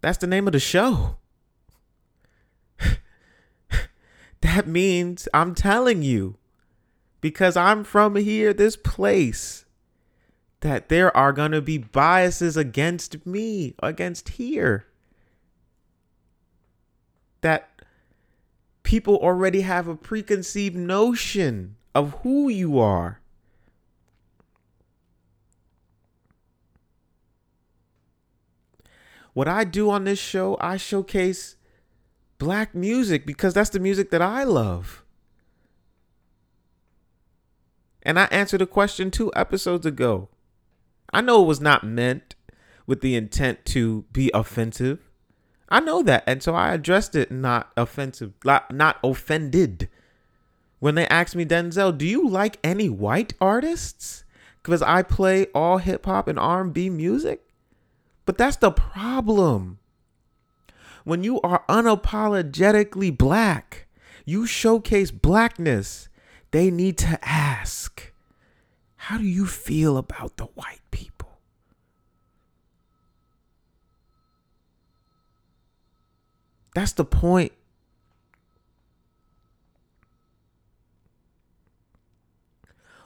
That's 0.00 0.18
the 0.18 0.26
name 0.28 0.46
of 0.46 0.52
the 0.52 0.60
show. 0.60 1.16
that 4.40 4.66
means 4.66 5.28
I'm 5.34 5.54
telling 5.54 6.02
you, 6.02 6.36
because 7.20 7.56
I'm 7.56 7.82
from 7.82 8.16
here, 8.16 8.52
this 8.52 8.76
place, 8.76 9.64
that 10.60 10.88
there 10.88 11.16
are 11.16 11.32
going 11.32 11.52
to 11.52 11.60
be 11.60 11.78
biases 11.78 12.56
against 12.56 13.26
me, 13.26 13.74
against 13.82 14.30
here. 14.30 14.86
That 17.40 17.71
people 18.92 19.16
already 19.16 19.62
have 19.62 19.88
a 19.88 19.96
preconceived 19.96 20.76
notion 20.76 21.76
of 21.94 22.12
who 22.22 22.50
you 22.50 22.78
are. 22.78 23.22
What 29.32 29.48
I 29.48 29.64
do 29.64 29.88
on 29.88 30.04
this 30.04 30.18
show, 30.18 30.58
I 30.60 30.76
showcase 30.76 31.56
black 32.36 32.74
music 32.74 33.24
because 33.24 33.54
that's 33.54 33.70
the 33.70 33.80
music 33.80 34.10
that 34.10 34.20
I 34.20 34.44
love. 34.44 35.02
And 38.02 38.20
I 38.20 38.24
answered 38.24 38.60
a 38.60 38.66
question 38.66 39.10
two 39.10 39.32
episodes 39.34 39.86
ago. 39.86 40.28
I 41.14 41.22
know 41.22 41.42
it 41.42 41.46
was 41.46 41.62
not 41.62 41.82
meant 41.82 42.34
with 42.86 43.00
the 43.00 43.16
intent 43.16 43.64
to 43.68 44.02
be 44.12 44.30
offensive. 44.34 45.11
I 45.72 45.80
know 45.80 46.02
that, 46.02 46.24
and 46.26 46.42
so 46.42 46.54
I 46.54 46.74
addressed 46.74 47.16
it 47.16 47.32
not 47.32 47.72
offensive, 47.78 48.34
not 48.44 48.98
offended. 49.02 49.88
When 50.80 50.96
they 50.96 51.06
asked 51.06 51.34
me, 51.34 51.46
Denzel, 51.46 51.96
do 51.96 52.04
you 52.04 52.28
like 52.28 52.58
any 52.62 52.90
white 52.90 53.32
artists? 53.40 54.24
Because 54.62 54.82
I 54.82 55.02
play 55.02 55.46
all 55.54 55.78
hip 55.78 56.04
hop 56.04 56.28
and 56.28 56.38
R&B 56.38 56.90
music. 56.90 57.40
But 58.26 58.36
that's 58.36 58.58
the 58.58 58.70
problem. 58.70 59.78
When 61.04 61.24
you 61.24 61.40
are 61.40 61.64
unapologetically 61.70 63.16
black, 63.16 63.86
you 64.26 64.46
showcase 64.46 65.10
blackness. 65.10 66.10
They 66.50 66.70
need 66.70 66.98
to 66.98 67.18
ask, 67.22 68.12
how 68.96 69.16
do 69.16 69.24
you 69.24 69.46
feel 69.46 69.96
about 69.96 70.36
the 70.36 70.44
white 70.44 70.82
people? 70.90 71.11
That's 76.74 76.92
the 76.92 77.04
point. 77.04 77.52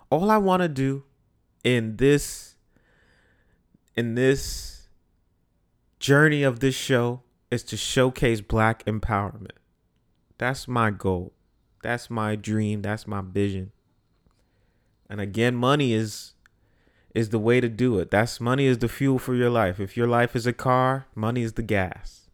All 0.08 0.30
I 0.30 0.38
want 0.38 0.62
to 0.62 0.68
do 0.68 1.02
in 1.64 1.96
this 1.96 2.54
in 3.96 4.14
this 4.14 4.88
journey 5.98 6.42
of 6.42 6.60
this 6.60 6.74
show 6.74 7.22
is 7.50 7.62
to 7.64 7.76
showcase 7.76 8.40
black 8.40 8.84
empowerment. 8.84 9.56
That's 10.38 10.68
my 10.68 10.90
goal. 10.90 11.32
That's 11.82 12.10
my 12.10 12.36
dream. 12.36 12.82
That's 12.82 13.06
my 13.06 13.22
vision. 13.22 13.72
And 15.08 15.20
again, 15.20 15.56
money 15.56 15.92
is 15.92 16.34
is 17.14 17.30
the 17.30 17.38
way 17.38 17.60
to 17.60 17.68
do 17.68 17.98
it. 17.98 18.10
That's 18.10 18.40
money 18.40 18.66
is 18.66 18.78
the 18.78 18.88
fuel 18.88 19.18
for 19.18 19.34
your 19.34 19.50
life. 19.50 19.80
If 19.80 19.96
your 19.96 20.06
life 20.06 20.36
is 20.36 20.46
a 20.46 20.52
car, 20.52 21.06
money 21.14 21.42
is 21.42 21.54
the 21.54 21.62
gas. 21.62 22.25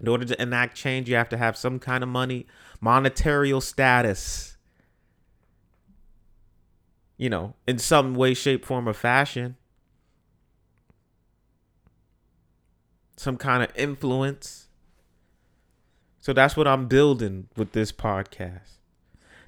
In 0.00 0.08
order 0.08 0.26
to 0.26 0.40
enact 0.40 0.76
change, 0.76 1.08
you 1.08 1.16
have 1.16 1.28
to 1.30 1.36
have 1.36 1.56
some 1.56 1.78
kind 1.78 2.02
of 2.02 2.08
money, 2.08 2.46
monetary 2.80 3.58
status. 3.60 4.56
You 7.16 7.30
know, 7.30 7.54
in 7.66 7.78
some 7.78 8.14
way, 8.14 8.34
shape, 8.34 8.64
form, 8.64 8.88
or 8.88 8.92
fashion. 8.92 9.56
Some 13.16 13.38
kind 13.38 13.62
of 13.62 13.70
influence. 13.74 14.68
So 16.20 16.34
that's 16.34 16.56
what 16.56 16.68
I'm 16.68 16.88
building 16.88 17.48
with 17.56 17.72
this 17.72 17.90
podcast. 17.90 18.78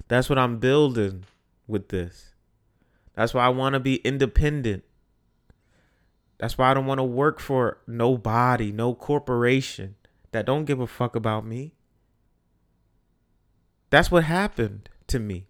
That's 0.07 0.29
what 0.29 0.39
I'm 0.39 0.57
building 0.57 1.25
with 1.67 1.89
this. 1.89 2.33
That's 3.13 3.35
why 3.35 3.45
I 3.45 3.49
want 3.49 3.73
to 3.73 3.79
be 3.79 3.97
independent. 3.97 4.83
That's 6.39 6.57
why 6.57 6.71
I 6.71 6.73
don't 6.73 6.87
want 6.87 6.99
to 6.99 7.03
work 7.03 7.39
for 7.39 7.77
nobody, 7.85 8.71
no 8.71 8.95
corporation 8.95 9.95
that 10.31 10.45
don't 10.45 10.65
give 10.65 10.79
a 10.79 10.87
fuck 10.87 11.15
about 11.15 11.45
me. 11.45 11.73
That's 13.89 14.11
what 14.11 14.23
happened 14.25 14.89
to 15.07 15.19
me. 15.19 15.47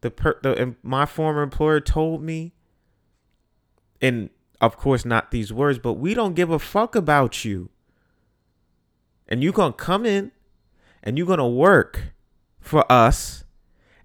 The 0.00 0.10
per, 0.10 0.38
the 0.42 0.74
my 0.82 1.06
former 1.06 1.42
employer 1.42 1.80
told 1.80 2.22
me 2.22 2.52
and 4.00 4.30
of 4.60 4.76
course 4.76 5.04
not 5.04 5.30
these 5.30 5.52
words, 5.52 5.78
but 5.78 5.94
we 5.94 6.14
don't 6.14 6.34
give 6.34 6.50
a 6.50 6.58
fuck 6.58 6.94
about 6.94 7.44
you. 7.44 7.70
And 9.28 9.42
you're 9.42 9.52
to 9.72 9.72
come 9.72 10.06
in 10.06 10.32
and 11.02 11.18
you're 11.18 11.26
to 11.38 11.46
work 11.46 12.12
for 12.60 12.90
us. 12.90 13.44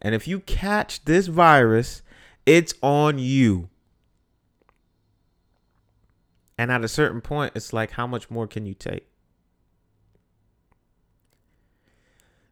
And 0.01 0.15
if 0.15 0.27
you 0.27 0.39
catch 0.39 1.05
this 1.05 1.27
virus, 1.27 2.01
it's 2.45 2.73
on 2.81 3.19
you. 3.19 3.69
And 6.57 6.71
at 6.71 6.83
a 6.83 6.87
certain 6.87 7.21
point, 7.21 7.53
it's 7.55 7.73
like, 7.73 7.91
how 7.91 8.07
much 8.07 8.29
more 8.29 8.47
can 8.47 8.65
you 8.65 8.73
take? 8.73 9.10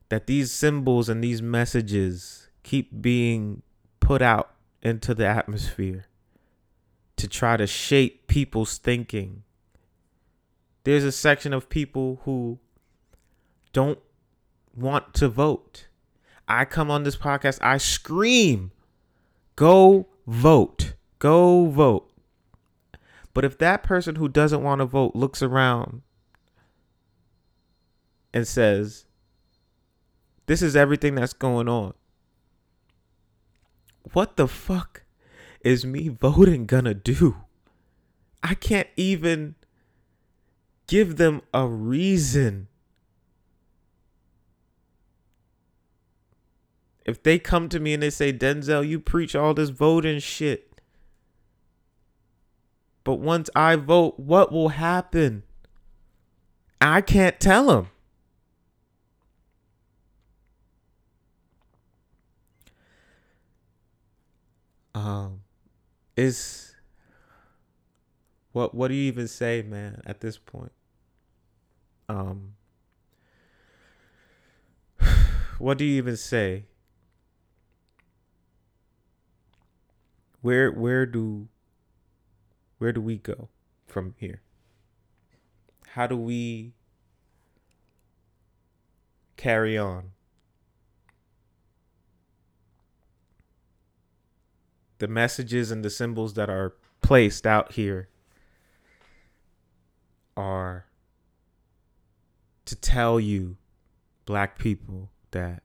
That 0.10 0.28
these 0.28 0.52
symbols 0.52 1.08
and 1.08 1.24
these 1.24 1.42
messages 1.42 2.50
keep 2.64 3.02
being 3.02 3.62
put 4.00 4.22
out 4.22 4.52
into 4.82 5.14
the 5.14 5.26
atmosphere 5.26 6.06
to 7.16 7.28
try 7.28 7.58
to 7.58 7.68
shape 7.68 8.28
people's 8.28 8.78
thinking. 8.78 9.44
There's 10.84 11.04
a 11.04 11.12
section 11.12 11.54
of 11.54 11.70
people 11.70 12.22
who 12.24 12.60
don't 13.74 14.00
want 14.76 15.14
to 15.16 15.28
vote. 15.28 15.88
I 16.48 16.66
come 16.66 16.90
on 16.90 17.04
this 17.04 17.18
podcast, 17.18 17.60
I 17.62 17.78
scream, 17.78 18.72
go 19.56 20.08
vote, 20.26 20.94
go 21.20 21.68
vote. 21.68 22.12
But 23.34 23.46
if 23.46 23.58
that 23.60 23.84
person 23.84 24.16
who 24.16 24.28
doesn't 24.28 24.64
want 24.64 24.80
to 24.80 24.86
vote 24.86 25.16
looks 25.16 25.44
around 25.44 26.02
and 28.34 28.48
says, 28.48 29.06
this 30.50 30.64
is 30.64 30.76
everything 30.76 31.14
that's 31.14 31.34
going 31.34 31.70
on. 31.70 31.94
What 34.14 34.36
the 34.36 34.48
fuck 34.48 35.04
is 35.62 35.86
me 35.86 36.08
voting 36.08 36.66
gonna 36.66 36.96
do? 36.96 37.38
I 38.42 38.56
can't 38.56 38.88
even 38.98 39.54
give 40.88 41.18
them 41.18 41.44
a 41.54 41.68
reason. 41.68 42.68
If 47.06 47.22
they 47.22 47.38
come 47.38 47.70
to 47.70 47.80
me 47.80 47.94
and 47.94 48.02
they 48.02 48.10
say, 48.10 48.34
Denzel, 48.34 48.88
you 48.88 49.00
preach 49.00 49.36
all 49.36 49.54
this 49.54 49.70
voting 49.70 50.18
shit. 50.18 50.82
But 53.04 53.20
once 53.20 53.52
I 53.56 53.76
vote, 53.76 54.20
what 54.20 54.52
will 54.52 54.70
happen? 54.70 55.44
I 56.82 57.02
can't 57.02 57.40
tell 57.40 57.68
them. 57.68 57.90
Um 64.96 65.42
is 66.16 66.76
what 68.52 68.74
what 68.74 68.88
do 68.88 68.94
you 68.96 69.04
even 69.04 69.28
say 69.28 69.62
man 69.62 70.02
at 70.06 70.22
this 70.22 70.38
point? 70.38 70.72
Um 72.08 72.56
what 75.60 75.78
do 75.78 75.86
you 75.86 75.98
even 75.98 76.18
say? 76.18 76.66
Where 80.42 80.72
where 80.72 81.06
do 81.06 81.48
where 82.78 82.92
do 82.92 83.02
we 83.02 83.18
go 83.18 83.50
from 83.88 84.16
here? 84.18 84.42
How 85.90 86.08
do 86.08 86.16
we 86.18 86.74
carry 89.38 89.78
on 89.78 90.12
the 95.00 95.08
messages 95.08 95.72
and 95.72 95.84
the 95.84 95.90
symbols 95.90 96.36
that 96.36 96.50
are 96.50 96.76
placed 97.02 97.48
out 97.48 97.74
here 97.74 98.10
are 100.38 100.86
to 102.66 102.76
tell 102.76 103.20
you, 103.20 103.58
black 104.26 104.60
people, 104.60 105.10
that 105.32 105.64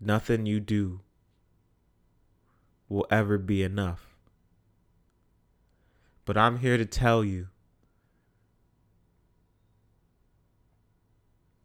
nothing 0.00 0.46
you 0.46 0.60
do 0.60 1.00
will 2.88 3.06
ever 3.10 3.38
be 3.38 3.62
enough. 3.62 4.16
But 6.24 6.36
I'm 6.36 6.58
here 6.58 6.76
to 6.76 6.86
tell 6.86 7.24
you 7.24 7.48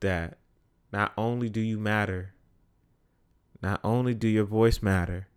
that 0.02 0.38
not 0.92 1.14
only 1.18 1.50
do 1.50 1.62
you 1.62 1.80
matter, 1.80 2.34
not 3.62 3.80
only 3.84 4.14
do 4.14 4.28
your 4.28 4.46
voice 4.46 4.82
matter, 4.82 5.28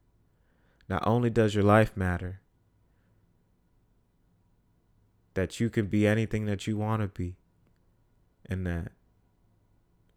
not 0.89 1.07
only 1.07 1.31
does 1.31 1.55
your 1.55 1.65
life 1.65 1.97
matter, 1.97 2.41
that 5.35 5.61
you 5.61 5.71
can 5.71 5.87
be 5.87 6.07
anything 6.07 6.47
that 6.47 6.67
you 6.67 6.77
want 6.77 7.03
to 7.03 7.09
be, 7.09 7.37
and 8.47 8.67
that 8.67 8.93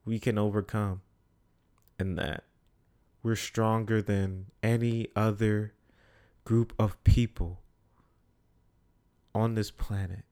we 0.06 0.18
can 0.18 0.38
overcome, 0.38 1.02
and 2.00 2.18
that 2.18 2.44
we're 3.22 3.36
stronger 3.36 4.02
than 4.02 4.48
any 4.64 5.08
other 5.16 5.74
group 6.44 6.74
of 6.80 7.04
people 7.04 7.62
on 9.36 9.56
this 9.56 9.70
planet. 9.70 10.24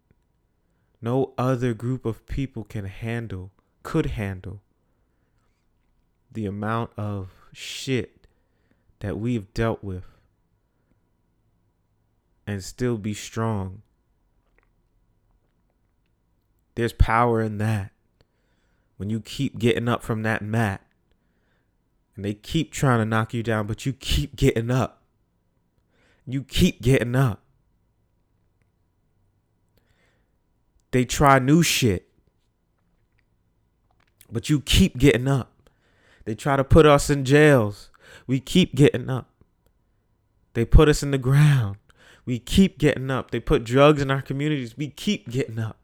No 1.01 1.33
other 1.37 1.73
group 1.73 2.05
of 2.05 2.25
people 2.25 2.63
can 2.63 2.85
handle, 2.85 3.51
could 3.83 4.07
handle 4.07 4.61
the 6.31 6.45
amount 6.45 6.91
of 6.97 7.31
shit 7.53 8.27
that 8.99 9.17
we've 9.17 9.53
dealt 9.53 9.83
with 9.83 10.18
and 12.49 12.63
still 12.63 12.97
be 12.97 13.13
strong. 13.13 13.83
There's 16.73 16.93
power 16.93 17.41
in 17.41 17.59
that. 17.59 17.91
When 18.97 19.09
you 19.09 19.19
keep 19.19 19.59
getting 19.59 19.87
up 19.87 20.01
from 20.01 20.23
that 20.23 20.41
mat 20.41 20.81
and 22.15 22.25
they 22.25 22.33
keep 22.33 22.71
trying 22.71 22.99
to 22.99 23.05
knock 23.05 23.33
you 23.33 23.43
down, 23.43 23.67
but 23.67 23.85
you 23.85 23.93
keep 23.93 24.35
getting 24.35 24.71
up. 24.71 25.03
You 26.25 26.43
keep 26.43 26.81
getting 26.81 27.15
up. 27.15 27.43
They 30.91 31.05
try 31.05 31.37
new 31.37 31.61
shit, 31.61 32.09
but 34.31 34.49
you 34.49 34.59
keep 34.59 34.97
getting 34.97 35.27
up. 35.27 35.69
They 36.25 36.33
try 36.33 36.55
to 36.55 36.63
put 36.63 36.85
us 36.85 37.11
in 37.11 37.25
jails. 37.25 37.91
We 38.25 38.39
keep 38.39 38.73
getting 38.73 39.07
up. 39.09 39.29
They 40.55 40.65
put 40.65 40.89
us 40.89 41.03
in 41.03 41.11
the 41.11 41.17
ground. 41.19 41.77
We 42.29 42.37
keep 42.37 42.77
getting 42.77 43.09
up. 43.09 43.31
They 43.31 43.39
put 43.39 43.63
drugs 43.63 44.03
in 44.03 44.11
our 44.11 44.21
communities. 44.21 44.77
We 44.77 44.89
keep 44.89 45.31
getting 45.31 45.57
up. 45.57 45.77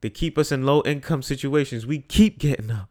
They 0.00 0.08
keep 0.08 0.38
us 0.38 0.50
in 0.50 0.64
low 0.64 0.82
income 0.86 1.20
situations. 1.20 1.86
We 1.86 1.98
keep 1.98 2.38
getting 2.38 2.70
up. 2.70 2.88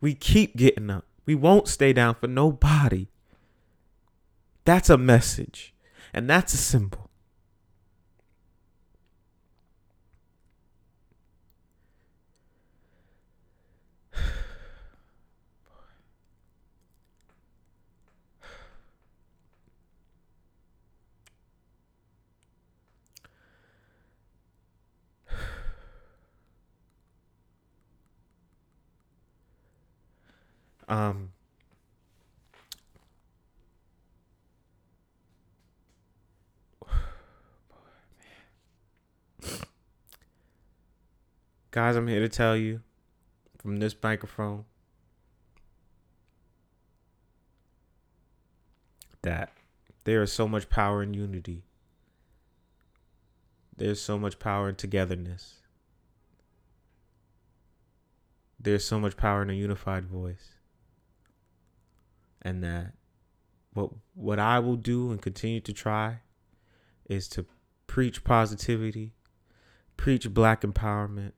We 0.00 0.14
keep 0.14 0.56
getting 0.56 0.88
up. 0.88 1.04
We 1.26 1.34
won't 1.34 1.68
stay 1.68 1.92
down 1.92 2.14
for 2.14 2.26
nobody. 2.26 3.08
That's 4.64 4.88
a 4.88 4.96
message. 4.96 5.74
And 6.14 6.30
that's 6.30 6.54
a 6.54 6.56
symbol. 6.56 6.99
Um 30.90 31.30
Guys, 41.70 41.94
I'm 41.94 42.08
here 42.08 42.18
to 42.18 42.28
tell 42.28 42.56
you 42.56 42.80
from 43.58 43.76
this 43.76 43.94
microphone 44.02 44.64
that 49.22 49.52
there 50.02 50.20
is 50.22 50.32
so 50.32 50.48
much 50.48 50.68
power 50.68 51.04
in 51.04 51.14
unity. 51.14 51.62
There's 53.76 54.02
so 54.02 54.18
much 54.18 54.40
power 54.40 54.68
in 54.68 54.74
togetherness. 54.74 55.58
There's 58.58 58.84
so 58.84 58.98
much 58.98 59.16
power 59.16 59.42
in 59.42 59.50
a 59.50 59.54
unified 59.54 60.06
voice. 60.06 60.59
And 62.42 62.62
that 62.64 62.94
what 63.72 63.90
what 64.14 64.38
I 64.38 64.58
will 64.58 64.76
do 64.76 65.10
and 65.10 65.20
continue 65.20 65.60
to 65.60 65.72
try 65.72 66.20
is 67.08 67.28
to 67.28 67.46
preach 67.86 68.24
positivity, 68.24 69.12
preach 69.96 70.32
black 70.32 70.62
empowerment, 70.62 71.32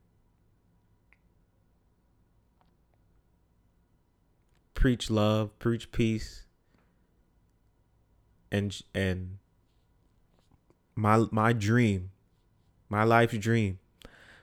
preach 4.74 5.10
love, 5.10 5.58
preach 5.58 5.90
peace, 5.92 6.44
and 8.50 8.80
and 8.94 9.38
my 10.94 11.24
my 11.30 11.52
dream, 11.52 12.10
my 12.88 13.04
life's 13.04 13.38
dream, 13.38 13.78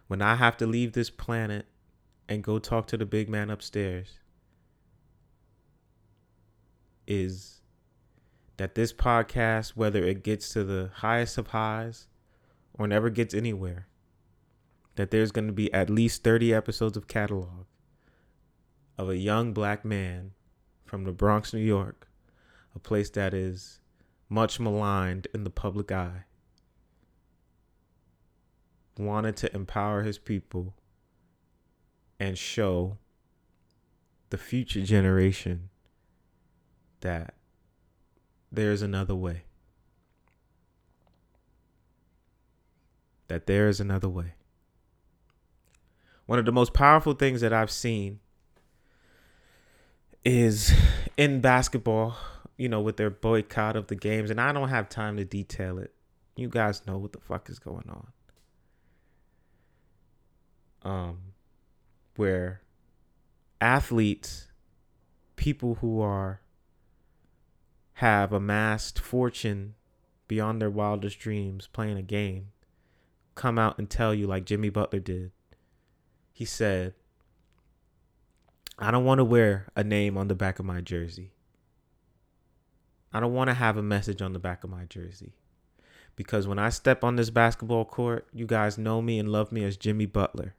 when 0.07 0.22
I 0.22 0.36
have 0.36 0.57
to 0.57 0.68
leave 0.68 0.93
this 0.93 1.10
planet 1.10 1.68
and 2.28 2.43
go 2.43 2.60
talk 2.60 2.88
to 2.88 2.97
the 2.97 3.05
big 3.05 3.30
man 3.30 3.49
upstairs, 3.49 4.20
is 7.10 7.60
that 8.57 8.76
this 8.76 8.93
podcast, 8.93 9.70
whether 9.70 10.03
it 10.03 10.24
gets 10.24 10.49
to 10.49 10.64
the 10.64 10.91
highest 10.93 11.38
of 11.38 11.47
highs 11.47 12.07
or 12.74 12.88
never 12.88 13.10
gets 13.10 13.34
anywhere, 13.34 13.88
that 14.95 15.12
there's 15.12 15.32
going 15.32 15.47
to 15.47 15.53
be 15.53 15.74
at 15.74 15.89
least 15.89 16.24
30 16.24 16.53
episodes 16.53 16.95
of 16.95 17.07
catalog 17.07 17.66
of 18.97 19.10
a 19.10 19.18
young 19.18 19.53
black 19.53 19.84
man 19.84 20.32
from 20.86 21.03
the 21.03 21.12
Bronx, 21.12 21.53
New 21.53 21.62
York, 21.62 22.07
a 22.76 22.80
place 22.80 23.10
that 23.12 23.34
is 23.34 23.80
much 24.28 24.60
maligned 24.60 25.28
in 25.34 25.43
the 25.43 25.49
public 25.49 25.91
eye, 25.91 26.26
wanted 28.97 29.38
to 29.38 29.55
empower 29.55 30.03
his 30.03 30.20
people 30.20 30.76
and 32.20 32.38
show 32.38 32.97
the 34.30 34.38
future 34.38 34.82
generation 34.82 35.68
that 37.01 37.35
there's 38.51 38.81
another 38.81 39.15
way. 39.15 39.43
That 43.27 43.45
there 43.45 43.67
is 43.67 43.79
another 43.79 44.09
way. 44.09 44.33
One 46.25 46.39
of 46.39 46.45
the 46.45 46.51
most 46.51 46.73
powerful 46.73 47.13
things 47.13 47.41
that 47.41 47.53
I've 47.53 47.71
seen 47.71 48.19
is 50.23 50.73
in 51.17 51.41
basketball 51.41 52.15
you 52.59 52.67
know, 52.67 52.81
with 52.81 52.97
their 52.97 53.09
boycott 53.09 53.77
of 53.77 53.87
the 53.87 53.95
games, 53.95 54.29
and 54.29 54.39
I 54.39 54.51
don't 54.51 54.67
have 54.67 54.89
time 54.89 55.15
to 55.15 55.23
detail 55.23 55.79
it. 55.79 55.93
You 56.35 56.49
guys 56.49 56.85
know 56.85 56.97
what 56.97 57.13
the 57.13 57.19
fuck 57.21 57.49
is 57.49 57.57
going 57.57 57.89
on. 57.89 58.07
Um, 60.83 61.19
where 62.17 62.61
athletes, 63.61 64.49
people 65.37 65.75
who 65.75 66.01
are 66.01 66.41
have 67.99 68.31
amassed 68.31 68.97
fortune 68.97 69.75
beyond 70.29 70.61
their 70.61 70.69
wildest 70.69 71.19
dreams 71.19 71.67
playing 71.67 71.97
a 71.97 72.01
game, 72.01 72.47
come 73.35 73.59
out 73.59 73.77
and 73.77 73.89
tell 73.89 74.13
you 74.13 74.25
like 74.25 74.45
Jimmy 74.45 74.69
Butler 74.69 74.99
did. 74.99 75.31
He 76.31 76.45
said, 76.45 76.93
I 78.77 78.89
don't 78.89 79.03
want 79.03 79.19
to 79.19 79.25
wear 79.25 79.67
a 79.75 79.83
name 79.83 80.17
on 80.17 80.29
the 80.29 80.35
back 80.35 80.59
of 80.59 80.65
my 80.65 80.79
jersey. 80.79 81.33
I 83.11 83.19
don't 83.19 83.33
want 83.33 83.49
to 83.49 83.53
have 83.53 83.75
a 83.75 83.83
message 83.83 84.21
on 84.21 84.31
the 84.31 84.39
back 84.39 84.63
of 84.63 84.69
my 84.69 84.85
jersey. 84.85 85.33
Because 86.15 86.47
when 86.47 86.57
I 86.57 86.69
step 86.69 87.03
on 87.03 87.17
this 87.17 87.29
basketball 87.29 87.83
court, 87.83 88.27
you 88.33 88.45
guys 88.45 88.77
know 88.77 89.01
me 89.01 89.19
and 89.19 89.27
love 89.27 89.51
me 89.51 89.65
as 89.65 89.75
Jimmy 89.75 90.05
Butler. 90.05 90.55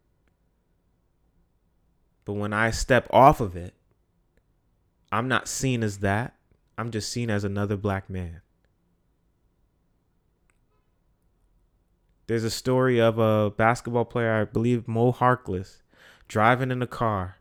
But 2.26 2.34
when 2.34 2.52
I 2.52 2.70
step 2.70 3.08
off 3.10 3.40
of 3.40 3.56
it, 3.56 3.72
I'm 5.10 5.26
not 5.26 5.48
seen 5.48 5.82
as 5.82 6.00
that. 6.00 6.34
I'm 6.80 6.90
just 6.90 7.10
seen 7.10 7.30
as 7.30 7.44
another 7.44 7.76
black 7.76 8.08
man. 8.08 8.40
There's 12.26 12.44
a 12.44 12.50
story 12.50 13.00
of 13.00 13.18
a 13.18 13.50
basketball 13.50 14.04
player, 14.04 14.32
I 14.32 14.44
believe 14.44 14.88
Mo 14.88 15.12
Harkless, 15.12 15.82
driving 16.28 16.70
in 16.70 16.80
a 16.80 16.86
car, 16.86 17.38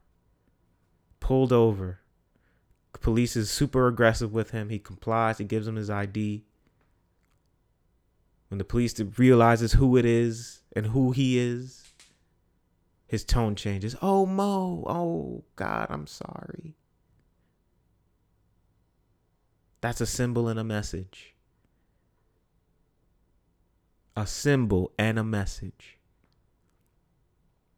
pulled 1.19 1.53
over, 1.53 1.99
Police 3.01 3.35
is 3.35 3.49
super 3.49 3.87
aggressive 3.87 4.33
with 4.33 4.51
him. 4.51 4.69
He 4.69 4.79
complies. 4.79 5.37
He 5.37 5.45
gives 5.45 5.67
him 5.67 5.75
his 5.75 5.89
ID. 5.89 6.43
When 8.49 8.57
the 8.57 8.63
police 8.63 8.99
realizes 9.17 9.73
who 9.73 9.95
it 9.95 10.05
is 10.05 10.61
and 10.75 10.87
who 10.87 11.11
he 11.11 11.37
is, 11.37 11.83
his 13.07 13.23
tone 13.23 13.55
changes. 13.55 13.95
Oh, 14.01 14.25
Mo. 14.25 14.83
Oh, 14.87 15.43
God, 15.55 15.87
I'm 15.89 16.07
sorry. 16.07 16.75
That's 19.81 20.01
a 20.01 20.05
symbol 20.05 20.47
and 20.47 20.59
a 20.59 20.63
message. 20.63 21.35
A 24.15 24.27
symbol 24.27 24.91
and 24.97 25.17
a 25.17 25.23
message. 25.23 25.97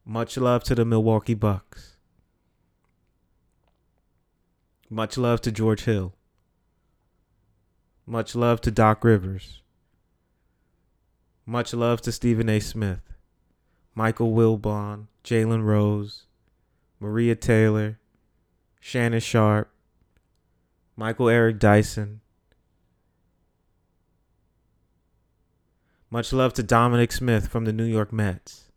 Much 0.04 0.38
love 0.38 0.64
to 0.64 0.74
the 0.74 0.86
Milwaukee 0.86 1.36
Bucks. 1.36 1.98
Much 4.90 5.18
love 5.18 5.42
to 5.42 5.52
George 5.52 5.86
Hill. 5.86 6.14
Much 8.06 8.36
love 8.36 8.60
to 8.62 8.72
Doc 8.72 9.04
Rivers. 9.04 9.62
Much 11.46 11.74
love 11.74 12.02
to 12.02 12.12
Stephen 12.12 12.50
A. 12.50 12.60
Smith, 12.60 13.14
Michael 13.96 14.32
Wilbon, 14.32 15.08
Jalen 15.24 15.64
Rose, 15.64 16.26
Maria 17.00 17.36
Taylor, 17.36 18.00
Shannon 18.80 19.20
Sharpe, 19.20 19.72
Michael 20.96 21.30
Eric 21.30 21.60
Dyson. 21.60 22.22
Much 26.10 26.34
love 26.34 26.54
to 26.54 26.64
Dominic 26.64 27.12
Smith 27.12 27.48
from 27.48 27.66
the 27.66 27.74
New 27.74 27.86
York 27.86 28.12
Mets. 28.12 28.72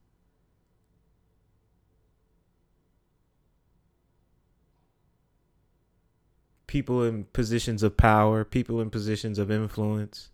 people 6.75 7.05
in 7.05 7.23
positions 7.27 7.85
of 7.85 7.97
power, 7.97 8.45
people 8.45 8.81
in 8.81 8.91
positions 8.91 9.39
of 9.39 9.49
influence 9.49 10.31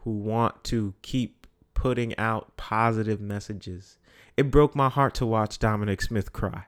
who 0.00 0.10
want 0.10 0.62
to 0.62 0.92
keep 1.00 1.46
putting 1.72 2.14
out 2.18 2.54
positive 2.58 3.22
messages. 3.22 3.96
It 4.36 4.50
broke 4.50 4.76
my 4.76 4.90
heart 4.90 5.14
to 5.14 5.24
watch 5.24 5.58
Dominic 5.58 6.02
Smith 6.02 6.30
cry. 6.30 6.64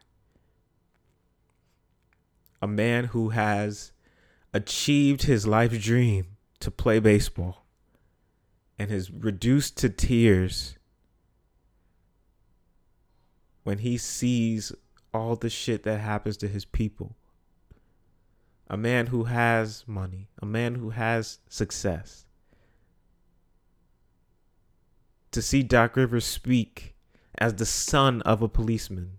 A 2.62 2.66
man 2.66 3.05
who 3.05 3.28
has 3.28 3.92
achieved 4.55 5.24
his 5.24 5.46
life's 5.46 5.78
dream 5.78 6.36
to 6.61 6.70
play 6.70 7.00
baseball 7.00 7.66
and 8.78 8.90
is 8.90 9.11
reduced 9.11 9.76
to 9.76 9.88
tears 9.90 10.76
when 13.64 13.78
he 13.78 13.98
sees 13.98 14.72
all 15.12 15.36
the 15.36 15.50
shit 15.50 15.82
that 15.82 15.98
happens 15.98 16.36
to 16.36 16.48
his 16.48 16.64
people 16.64 17.16
a 18.68 18.76
man 18.76 19.09
who 19.09 19.24
has 19.24 19.84
money, 19.86 20.28
a 20.40 20.46
man 20.46 20.76
who 20.76 20.90
has 20.90 21.38
success. 21.48 22.24
To 25.32 25.42
see 25.42 25.62
Doc 25.62 25.96
Rivers 25.96 26.24
speak 26.24 26.94
as 27.36 27.55
the 27.55 27.66
son 27.66 28.22
of 28.22 28.40
a 28.40 28.48
policeman. 28.48 29.18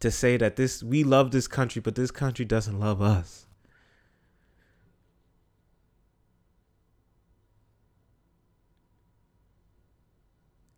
To 0.00 0.10
say 0.10 0.36
that 0.36 0.56
this 0.56 0.82
we 0.82 1.04
love 1.04 1.30
this 1.30 1.48
country, 1.48 1.80
but 1.80 1.94
this 1.94 2.10
country 2.10 2.44
doesn't 2.44 2.78
love 2.78 3.00
us. 3.00 3.46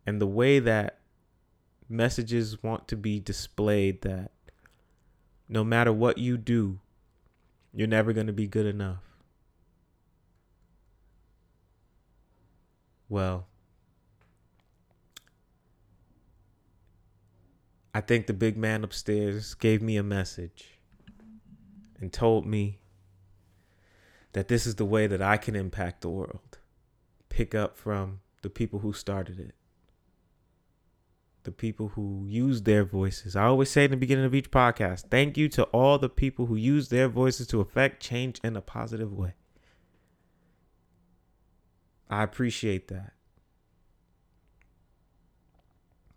And 0.05 0.19
the 0.19 0.27
way 0.27 0.59
that 0.59 0.99
messages 1.87 2.63
want 2.63 2.87
to 2.87 2.95
be 2.95 3.19
displayed 3.19 4.01
that 4.01 4.31
no 5.47 5.63
matter 5.63 5.91
what 5.91 6.17
you 6.17 6.37
do, 6.37 6.79
you're 7.73 7.87
never 7.87 8.13
going 8.13 8.27
to 8.27 8.33
be 8.33 8.47
good 8.47 8.65
enough. 8.65 9.03
Well, 13.09 13.47
I 17.99 18.01
think 18.01 18.27
the 18.27 18.33
big 18.33 18.55
man 18.55 18.85
upstairs 18.85 19.55
gave 19.55 19.81
me 19.81 19.97
a 19.97 20.03
message 20.03 20.79
and 21.99 22.13
told 22.13 22.45
me 22.45 22.79
that 24.31 24.47
this 24.47 24.65
is 24.65 24.75
the 24.75 24.85
way 24.85 25.05
that 25.05 25.21
I 25.21 25.35
can 25.35 25.53
impact 25.53 25.99
the 25.99 26.09
world. 26.09 26.59
Pick 27.27 27.53
up 27.53 27.75
from 27.75 28.21
the 28.41 28.49
people 28.49 28.79
who 28.79 28.93
started 28.93 29.37
it, 29.37 29.53
the 31.43 31.51
people 31.51 31.89
who 31.89 32.23
use 32.25 32.61
their 32.61 32.85
voices. 32.85 33.35
I 33.35 33.43
always 33.43 33.69
say 33.69 33.83
in 33.83 33.91
the 33.91 33.97
beginning 33.97 34.23
of 34.23 34.33
each 34.33 34.49
podcast 34.49 35.09
thank 35.09 35.35
you 35.35 35.49
to 35.49 35.63
all 35.63 35.99
the 35.99 36.07
people 36.07 36.45
who 36.45 36.55
use 36.55 36.87
their 36.87 37.09
voices 37.09 37.47
to 37.47 37.59
affect 37.59 38.01
change 38.01 38.39
in 38.45 38.55
a 38.55 38.61
positive 38.61 39.11
way. 39.11 39.33
I 42.09 42.23
appreciate 42.23 42.87
that. 42.87 43.11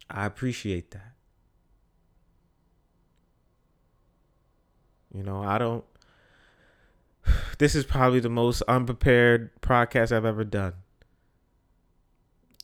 I 0.09 0.27
appreciate 0.27 0.93
that. 0.93 1.15
You 5.15 5.23
know, 5.23 5.43
I 5.43 5.59
don't. 5.59 5.85
This 7.59 7.75
is 7.77 7.85
probably 7.85 8.19
the 8.19 8.29
most 8.29 8.63
unprepared 8.63 9.51
podcast 9.61 10.11
I've 10.11 10.25
ever 10.25 10.43
done. 10.43 10.75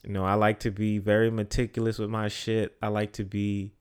You 0.03 0.13
know, 0.13 0.25
I 0.25 0.35
like 0.35 0.61
to 0.61 0.71
be 0.71 0.99
very 0.99 1.31
meticulous 1.31 1.99
with 1.99 2.11
my 2.11 2.27
shit. 2.29 2.77
I 2.83 2.89
like 2.89 3.13
to 3.13 3.25
be 3.25 3.75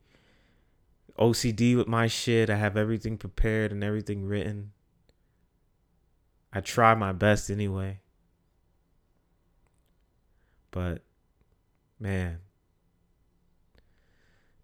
OCD 1.18 1.76
with 1.76 1.88
my 1.88 2.08
shit. 2.08 2.50
I 2.50 2.56
have 2.56 2.78
everything 2.78 3.18
prepared 3.18 3.72
and 3.72 3.84
everything 3.84 4.26
written. 4.26 4.74
I 6.54 6.62
try 6.62 6.94
my 6.96 7.14
best 7.14 7.50
anyway. 7.50 8.00
But, 10.72 11.02
man, 12.00 12.40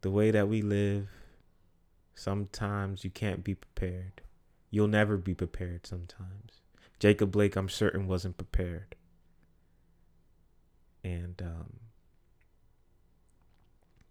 the 0.01 0.11
way 0.11 0.31
that 0.31 0.47
we 0.47 0.61
live, 0.61 1.07
sometimes 2.15 3.03
you 3.03 3.09
can't 3.09 3.43
be 3.43 3.55
prepared. 3.55 4.21
You'll 4.69 4.87
never 4.87 5.17
be 5.17 5.33
prepared 5.33 5.85
sometimes. 5.85 6.61
Jacob 6.99 7.31
Blake, 7.31 7.55
I'm 7.55 7.69
certain, 7.69 8.07
wasn't 8.07 8.37
prepared. 8.37 8.95
And, 11.03 11.41
um, 11.41 11.79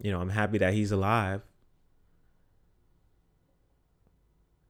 you 0.00 0.12
know, 0.12 0.20
I'm 0.20 0.30
happy 0.30 0.58
that 0.58 0.74
he's 0.74 0.92
alive. 0.92 1.42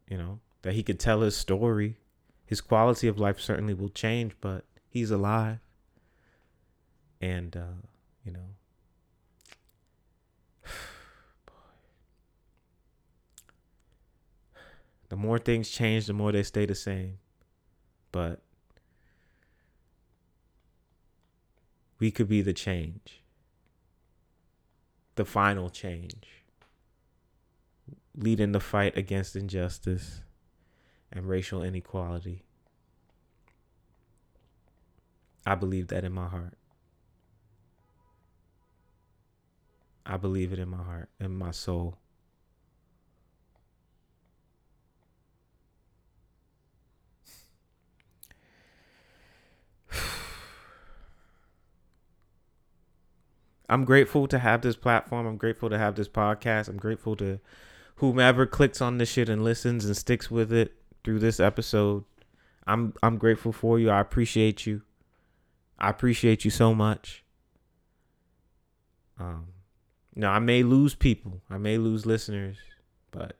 You 0.08 0.18
know, 0.18 0.40
that 0.62 0.74
he 0.74 0.82
could 0.82 1.00
tell 1.00 1.22
his 1.22 1.36
story. 1.36 1.96
His 2.44 2.60
quality 2.60 3.08
of 3.08 3.18
life 3.18 3.40
certainly 3.40 3.74
will 3.74 3.88
change, 3.88 4.36
but 4.40 4.64
he's 4.88 5.10
alive. 5.10 5.58
And, 7.20 7.56
uh, 7.56 7.80
you 8.24 8.32
know, 8.32 8.54
The 15.12 15.18
more 15.18 15.38
things 15.38 15.68
change, 15.68 16.06
the 16.06 16.14
more 16.14 16.32
they 16.32 16.42
stay 16.42 16.64
the 16.64 16.74
same. 16.74 17.18
But 18.12 18.40
we 21.98 22.10
could 22.10 22.30
be 22.30 22.40
the 22.40 22.54
change, 22.54 23.22
the 25.16 25.26
final 25.26 25.68
change, 25.68 26.46
leading 28.16 28.52
the 28.52 28.58
fight 28.58 28.96
against 28.96 29.36
injustice 29.36 30.22
and 31.12 31.28
racial 31.28 31.62
inequality. 31.62 32.44
I 35.44 35.56
believe 35.56 35.88
that 35.88 36.04
in 36.04 36.12
my 36.12 36.28
heart. 36.28 36.54
I 40.06 40.16
believe 40.16 40.54
it 40.54 40.58
in 40.58 40.70
my 40.70 40.82
heart, 40.82 41.10
in 41.20 41.36
my 41.36 41.50
soul. 41.50 41.98
I'm 53.72 53.86
grateful 53.86 54.28
to 54.28 54.38
have 54.38 54.60
this 54.60 54.76
platform. 54.76 55.26
I'm 55.26 55.38
grateful 55.38 55.70
to 55.70 55.78
have 55.78 55.94
this 55.94 56.06
podcast. 56.06 56.68
I'm 56.68 56.76
grateful 56.76 57.16
to 57.16 57.40
whomever 57.96 58.44
clicks 58.44 58.82
on 58.82 58.98
this 58.98 59.08
shit 59.08 59.30
and 59.30 59.42
listens 59.42 59.86
and 59.86 59.96
sticks 59.96 60.30
with 60.30 60.52
it 60.52 60.74
through 61.02 61.20
this 61.20 61.40
episode. 61.40 62.04
I'm 62.66 62.92
I'm 63.02 63.16
grateful 63.16 63.50
for 63.50 63.78
you. 63.78 63.88
I 63.88 63.98
appreciate 63.98 64.66
you. 64.66 64.82
I 65.78 65.88
appreciate 65.88 66.44
you 66.44 66.50
so 66.50 66.74
much. 66.74 67.24
Um 69.18 69.46
now 70.14 70.32
I 70.32 70.38
may 70.38 70.62
lose 70.62 70.94
people. 70.94 71.40
I 71.48 71.56
may 71.56 71.78
lose 71.78 72.04
listeners, 72.04 72.58
but 73.10 73.38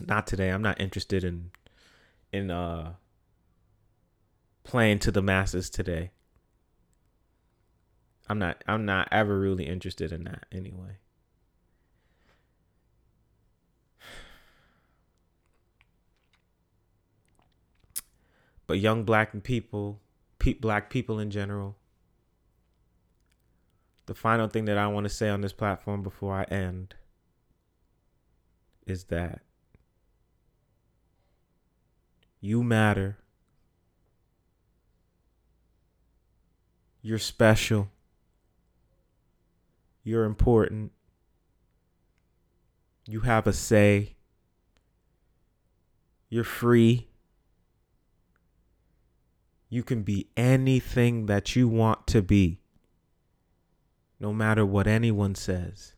not 0.00 0.26
today. 0.26 0.48
I'm 0.48 0.62
not 0.62 0.80
interested 0.80 1.22
in 1.22 1.52
in 2.32 2.50
uh 2.50 2.94
playing 4.64 4.98
to 4.98 5.12
the 5.12 5.22
masses 5.22 5.70
today. 5.70 6.10
I'm 8.28 8.38
not 8.38 8.62
I'm 8.66 8.84
not 8.84 9.08
ever 9.12 9.38
really 9.38 9.66
interested 9.66 10.12
in 10.12 10.24
that 10.24 10.46
anyway. 10.50 10.98
But 18.66 18.80
young 18.80 19.04
black 19.04 19.42
people, 19.44 20.00
pe- 20.40 20.54
black 20.54 20.90
people 20.90 21.20
in 21.20 21.30
general, 21.30 21.76
the 24.06 24.14
final 24.14 24.48
thing 24.48 24.64
that 24.64 24.76
I 24.76 24.88
want 24.88 25.04
to 25.04 25.10
say 25.10 25.28
on 25.28 25.40
this 25.40 25.52
platform 25.52 26.02
before 26.02 26.34
I 26.34 26.44
end 26.44 26.94
is 28.86 29.04
that 29.04 29.42
you 32.40 32.62
matter. 32.62 33.18
You're 37.02 37.18
special. 37.18 37.88
You're 40.06 40.24
important. 40.24 40.92
You 43.08 43.22
have 43.22 43.48
a 43.48 43.52
say. 43.52 44.14
You're 46.28 46.44
free. 46.44 47.08
You 49.68 49.82
can 49.82 50.04
be 50.04 50.28
anything 50.36 51.26
that 51.26 51.56
you 51.56 51.66
want 51.66 52.06
to 52.06 52.22
be, 52.22 52.60
no 54.20 54.32
matter 54.32 54.64
what 54.64 54.86
anyone 54.86 55.34
says, 55.34 55.94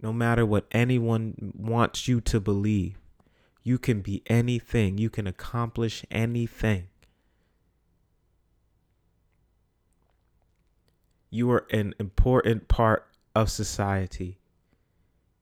no 0.00 0.14
matter 0.14 0.46
what 0.46 0.66
anyone 0.72 1.52
wants 1.54 2.08
you 2.08 2.22
to 2.22 2.40
believe. 2.40 2.96
You 3.62 3.78
can 3.78 4.00
be 4.00 4.22
anything, 4.28 4.96
you 4.96 5.10
can 5.10 5.26
accomplish 5.26 6.06
anything. 6.10 6.88
You 11.34 11.50
are 11.50 11.66
an 11.70 11.94
important 11.98 12.68
part 12.68 13.08
of 13.34 13.50
society. 13.50 14.38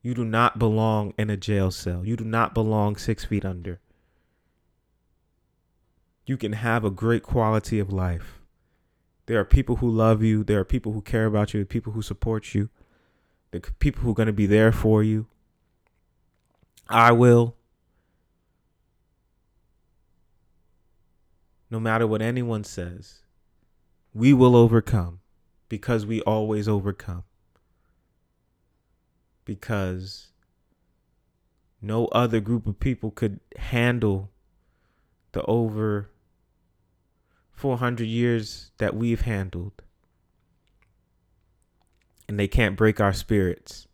You 0.01 0.13
do 0.13 0.23
not 0.23 0.57
belong 0.57 1.13
in 1.17 1.29
a 1.29 1.35
jail 1.35 1.69
cell. 1.69 2.05
You 2.05 2.15
do 2.15 2.23
not 2.23 2.53
belong 2.53 2.95
six 2.95 3.25
feet 3.25 3.43
under. 3.43 3.81
You 6.25 6.37
can 6.37 6.53
have 6.53 6.85
a 6.85 6.89
great 6.89 7.23
quality 7.23 7.77
of 7.77 7.91
life. 7.91 8.39
There 9.25 9.37
are 9.37 9.43
people 9.43 9.75
who 9.75 9.89
love 9.89 10.23
you. 10.23 10.45
There 10.45 10.61
are 10.61 10.65
people 10.65 10.93
who 10.93 11.01
care 11.01 11.25
about 11.25 11.53
you. 11.53 11.65
People 11.65 11.91
who 11.91 12.01
support 12.01 12.55
you. 12.55 12.69
The 13.51 13.59
people 13.79 14.03
who 14.03 14.11
are 14.11 14.15
going 14.15 14.27
to 14.27 14.33
be 14.33 14.45
there 14.45 14.71
for 14.71 15.03
you. 15.03 15.27
I 16.87 17.11
will. 17.11 17.57
No 21.69 21.81
matter 21.81 22.07
what 22.07 22.21
anyone 22.21 22.63
says, 22.63 23.23
we 24.13 24.31
will 24.31 24.55
overcome 24.55 25.20
because 25.71 26.05
we 26.05 26.19
always 26.23 26.67
overcome. 26.67 27.23
Because 29.45 30.27
no 31.81 32.07
other 32.07 32.41
group 32.41 32.67
of 32.67 32.77
people 32.77 33.09
could 33.09 33.39
handle 33.55 34.31
the 35.31 35.41
over 35.43 36.09
400 37.53 38.03
years 38.03 38.71
that 38.79 38.97
we've 38.97 39.21
handled. 39.21 39.81
And 42.27 42.37
they 42.37 42.49
can't 42.49 42.75
break 42.75 42.99
our 42.99 43.13
spirits. 43.13 43.87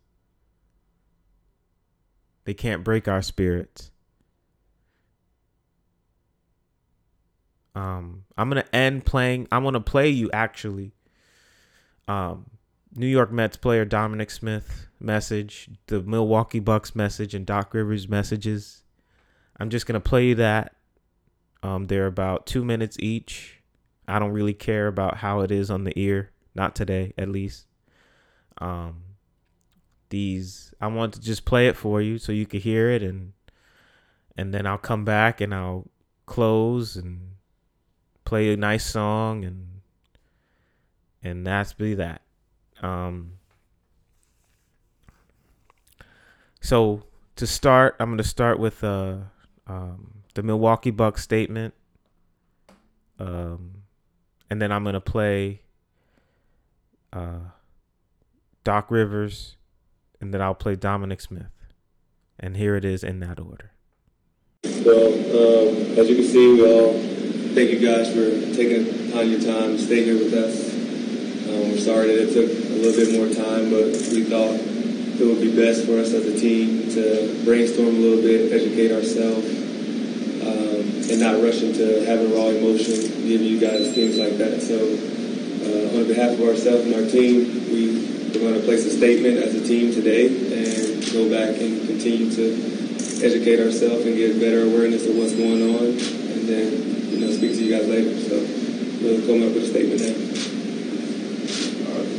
They 2.42 2.54
can't 2.54 2.82
break 2.82 3.06
our 3.06 3.22
spirits. 3.22 3.92
Um, 7.76 8.24
I'm 8.36 8.48
gonna 8.48 8.64
end 8.72 9.04
playing. 9.04 9.46
I'm 9.52 9.62
gonna 9.62 9.78
play 9.78 10.08
you 10.08 10.28
actually 10.32 10.90
um, 12.08 12.46
New 12.94 13.06
York 13.06 13.30
Mets 13.30 13.56
player 13.56 13.84
Dominic 13.84 14.30
Smith 14.30 14.88
message, 14.98 15.70
the 15.86 16.00
Milwaukee 16.00 16.58
Bucks 16.58 16.96
message, 16.96 17.34
and 17.34 17.46
Doc 17.46 17.74
Rivers 17.74 18.08
messages. 18.08 18.82
I'm 19.60 19.70
just 19.70 19.86
gonna 19.86 20.00
play 20.00 20.34
that. 20.34 20.74
Um, 21.62 21.86
they're 21.86 22.06
about 22.06 22.46
two 22.46 22.64
minutes 22.64 22.96
each. 22.98 23.60
I 24.06 24.18
don't 24.18 24.32
really 24.32 24.54
care 24.54 24.86
about 24.86 25.18
how 25.18 25.40
it 25.40 25.50
is 25.50 25.70
on 25.70 25.84
the 25.84 25.96
ear, 25.98 26.30
not 26.54 26.74
today 26.74 27.12
at 27.18 27.28
least. 27.28 27.66
Um, 28.58 29.02
these 30.10 30.72
I 30.80 30.86
want 30.86 31.14
to 31.14 31.20
just 31.20 31.44
play 31.44 31.68
it 31.68 31.76
for 31.76 32.00
you 32.00 32.18
so 32.18 32.32
you 32.32 32.46
can 32.46 32.60
hear 32.60 32.90
it 32.90 33.02
and 33.02 33.32
and 34.36 34.54
then 34.54 34.66
I'll 34.66 34.78
come 34.78 35.04
back 35.04 35.40
and 35.40 35.54
I'll 35.54 35.88
close 36.26 36.96
and 36.96 37.32
play 38.24 38.52
a 38.52 38.56
nice 38.56 38.86
song 38.86 39.44
and 39.44 39.77
and 41.22 41.46
that's 41.46 41.72
be 41.72 41.94
that. 41.94 42.22
Um, 42.82 43.32
so 46.60 47.02
to 47.36 47.46
start, 47.46 47.96
I'm 47.98 48.08
going 48.08 48.18
to 48.18 48.24
start 48.24 48.58
with 48.58 48.82
uh, 48.82 49.16
um, 49.66 50.22
the 50.34 50.42
Milwaukee 50.42 50.90
Bucks 50.90 51.22
statement, 51.22 51.74
um, 53.18 53.82
and 54.50 54.60
then 54.60 54.72
I'm 54.72 54.82
going 54.82 54.94
to 54.94 55.00
play 55.00 55.62
uh, 57.12 57.50
Doc 58.64 58.90
Rivers, 58.90 59.56
and 60.20 60.32
then 60.32 60.42
I'll 60.42 60.54
play 60.54 60.76
Dominic 60.76 61.20
Smith, 61.20 61.50
and 62.38 62.56
here 62.56 62.76
it 62.76 62.84
is 62.84 63.02
in 63.02 63.20
that 63.20 63.40
order. 63.40 63.72
So, 64.64 65.12
um, 65.12 65.98
as 65.98 66.08
you 66.08 66.16
can 66.16 66.24
see, 66.24 66.52
we 66.54 66.62
all 66.64 66.92
thank 67.54 67.70
you 67.70 67.78
guys 67.78 68.12
for 68.12 68.54
taking 68.54 69.12
on 69.16 69.30
your 69.30 69.40
time 69.40 69.76
to 69.76 69.78
stay 69.78 70.04
here 70.04 70.14
with 70.14 70.34
us. 70.34 70.67
Um, 71.58 71.70
we're 71.70 71.78
sorry 71.78 72.06
that 72.14 72.30
it 72.30 72.32
took 72.34 72.46
a 72.46 72.78
little 72.78 72.94
bit 72.94 73.10
more 73.18 73.26
time, 73.34 73.70
but 73.70 73.90
we 74.14 74.22
thought 74.22 74.54
it 74.54 75.24
would 75.26 75.40
be 75.42 75.50
best 75.50 75.86
for 75.86 75.98
us 75.98 76.14
as 76.14 76.24
a 76.26 76.38
team 76.38 76.86
to 76.94 77.34
brainstorm 77.44 77.88
a 77.88 77.98
little 77.98 78.22
bit, 78.22 78.52
educate 78.52 78.94
ourselves, 78.94 79.42
um, 80.46 81.10
and 81.10 81.18
not 81.18 81.42
rush 81.42 81.62
into 81.62 82.06
having 82.06 82.30
raw 82.30 82.46
emotion, 82.54 82.94
giving 83.26 83.46
you 83.46 83.58
guys 83.58 83.90
things 83.92 84.18
like 84.18 84.38
that. 84.38 84.62
So, 84.62 84.78
uh, 84.78 85.98
on 85.98 86.06
behalf 86.06 86.38
of 86.38 86.46
ourselves 86.46 86.86
and 86.86 86.94
our 86.94 87.10
team, 87.10 87.50
we, 87.74 88.06
we're 88.30 88.38
going 88.38 88.54
to 88.54 88.62
place 88.62 88.86
a 88.86 88.94
statement 88.94 89.38
as 89.38 89.54
a 89.56 89.66
team 89.66 89.90
today 89.90 90.30
and 90.30 91.02
go 91.10 91.26
back 91.26 91.58
and 91.58 91.90
continue 91.90 92.30
to 92.38 92.54
educate 93.26 93.58
ourselves 93.58 94.06
and 94.06 94.14
get 94.14 94.38
better 94.38 94.62
awareness 94.62 95.10
of 95.10 95.16
what's 95.16 95.34
going 95.34 95.74
on, 95.74 95.98
and 95.98 96.46
then 96.46 96.70
you 97.10 97.18
know 97.18 97.32
speak 97.34 97.58
to 97.58 97.64
you 97.66 97.74
guys 97.74 97.88
later. 97.88 98.14
So 98.14 98.38
we'll 99.02 99.26
come 99.26 99.42
up 99.42 99.58
with 99.58 99.66
a 99.66 99.70
statement 99.74 100.06
now. 100.06 100.57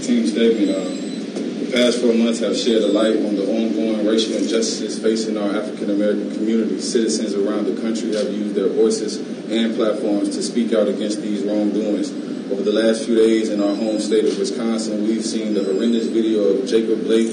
Team 0.10 0.26
statement. 0.26 0.74
Uh, 0.74 0.90
the 0.90 1.70
past 1.72 2.02
four 2.02 2.16
months 2.16 2.40
have 2.40 2.58
shed 2.58 2.82
a 2.82 2.88
light 2.88 3.14
on 3.14 3.36
the 3.36 3.46
ongoing 3.46 4.08
racial 4.08 4.34
injustices 4.34 4.98
facing 4.98 5.38
our 5.38 5.56
African 5.56 5.92
American 5.92 6.34
community. 6.34 6.82
Citizens 6.82 7.36
around 7.36 7.66
the 7.66 7.80
country 7.80 8.16
have 8.16 8.34
used 8.34 8.56
their 8.56 8.70
voices 8.70 9.18
and 9.54 9.76
platforms 9.76 10.34
to 10.36 10.42
speak 10.42 10.74
out 10.74 10.88
against 10.88 11.22
these 11.22 11.44
wrongdoings. 11.44 12.10
Over 12.50 12.64
the 12.64 12.74
last 12.74 13.06
few 13.06 13.18
days 13.18 13.50
in 13.50 13.62
our 13.62 13.76
home 13.76 14.00
state 14.00 14.26
of 14.26 14.36
Wisconsin, 14.40 15.04
we've 15.06 15.24
seen 15.24 15.54
the 15.54 15.64
horrendous 15.64 16.08
video 16.08 16.58
of 16.58 16.66
Jacob 16.66 17.04
Blake 17.04 17.30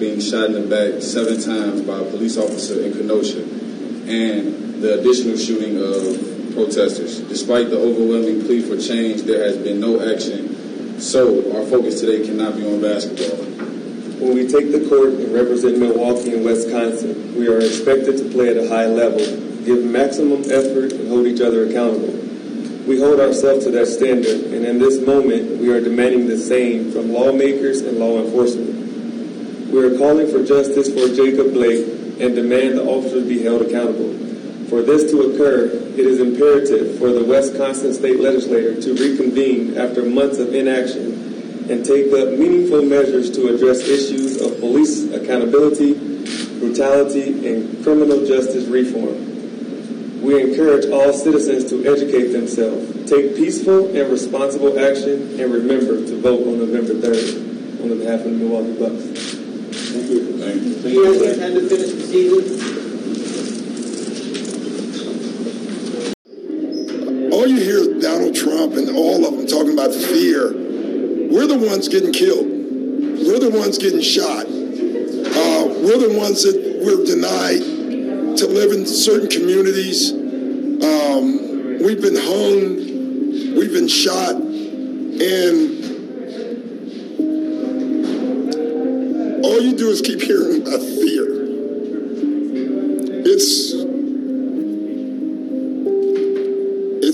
being 0.00 0.18
shot 0.18 0.46
in 0.46 0.54
the 0.54 0.66
back 0.66 1.00
seven 1.00 1.40
times 1.40 1.82
by 1.82 2.00
a 2.00 2.10
police 2.10 2.36
officer 2.36 2.82
in 2.82 2.92
Kenosha, 2.92 3.38
and 3.38 4.82
the 4.82 4.98
additional 4.98 5.38
shooting 5.38 5.78
of 5.78 6.54
protesters. 6.54 7.20
Despite 7.20 7.70
the 7.70 7.78
overwhelming 7.78 8.42
plea 8.46 8.62
for 8.62 8.76
change, 8.76 9.22
there 9.22 9.46
has 9.46 9.56
been 9.58 9.78
no 9.78 10.02
action. 10.12 10.55
So 10.98 11.54
our 11.54 11.66
focus 11.66 12.00
today 12.00 12.24
cannot 12.24 12.56
be 12.56 12.66
on 12.66 12.80
basketball. 12.80 13.44
When 14.16 14.34
we 14.34 14.48
take 14.48 14.72
the 14.72 14.88
court 14.88 15.10
and 15.20 15.32
represent 15.32 15.78
Milwaukee 15.78 16.32
and 16.32 16.42
Wisconsin, 16.42 17.36
we 17.36 17.48
are 17.48 17.58
expected 17.58 18.16
to 18.16 18.30
play 18.30 18.48
at 18.48 18.56
a 18.56 18.66
high 18.66 18.86
level, 18.86 19.20
give 19.66 19.84
maximum 19.84 20.40
effort, 20.50 20.92
and 20.94 21.08
hold 21.08 21.26
each 21.26 21.42
other 21.42 21.68
accountable. 21.68 22.16
We 22.88 22.98
hold 22.98 23.20
ourselves 23.20 23.66
to 23.66 23.70
that 23.72 23.88
standard, 23.88 24.52
and 24.54 24.64
in 24.64 24.78
this 24.78 25.04
moment, 25.04 25.60
we 25.60 25.68
are 25.68 25.82
demanding 25.82 26.28
the 26.28 26.38
same 26.38 26.90
from 26.92 27.12
lawmakers 27.12 27.82
and 27.82 27.98
law 27.98 28.18
enforcement. 28.18 29.70
We 29.70 29.84
are 29.84 29.98
calling 29.98 30.32
for 30.32 30.42
justice 30.42 30.88
for 30.88 31.14
Jacob 31.14 31.52
Blake 31.52 31.86
and 32.20 32.34
demand 32.34 32.78
the 32.78 32.84
officers 32.84 33.28
be 33.28 33.42
held 33.42 33.60
accountable. 33.60 34.25
For 34.68 34.82
this 34.82 35.10
to 35.12 35.30
occur, 35.30 35.66
it 35.66 36.00
is 36.00 36.18
imperative 36.18 36.98
for 36.98 37.12
the 37.12 37.22
Wisconsin 37.22 37.94
state 37.94 38.18
legislature 38.18 38.80
to 38.82 38.94
reconvene 38.94 39.78
after 39.78 40.04
months 40.04 40.38
of 40.38 40.52
inaction 40.54 41.70
and 41.70 41.84
take 41.84 42.12
up 42.12 42.36
meaningful 42.36 42.82
measures 42.82 43.30
to 43.32 43.54
address 43.54 43.80
issues 43.86 44.40
of 44.40 44.58
police 44.58 45.10
accountability, 45.12 45.94
brutality, 46.58 47.46
and 47.46 47.82
criminal 47.84 48.26
justice 48.26 48.66
reform. 48.66 50.22
We 50.22 50.42
encourage 50.42 50.90
all 50.90 51.12
citizens 51.12 51.70
to 51.70 51.86
educate 51.86 52.32
themselves, 52.32 53.08
take 53.08 53.36
peaceful 53.36 53.96
and 53.96 54.10
responsible 54.10 54.80
action, 54.80 55.38
and 55.40 55.52
remember 55.52 56.04
to 56.06 56.20
vote 56.20 56.46
on 56.46 56.58
November 56.58 56.94
3rd 56.94 57.82
on 57.82 57.98
behalf 57.98 58.20
of 58.20 58.24
the 58.24 58.30
Milwaukee 58.30 58.78
Bucks. 58.78 59.04
Thank 59.92 60.10
you. 60.10 60.38
Thank 60.38 60.62
you. 60.62 60.82
Do 60.82 60.88
you 60.90 61.04
guys 61.04 61.24
have 61.26 61.38
time 61.38 61.54
to 61.54 61.68
finish 61.68 61.92
the 61.92 62.02
season? 62.02 62.76
All 67.46 67.52
you 67.52 67.62
hear 67.62 68.00
Donald 68.00 68.34
Trump 68.34 68.74
and 68.74 68.90
all 68.96 69.24
of 69.24 69.36
them 69.36 69.46
talking 69.46 69.72
about 69.72 69.94
fear. 69.94 70.50
We're 70.50 71.46
the 71.46 71.58
ones 71.64 71.86
getting 71.86 72.12
killed. 72.12 72.44
We're 72.44 73.38
the 73.38 73.56
ones 73.56 73.78
getting 73.78 74.00
shot. 74.00 74.46
Uh, 74.46 75.66
we're 75.78 76.08
the 76.08 76.16
ones 76.18 76.42
that 76.42 76.56
we're 76.82 77.04
denied 77.04 78.38
to 78.38 78.46
live 78.48 78.72
in 78.72 78.84
certain 78.84 79.28
communities. 79.28 80.10
Um, 80.10 81.78
we've 81.84 82.02
been 82.02 82.16
hung. 82.16 83.54
We've 83.54 83.72
been 83.72 83.86
shot. 83.86 84.34
And 84.34 85.84
all 89.44 89.60
you 89.60 89.76
do 89.76 89.88
is 89.90 90.00
keep 90.00 90.20
hearing 90.20 90.62
about 90.62 90.80
fear. 90.80 91.26
It's 93.24 93.75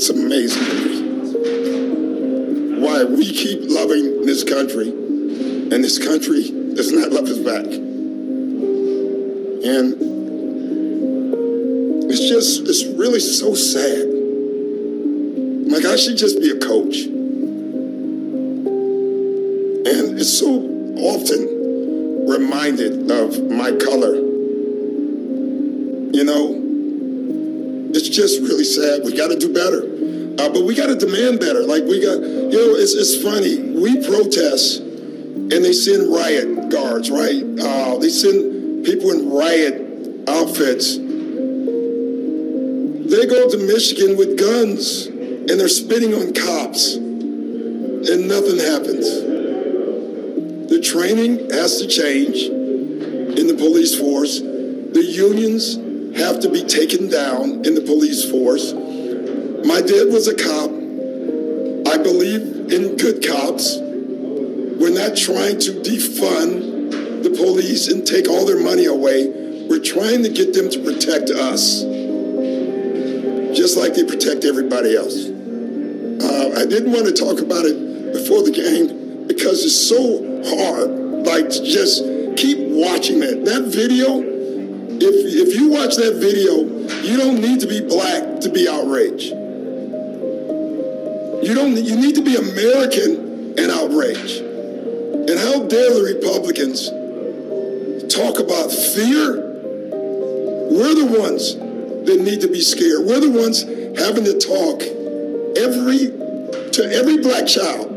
it's 0.03 0.11
amazing 0.11 0.65
to 0.67 0.75
me 0.85 0.99
why 2.83 3.05
we 3.05 3.33
keep 3.33 3.61
loving 3.71 4.27
this 4.27 4.43
country 4.43 4.89
and 4.89 5.85
this 5.85 6.05
country 6.05 6.43
does 6.75 6.91
not 6.91 7.13
love 7.13 7.27
us 7.27 7.39
back. 7.39 7.65
And 9.65 9.95
it's 12.11 12.29
just, 12.29 12.63
it's 12.69 12.85
really 12.99 13.21
so 13.21 13.55
sad. 13.55 14.09
Like, 15.71 15.85
I 15.85 15.95
should 15.95 16.17
just 16.17 16.41
be 16.41 16.51
a 16.51 16.59
coach. 16.59 17.05
And 19.87 20.19
it's 20.19 20.37
so 20.37 20.67
often 20.99 22.27
reminded 22.27 23.09
of 23.09 23.41
my 23.53 23.71
color. 23.71 24.32
Just 28.13 28.41
really 28.41 28.65
sad. 28.65 29.03
We 29.05 29.17
got 29.17 29.29
to 29.29 29.39
do 29.39 29.53
better. 29.53 29.93
Uh, 30.39 30.49
but 30.49 30.65
we 30.65 30.75
got 30.75 30.87
to 30.87 30.97
demand 30.97 31.41
better. 31.41 31.63
Like 31.63 31.85
we 31.85 32.01
got, 32.01 32.21
you 32.21 32.53
know, 32.53 32.75
it's, 32.77 32.95
it's 32.95 33.23
funny. 33.23 33.59
We 33.59 34.07
protest 34.07 34.81
and 34.81 35.65
they 35.65 35.73
send 35.73 36.13
riot 36.13 36.71
guards, 36.71 37.11
right? 37.11 37.43
Uh, 37.43 37.99
they 37.99 38.09
send 38.09 38.85
people 38.85 39.11
in 39.11 39.31
riot 39.31 40.29
outfits. 40.29 40.97
They 40.97 41.03
go 43.27 43.51
to 43.51 43.59
Michigan 43.59 44.17
with 44.17 44.39
guns 44.39 45.07
and 45.07 45.51
they're 45.51 45.69
spitting 45.69 46.15
on 46.15 46.33
cops 46.33 46.95
and 46.95 48.29
nothing 48.29 48.59
happens. 48.59 49.11
The 50.71 50.81
training 50.81 51.51
has 51.51 51.83
to 51.83 51.87
change 51.87 52.45
in 52.45 53.47
the 53.47 53.55
police 53.55 53.95
force. 53.99 54.41
The 54.41 55.05
unions 55.05 55.77
have 56.17 56.41
to 56.41 56.51
be 56.51 56.65
taken 56.65 57.09
down 57.09 57.65
in 57.65 57.75
the 57.75 57.83
police 57.83 58.29
force. 58.31 58.73
My 59.65 59.81
dad 59.81 60.13
was 60.13 60.29
a 60.29 60.35
cop. 60.35 60.71
I 61.89 62.03
believe 62.03 62.73
in 62.73 62.97
good 62.97 63.25
cops. 63.27 63.79
We're 63.79 64.91
not 64.91 65.17
trying 65.17 65.59
to 65.61 65.73
defund 65.83 67.23
the 67.23 67.31
police 67.31 67.89
and 67.89 68.07
take 68.07 68.29
all 68.29 68.45
their 68.45 68.61
money 68.61 68.87
away. 68.87 69.29
We're 69.69 69.83
trying 69.83 70.23
to 70.25 70.29
get 70.29 70.55
them 70.55 70.69
to 70.71 70.79
protect 70.81 71.31
us, 71.31 71.83
just 73.57 73.77
like 73.77 73.95
they 73.95 74.05
protect 74.05 74.45
everybody 74.45 74.97
else. 74.97 75.27
Uh, 75.27 76.55
I 76.61 76.67
didn't 76.67 76.93
want 76.93 77.07
to 77.07 77.13
talk 77.13 77.41
about 77.41 77.65
it 77.65 78.13
before 78.13 78.43
the 78.43 78.51
game 78.51 79.27
because 79.27 79.65
it's 79.65 79.89
so 79.89 80.23
hard. 80.45 80.91
Like, 81.25 81.49
to 81.51 81.65
just 81.65 82.03
keep 82.37 82.59
watching 82.59 83.23
it. 83.23 83.45
That 83.45 83.63
video, 83.67 84.32
if, 85.03 85.49
if 85.49 85.55
you 85.57 85.69
watch 85.69 85.97
that 85.97 86.15
video, 86.17 86.63
you 87.03 87.17
don't 87.17 87.41
need 87.41 87.61
to 87.61 87.67
be 87.67 87.81
black 87.81 88.41
to 88.41 88.49
be 88.49 88.69
outraged. 88.69 89.33
You 91.43 91.55
don't. 91.55 91.77
You 91.77 91.97
need 91.97 92.15
to 92.15 92.23
be 92.23 92.37
American 92.37 93.59
and 93.59 93.71
outraged. 93.71 94.41
And 94.41 95.39
how 95.39 95.67
dare 95.67 95.95
the 95.95 96.03
Republicans 96.15 96.89
talk 98.15 98.39
about 98.39 98.71
fear? 98.71 99.51
We're 100.71 100.95
the 100.95 101.07
ones 101.19 101.57
that 101.57 102.21
need 102.23 102.41
to 102.43 102.49
be 102.49 102.61
scared. 102.61 103.07
We're 103.07 103.21
the 103.21 103.31
ones 103.31 103.63
having 103.99 104.25
to 104.25 104.39
talk 104.39 104.83
every 105.59 106.11
to 106.73 106.91
every 106.91 107.19
black 107.19 107.47
child 107.47 107.91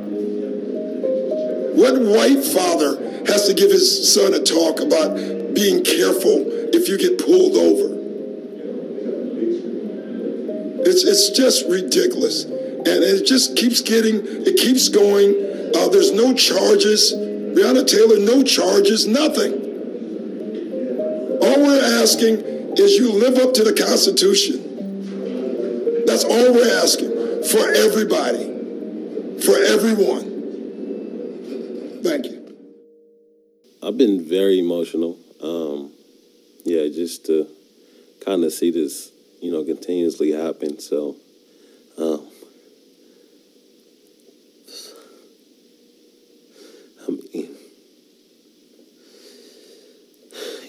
What 1.77 2.01
white 2.01 2.43
father 2.43 2.99
has 3.27 3.47
to 3.47 3.53
give 3.53 3.71
his 3.71 4.13
son 4.13 4.33
a 4.33 4.39
talk 4.39 4.81
about 4.81 5.15
being 5.55 5.83
careful 5.83 6.54
if 6.75 6.87
you 6.89 6.97
get 6.97 7.17
pulled 7.17 7.55
over? 7.55 7.95
It's, 10.87 11.03
it's 11.03 11.29
just 11.31 11.67
ridiculous. 11.67 12.43
And 12.43 13.03
it 13.03 13.25
just 13.25 13.55
keeps 13.57 13.81
getting, 13.81 14.21
it 14.23 14.57
keeps 14.57 14.89
going. 14.89 15.31
Uh, 15.75 15.89
there's 15.89 16.11
no 16.11 16.33
charges. 16.35 17.11
Breonna 17.13 17.87
Taylor, 17.87 18.19
no 18.19 18.43
charges, 18.43 19.07
nothing. 19.07 19.53
All 21.41 21.63
we're 21.63 22.01
asking 22.01 22.41
is 22.77 22.93
you 22.97 23.11
live 23.11 23.37
up 23.39 23.53
to 23.55 23.63
the 23.63 23.73
Constitution. 23.73 24.61
That's 26.05 26.23
all 26.23 26.53
we're 26.53 26.77
asking 26.83 27.09
for 27.45 27.67
everybody, 27.73 28.45
for 29.41 29.57
everyone. 29.57 30.33
Thank 32.03 32.25
you. 32.27 32.55
I've 33.81 33.97
been 33.97 34.23
very 34.23 34.59
emotional. 34.59 35.17
Um, 35.41 35.94
yeah, 36.65 36.87
just 36.87 37.27
to 37.27 37.47
kind 38.25 38.43
of 38.43 38.51
see 38.51 38.71
this, 38.71 39.11
you 39.39 39.51
know, 39.51 39.63
continuously 39.63 40.31
happen. 40.31 40.79
So, 40.79 41.15
um, 41.97 42.27
I 47.07 47.11
mean, 47.11 47.55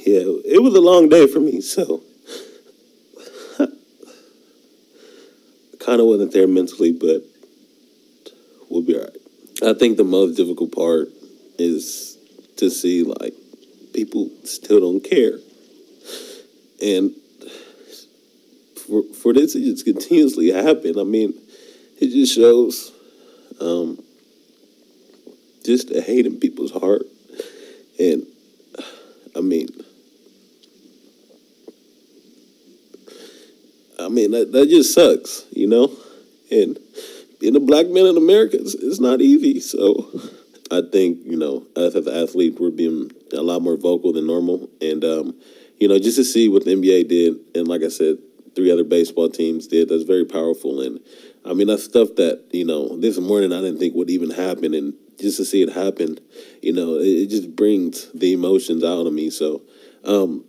yeah, 0.05 0.21
it 0.45 0.63
was 0.63 0.75
a 0.75 0.81
long 0.81 1.09
day 1.09 1.27
for 1.27 1.41
me. 1.41 1.63
So, 1.63 2.03
kind 5.81 6.01
of 6.01 6.07
wasn't 6.07 6.33
there 6.33 6.47
mentally, 6.47 6.93
but 6.93 7.25
we'll 8.69 8.83
be 8.83 8.97
all 8.97 9.05
right. 9.05 9.17
I 9.65 9.73
think 9.73 9.97
the 9.97 10.05
most 10.05 10.37
difficult 10.37 10.73
part 10.73 11.09
is 11.59 12.19
to 12.57 12.69
see 12.69 13.03
like 13.03 13.33
people 13.95 14.29
still 14.45 14.81
don't 14.81 15.01
care, 15.03 15.39
and 16.83 17.15
for 18.87 19.03
for 19.15 19.33
this 19.33 19.53
to 19.55 19.61
just 19.61 19.85
continuously 19.85 20.51
happen, 20.51 20.99
I 20.99 21.05
mean, 21.05 21.35
it 21.99 22.09
just 22.09 22.35
shows 22.35 22.93
um, 23.61 24.03
just 25.65 25.89
the 25.89 26.01
hate 26.01 26.27
in 26.27 26.39
people's 26.39 26.73
heart, 26.73 27.03
and 27.99 28.27
I 29.35 29.41
mean. 29.41 29.69
I 33.99 34.09
mean 34.09 34.33
that, 34.33 34.53
that 34.53 34.69
just 34.69 34.93
sucks, 34.95 35.47
you 35.51 35.67
know, 35.67 35.91
and 36.51 36.79
being 37.41 37.57
a 37.57 37.61
black 37.61 37.89
man 37.89 38.07
in 38.07 38.17
America 38.17 38.61
is 38.61 38.75
it's 38.75 39.01
not 39.01 39.21
easy. 39.21 39.59
So 39.59 40.11
I 40.71 40.83
think 40.93 41.21
you 41.25 41.37
know, 41.37 41.67
us 41.75 41.95
as 41.95 42.07
athletes, 42.07 42.61
we're 42.61 42.71
being 42.71 43.11
a 43.33 43.43
lot 43.43 43.63
more 43.63 43.77
vocal 43.77 44.13
than 44.13 44.27
normal, 44.27 44.69
and 44.81 45.05
um, 45.05 45.35
you 45.79 45.89
know, 45.89 45.99
just 45.99 46.17
to 46.17 46.25
see 46.25 46.49
what 46.49 46.65
the 46.65 46.75
NBA 46.75 47.09
did, 47.09 47.37
and 47.55 47.69
like 47.69 47.83
I 47.83 47.89
said, 47.89 48.19
three 48.55 48.71
other 48.71 48.85
baseball 48.85 49.29
teams 49.29 49.67
did, 49.67 49.89
that's 49.89 50.05
very 50.05 50.25
powerful. 50.25 50.81
And 50.81 51.01
I 51.45 51.53
mean, 51.53 51.67
that's 51.67 51.85
stuff 51.85 52.17
that 52.17 52.45
you 52.53 52.65
know, 52.65 52.97
this 52.97 53.19
morning 53.19 53.53
I 53.53 53.61
didn't 53.61 53.79
think 53.79 53.95
would 53.95 54.11
even 54.11 54.31
happen, 54.31 54.75
and 54.75 54.95
just 55.19 55.37
to 55.39 55.45
see 55.45 55.63
it 55.63 55.73
happen, 55.73 56.19
you 56.63 56.73
know, 56.73 56.97
it, 56.97 57.07
it 57.07 57.27
just 57.31 57.55
brings 57.55 58.11
the 58.13 58.33
emotions 58.33 58.85
out 58.85 59.07
of 59.07 59.13
me. 59.13 59.31
So 59.31 59.63
um, 60.05 60.45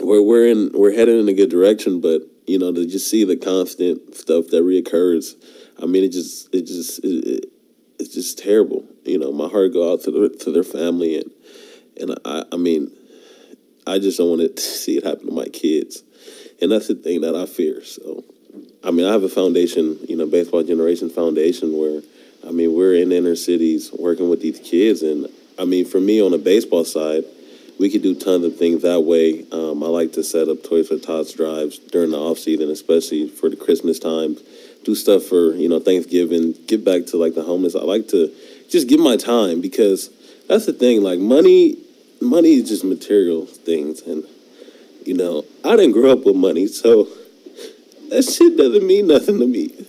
we're 0.00 0.22
we're 0.22 0.46
in 0.46 0.70
we're 0.74 0.94
headed 0.94 1.18
in 1.18 1.28
a 1.28 1.34
good 1.34 1.50
direction, 1.50 2.00
but 2.00 2.22
you 2.46 2.58
know, 2.58 2.72
to 2.72 2.86
just 2.86 3.08
see 3.08 3.24
the 3.24 3.36
constant 3.36 4.14
stuff 4.14 4.48
that 4.48 4.62
reoccurs, 4.62 5.34
I 5.82 5.86
mean, 5.86 6.04
it 6.04 6.12
just 6.12 6.54
it 6.54 6.66
just 6.66 6.98
it, 7.04 7.24
it, 7.26 7.52
it's 7.98 8.14
just 8.14 8.38
terrible. 8.38 8.84
You 9.04 9.18
know, 9.18 9.32
my 9.32 9.48
heart 9.48 9.72
go 9.72 9.92
out 9.92 10.02
to 10.02 10.10
their 10.10 10.28
to 10.28 10.52
their 10.52 10.64
family, 10.64 11.16
and 11.16 11.30
and 12.00 12.18
I 12.24 12.44
I 12.52 12.56
mean, 12.56 12.90
I 13.86 13.98
just 13.98 14.18
don't 14.18 14.38
want 14.38 14.56
to 14.56 14.62
see 14.62 14.98
it 14.98 15.04
happen 15.04 15.26
to 15.26 15.32
my 15.32 15.46
kids, 15.46 16.02
and 16.60 16.70
that's 16.70 16.88
the 16.88 16.94
thing 16.94 17.22
that 17.22 17.34
I 17.34 17.46
fear. 17.46 17.84
So, 17.84 18.24
I 18.84 18.90
mean, 18.90 19.06
I 19.06 19.12
have 19.12 19.24
a 19.24 19.28
foundation, 19.28 19.98
you 20.08 20.16
know, 20.16 20.26
Baseball 20.26 20.62
Generation 20.62 21.10
Foundation, 21.10 21.76
where 21.76 22.02
I 22.46 22.50
mean, 22.50 22.74
we're 22.74 22.94
in 22.94 23.12
inner 23.12 23.36
cities 23.36 23.92
working 23.92 24.28
with 24.28 24.40
these 24.40 24.58
kids, 24.60 25.02
and 25.02 25.26
I 25.58 25.64
mean, 25.64 25.84
for 25.84 26.00
me 26.00 26.20
on 26.22 26.32
the 26.32 26.38
baseball 26.38 26.84
side, 26.84 27.24
we 27.78 27.90
could 27.90 28.02
do 28.02 28.14
tons 28.14 28.44
of 28.44 28.56
things 28.56 28.82
that 28.82 29.00
way. 29.00 29.44
Um, 29.50 29.82
I 29.82 29.86
like 29.86 30.12
to 30.12 30.22
set 30.22 30.48
up 30.48 30.62
Toys 30.62 30.88
for 30.88 30.98
Tots 30.98 31.32
drives 31.32 31.78
during 31.78 32.10
the 32.10 32.18
off 32.18 32.38
season, 32.38 32.70
especially 32.70 33.28
for 33.28 33.48
the 33.48 33.56
Christmas 33.56 33.98
time. 33.98 34.36
Do 34.84 34.94
stuff 34.94 35.24
for 35.24 35.54
you 35.54 35.68
know 35.68 35.80
Thanksgiving. 35.80 36.54
Give 36.66 36.84
back 36.84 37.06
to 37.06 37.16
like 37.16 37.34
the 37.34 37.42
homeless. 37.42 37.74
I 37.74 37.82
like 37.82 38.08
to 38.08 38.32
just 38.68 38.88
give 38.88 39.00
my 39.00 39.16
time 39.16 39.60
because 39.60 40.10
that's 40.48 40.66
the 40.66 40.72
thing. 40.72 41.02
Like 41.02 41.18
money, 41.18 41.76
money 42.22 42.54
is 42.54 42.68
just 42.68 42.84
material 42.84 43.46
things, 43.46 44.02
and 44.02 44.24
you 45.04 45.14
know 45.14 45.44
I 45.64 45.76
didn't 45.76 45.92
grow 45.92 46.12
up 46.12 46.24
with 46.24 46.36
money, 46.36 46.66
so 46.66 47.08
that 48.10 48.22
shit 48.22 48.56
doesn't 48.56 48.86
mean 48.86 49.06
nothing 49.06 49.38
to 49.38 49.46
me. 49.46 49.86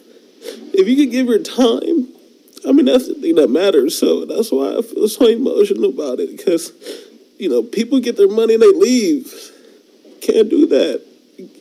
If 0.74 0.88
you 0.88 0.96
could 0.96 1.12
give 1.12 1.28
your 1.28 1.40
time, 1.40 2.08
I 2.68 2.72
mean 2.72 2.86
that's 2.86 3.08
the 3.08 3.16
thing 3.16 3.36
that 3.36 3.50
matters. 3.50 3.98
So 3.98 4.26
that's 4.26 4.52
why 4.52 4.78
I 4.78 4.82
feel 4.82 5.08
so 5.08 5.28
emotional 5.28 5.90
about 5.90 6.20
it 6.20 6.36
because 6.36 6.72
you 7.44 7.50
know, 7.50 7.62
people 7.62 8.00
get 8.00 8.16
their 8.16 8.30
money 8.30 8.54
and 8.54 8.64
they 8.64 8.72
leave. 8.72 9.34
Can't 10.22 10.50
do 10.50 10.66
that. 10.68 11.02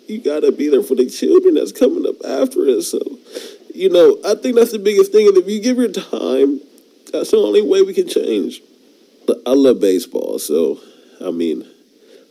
You 0.07 0.21
gotta 0.21 0.53
be 0.53 0.69
there 0.69 0.83
for 0.83 0.95
the 0.95 1.07
children 1.07 1.55
that's 1.55 1.73
coming 1.73 2.07
up 2.07 2.25
after 2.25 2.69
us. 2.69 2.89
So, 2.89 3.01
you 3.75 3.89
know, 3.89 4.19
I 4.25 4.37
think 4.37 4.55
that's 4.55 4.73
the 4.73 4.79
biggest 4.79 5.11
thing. 5.11 5.27
And 5.27 5.37
if 5.37 5.49
you 5.49 5.61
give 5.61 5.79
your 5.79 5.91
time, 5.91 6.61
that's 7.13 7.31
the 7.31 7.39
only 7.39 7.63
way 7.63 7.83
we 7.83 7.95
can 7.95 8.09
change. 8.09 8.63
I 9.47 9.53
love 9.53 9.81
baseball, 9.81 10.39
so 10.39 10.81
I 11.25 11.31
mean, 11.31 11.65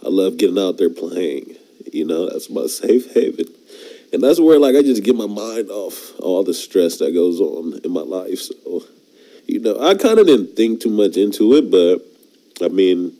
I 0.03 0.09
love 0.09 0.37
getting 0.37 0.59
out 0.59 0.77
there 0.77 0.89
playing. 0.89 1.55
You 1.91 2.05
know, 2.05 2.29
that's 2.29 2.49
my 2.49 2.65
safe 2.67 3.13
haven. 3.13 3.45
And 4.13 4.21
that's 4.21 4.39
where 4.39 4.59
like 4.59 4.75
I 4.75 4.81
just 4.81 5.03
get 5.03 5.15
my 5.15 5.27
mind 5.27 5.69
off 5.69 6.19
all 6.19 6.43
the 6.43 6.53
stress 6.53 6.97
that 6.97 7.13
goes 7.13 7.39
on 7.39 7.79
in 7.83 7.91
my 7.91 8.01
life. 8.01 8.39
So, 8.39 8.83
you 9.47 9.59
know, 9.59 9.79
I 9.79 9.95
kind 9.95 10.19
of 10.19 10.27
didn't 10.27 10.55
think 10.55 10.81
too 10.81 10.89
much 10.89 11.15
into 11.15 11.53
it, 11.53 11.71
but 11.71 12.65
I 12.65 12.69
mean, 12.69 13.15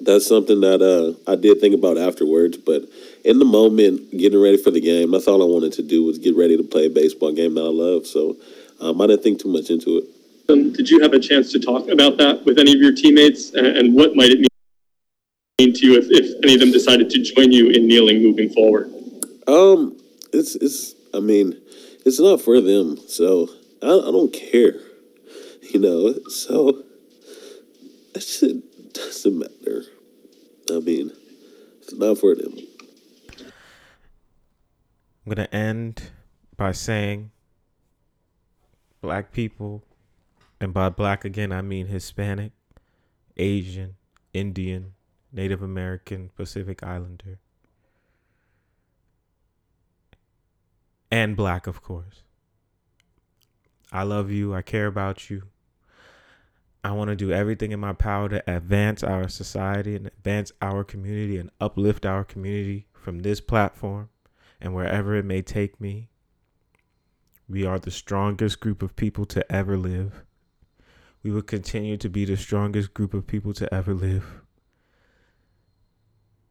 that's 0.00 0.26
something 0.26 0.60
that 0.60 0.80
uh, 0.80 1.30
I 1.30 1.34
did 1.36 1.60
think 1.60 1.74
about 1.74 1.98
afterwards. 1.98 2.56
But 2.56 2.82
in 3.24 3.38
the 3.38 3.44
moment, 3.44 4.10
getting 4.12 4.40
ready 4.40 4.56
for 4.56 4.70
the 4.70 4.80
game, 4.80 5.10
that's 5.10 5.26
all 5.26 5.42
I 5.42 5.46
wanted 5.46 5.72
to 5.74 5.82
do 5.82 6.04
was 6.04 6.18
get 6.18 6.36
ready 6.36 6.56
to 6.56 6.62
play 6.62 6.86
a 6.86 6.90
baseball 6.90 7.32
game 7.32 7.54
that 7.54 7.62
I 7.62 7.64
love. 7.64 8.06
So 8.06 8.36
um, 8.80 9.00
I 9.00 9.08
didn't 9.08 9.22
think 9.22 9.40
too 9.40 9.52
much 9.52 9.70
into 9.70 9.98
it. 9.98 10.04
Um, 10.50 10.72
did 10.72 10.90
you 10.90 11.00
have 11.00 11.12
a 11.12 11.20
chance 11.20 11.52
to 11.52 11.58
talk 11.58 11.88
about 11.88 12.16
that 12.18 12.44
with 12.44 12.58
any 12.58 12.72
of 12.72 12.78
your 12.78 12.94
teammates, 12.94 13.54
and, 13.54 13.66
and 13.66 13.94
what 13.94 14.16
might 14.16 14.30
it 14.30 14.46
mean 15.58 15.72
to 15.74 15.86
you 15.86 15.98
if, 15.98 16.06
if 16.10 16.42
any 16.42 16.54
of 16.54 16.60
them 16.60 16.72
decided 16.72 17.10
to 17.10 17.22
join 17.22 17.52
you 17.52 17.70
in 17.70 17.86
kneeling 17.86 18.22
moving 18.22 18.50
forward? 18.50 18.92
Um, 19.46 19.96
it's 20.32 20.56
it's. 20.56 20.94
I 21.12 21.18
mean, 21.20 21.60
it's 22.06 22.20
not 22.20 22.40
for 22.40 22.60
them, 22.60 22.96
so 23.08 23.48
I, 23.82 23.86
I 23.86 24.10
don't 24.10 24.32
care. 24.32 24.74
You 25.72 25.80
know, 25.80 26.14
so 26.28 26.82
that 28.14 28.22
shit 28.22 28.92
doesn't 28.92 29.38
matter. 29.38 29.84
I 30.70 30.80
mean, 30.80 31.12
it's 31.80 31.92
not 31.92 32.18
for 32.18 32.34
them. 32.34 32.56
I'm 33.38 35.34
going 35.34 35.46
to 35.46 35.54
end 35.54 36.10
by 36.56 36.72
saying 36.72 37.30
black 39.00 39.32
people, 39.32 39.84
and 40.60 40.74
by 40.74 40.88
black 40.88 41.24
again, 41.24 41.52
I 41.52 41.62
mean 41.62 41.86
Hispanic, 41.86 42.52
Asian, 43.36 43.96
Indian, 44.34 44.92
Native 45.32 45.62
American, 45.62 46.30
Pacific 46.36 46.82
Islander, 46.82 47.38
and 51.10 51.36
black, 51.36 51.66
of 51.66 51.82
course. 51.82 52.22
I 53.92 54.04
love 54.04 54.30
you. 54.30 54.54
I 54.54 54.62
care 54.62 54.86
about 54.86 55.30
you. 55.30 55.44
I 56.82 56.92
want 56.92 57.10
to 57.10 57.16
do 57.16 57.32
everything 57.32 57.72
in 57.72 57.80
my 57.80 57.92
power 57.92 58.28
to 58.28 58.50
advance 58.50 59.02
our 59.02 59.28
society 59.28 59.96
and 59.96 60.06
advance 60.06 60.52
our 60.62 60.84
community 60.84 61.36
and 61.36 61.50
uplift 61.60 62.06
our 62.06 62.24
community 62.24 62.86
from 62.92 63.20
this 63.20 63.40
platform 63.40 64.08
and 64.60 64.74
wherever 64.74 65.14
it 65.16 65.24
may 65.24 65.42
take 65.42 65.80
me. 65.80 66.08
We 67.48 67.66
are 67.66 67.78
the 67.78 67.90
strongest 67.90 68.60
group 68.60 68.82
of 68.82 68.96
people 68.96 69.26
to 69.26 69.52
ever 69.52 69.76
live. 69.76 70.24
We 71.22 71.30
will 71.30 71.42
continue 71.42 71.96
to 71.98 72.08
be 72.08 72.24
the 72.24 72.36
strongest 72.36 72.94
group 72.94 73.12
of 73.14 73.26
people 73.26 73.52
to 73.54 73.72
ever 73.72 73.92
live. 73.94 74.42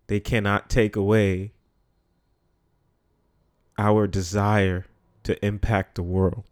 They 0.08 0.20
cannot 0.20 0.70
take 0.70 0.96
away 0.96 1.54
our 3.78 4.08
desire 4.08 4.86
to 5.24 5.44
impact 5.46 5.96
the 5.96 6.04
world. 6.04 6.44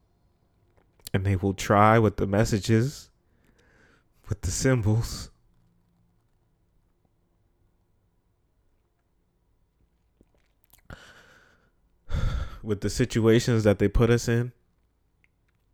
And 1.14 1.26
they 1.26 1.36
will 1.36 1.54
try 1.54 2.00
with 2.00 2.18
the 2.18 2.28
messages 2.28 3.10
with 4.28 4.42
the 4.42 4.52
symbols. 4.52 5.32
With 12.64 12.82
the 12.82 12.90
situations 12.90 13.64
that 13.64 13.80
they 13.80 13.88
put 13.88 14.10
us 14.10 14.28
in. 14.28 14.52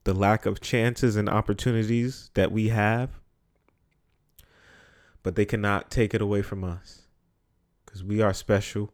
The 0.03 0.13
lack 0.13 0.45
of 0.45 0.59
chances 0.59 1.15
and 1.15 1.29
opportunities 1.29 2.29
that 2.33 2.51
we 2.51 2.69
have, 2.69 3.09
but 5.21 5.35
they 5.35 5.45
cannot 5.45 5.89
take 5.89 6.13
it 6.13 6.21
away 6.21 6.41
from 6.41 6.63
us 6.63 7.03
because 7.85 8.03
we 8.03 8.21
are 8.21 8.33
special. 8.33 8.91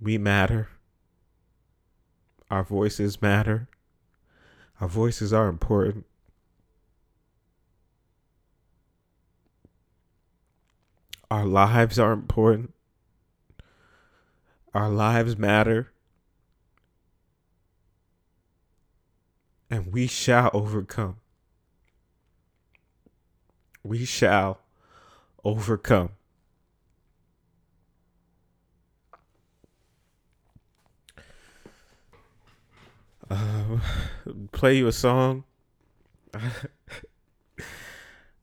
We 0.00 0.18
matter. 0.18 0.68
Our 2.50 2.64
voices 2.64 3.20
matter. 3.20 3.68
Our 4.80 4.88
voices 4.88 5.32
are 5.32 5.48
important. 5.48 6.06
Our 11.30 11.46
lives 11.46 11.98
are 11.98 12.12
important. 12.12 12.74
Our 14.72 14.88
lives 14.88 15.36
matter. 15.36 15.93
And 19.70 19.92
we 19.92 20.06
shall 20.06 20.50
overcome. 20.52 21.16
We 23.82 24.04
shall 24.04 24.60
overcome. 25.44 26.10
Uh, 33.30 33.78
play 34.52 34.76
you 34.78 34.86
a 34.86 34.92
song. 34.92 35.44
um, 36.34 36.42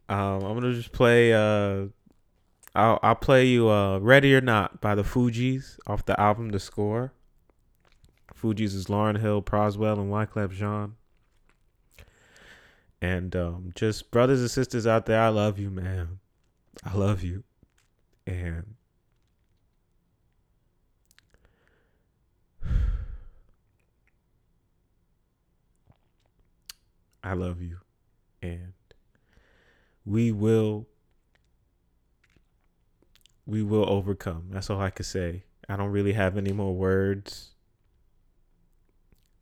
I'm 0.10 0.42
gonna 0.42 0.74
just 0.74 0.92
play. 0.92 1.34
Uh, 1.34 1.88
I'll 2.74 3.00
I'll 3.04 3.16
play 3.16 3.48
you 3.48 3.70
uh, 3.70 4.00
"Ready 4.00 4.36
or 4.36 4.42
Not" 4.42 4.82
by 4.82 4.96
the 4.96 5.04
Fugees 5.04 5.78
off 5.88 6.06
the 6.06 6.20
album 6.20 6.50
"The 6.50 6.60
Score." 6.60 7.14
Fugees 8.36 8.74
is 8.74 8.88
Lauryn 8.88 9.20
Hill, 9.20 9.42
Proswell, 9.42 10.00
and 10.00 10.12
Wyclef 10.12 10.52
Jean. 10.52 10.96
And 13.02 13.36
um, 13.36 13.72
just 13.76 14.12
brothers 14.12 14.42
and 14.42 14.52
sisters 14.52 14.86
out 14.86 15.08
there, 15.08 15.20
I 15.20 15.30
love 15.30 15.58
you, 15.58 15.72
man. 15.72 16.20
I 16.86 16.94
love 16.96 17.24
you, 17.24 17.44
and 18.28 18.76
I 27.24 27.34
love 27.34 27.62
you. 27.62 27.78
And 28.42 28.74
we 30.06 30.32
will 30.32 30.88
we 33.46 33.64
will 33.64 33.90
overcome. 33.90 34.48
That's 34.52 34.70
all 34.70 34.80
I 34.80 34.92
could 34.92 35.06
say. 35.06 35.44
I 35.68 35.76
don't 35.76 35.92
really 35.92 36.14
have 36.14 36.38
any 36.38 36.52
more 36.52 36.74
words. 36.74 37.50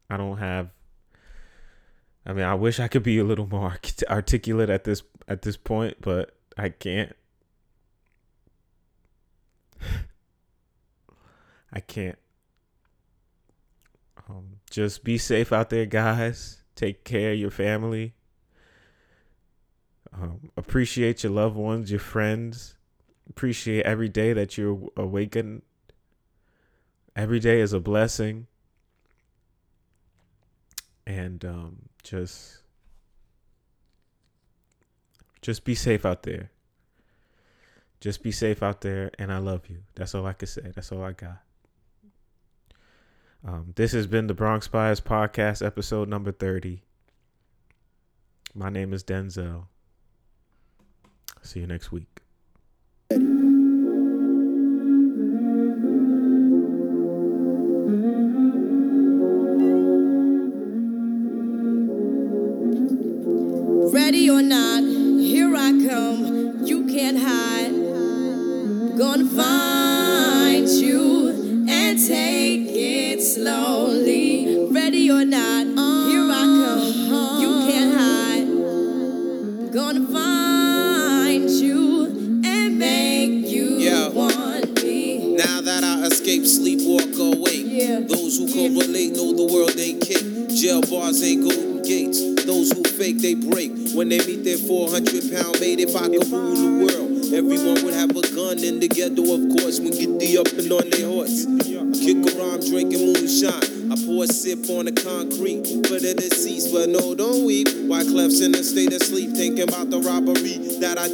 I 0.10 0.18
don't 0.18 0.38
have 0.38 0.70
I 2.30 2.34
mean, 2.34 2.46
I 2.46 2.54
wish 2.54 2.80
I 2.80 2.88
could 2.88 3.02
be 3.02 3.18
a 3.18 3.24
little 3.24 3.48
more 3.48 3.76
articulate 4.08 4.70
at 4.70 4.84
this 4.84 5.02
at 5.28 5.42
this 5.42 5.58
point, 5.58 5.98
but 6.00 6.38
I 6.56 6.70
can't. 6.70 7.16
I 11.74 11.80
can't. 11.80 12.20
Um, 14.30 14.58
just 14.70 15.04
be 15.04 15.18
safe 15.18 15.52
out 15.52 15.72
there, 15.72 15.88
guys. 15.88 16.62
Take 16.76 17.04
care 17.04 17.32
of 17.32 17.40
your 17.40 17.50
family. 17.50 18.14
Um, 20.14 20.52
appreciate 20.56 21.24
your 21.24 21.32
loved 21.32 21.56
ones, 21.56 21.90
your 21.90 22.00
friends. 22.00 22.76
Appreciate 23.28 23.88
every 23.88 24.08
day 24.08 24.34
that 24.34 24.56
you're 24.56 24.80
awakened. 24.96 25.64
Every 27.16 27.40
day 27.40 27.60
is 27.60 27.74
a 27.74 27.80
blessing. 27.80 28.46
And 31.08 31.44
um, 31.44 31.89
just 32.04 32.60
just 35.42 35.64
be 35.64 35.76
safe 35.76 36.06
out 36.06 36.24
there. 36.24 36.52
Just 38.00 38.24
be 38.24 38.32
safe 38.32 38.64
out 38.64 38.82
there, 38.82 39.12
and 39.20 39.32
I 39.32 39.40
love 39.40 39.70
you. 39.70 39.80
That's 39.96 40.16
all 40.16 40.26
I 40.26 40.34
can 40.34 40.48
say. 40.48 40.72
That's 40.74 40.92
all 40.92 41.04
I 41.04 41.12
got. 41.12 41.42
Um, 43.46 43.74
this 43.76 43.92
has 43.94 44.08
been 44.08 44.28
the 44.28 44.34
Bronx 44.34 44.68
Bias 44.68 45.02
Podcast, 45.02 45.66
episode 45.66 46.10
number 46.10 46.32
30. 46.32 46.82
My 48.54 48.70
name 48.70 48.94
is 48.94 49.04
Denzel. 49.04 49.66
See 51.42 51.62
you 51.62 51.68
next 51.68 51.92
week. 51.92 52.19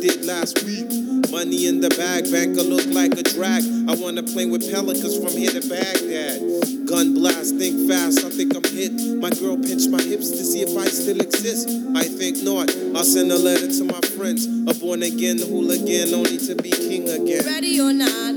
Did 0.05 0.25
last 0.25 0.63
week. 0.65 0.85
Money 1.31 1.65
in 1.65 1.81
the 1.81 1.89
bag, 1.97 2.31
banker 2.31 2.61
look 2.61 2.85
like 2.93 3.17
a 3.17 3.23
drag. 3.23 3.63
I 3.89 3.95
wanna 3.95 4.21
play 4.21 4.45
with 4.45 4.69
pelicans 4.71 5.17
from 5.17 5.33
here 5.33 5.49
to 5.49 5.67
Baghdad. 5.67 6.85
Gun 6.85 7.15
blast, 7.15 7.57
think 7.57 7.89
fast, 7.89 8.23
I 8.23 8.29
think 8.29 8.55
I'm 8.55 8.63
hit. 8.63 8.93
My 9.17 9.31
girl 9.31 9.57
pinched 9.57 9.89
my 9.89 10.01
hips 10.01 10.29
to 10.29 10.43
see 10.45 10.61
if 10.61 10.77
I 10.77 10.85
still 10.85 11.19
exist. 11.19 11.67
I 11.95 12.03
think 12.03 12.43
not. 12.43 12.69
I'll 12.93 13.03
send 13.03 13.31
a 13.31 13.37
letter 13.37 13.67
to 13.67 13.83
my 13.83 14.01
friends. 14.13 14.45
A 14.45 14.73
born 14.77 15.01
again 15.01 15.39
hooligan, 15.39 16.13
only 16.13 16.37
to 16.37 16.53
be 16.55 16.69
king 16.69 17.09
again. 17.09 17.43
Ready 17.43 17.81
or 17.81 17.91
not, 17.91 18.34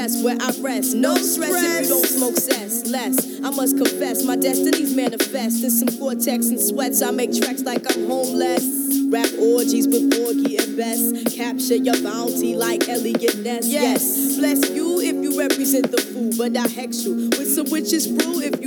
a 0.00 0.08
game 0.08 0.16
of 0.16 0.20
chess 0.20 0.22
where 0.22 0.36
I 0.40 0.50
rest. 0.60 0.94
No 0.94 1.16
stress 1.16 1.62
if 1.62 1.82
you 1.82 1.88
don't 1.88 2.06
smoke 2.06 2.36
cess. 2.36 2.86
Less, 2.86 3.40
I 3.42 3.50
must 3.50 3.76
confess, 3.76 4.24
my 4.24 4.36
destinies 4.36 4.94
manifest 4.94 5.62
in 5.64 5.70
some 5.70 5.98
Gore-Tex 5.98 6.48
and 6.48 6.60
sweats. 6.60 7.02
I 7.02 7.10
make 7.10 7.32
tracks 7.32 7.62
like 7.62 7.84
I'm 7.94 8.06
homeless. 8.06 8.88
Rap 9.10 9.28
orgies 9.38 9.88
with 9.88 10.12
Porgy 10.12 10.56
and 10.56 10.76
Bess. 10.76 11.34
Capture 11.34 11.76
your 11.76 12.00
bounty 12.02 12.54
like 12.54 12.88
Eliot 12.88 13.38
Ness. 13.38 13.66
Yes, 13.66 14.38
bless 14.38 14.70
you 14.70 15.00
if 15.00 15.16
you 15.16 15.38
represent 15.38 15.90
the 15.90 16.00
fool, 16.00 16.30
but 16.38 16.56
I 16.56 16.68
hex 16.68 17.04
you 17.04 17.28
with 17.30 17.52
some 17.52 17.68
witches 17.70 18.06
brew 18.06 18.40
if 18.40 18.59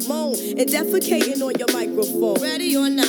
Simone 0.00 0.34
and 0.58 0.68
defecating 0.68 1.40
on 1.40 1.52
your 1.56 1.72
microphone. 1.72 2.42
Ready 2.42 2.76
or 2.76 2.90
not, 2.90 3.06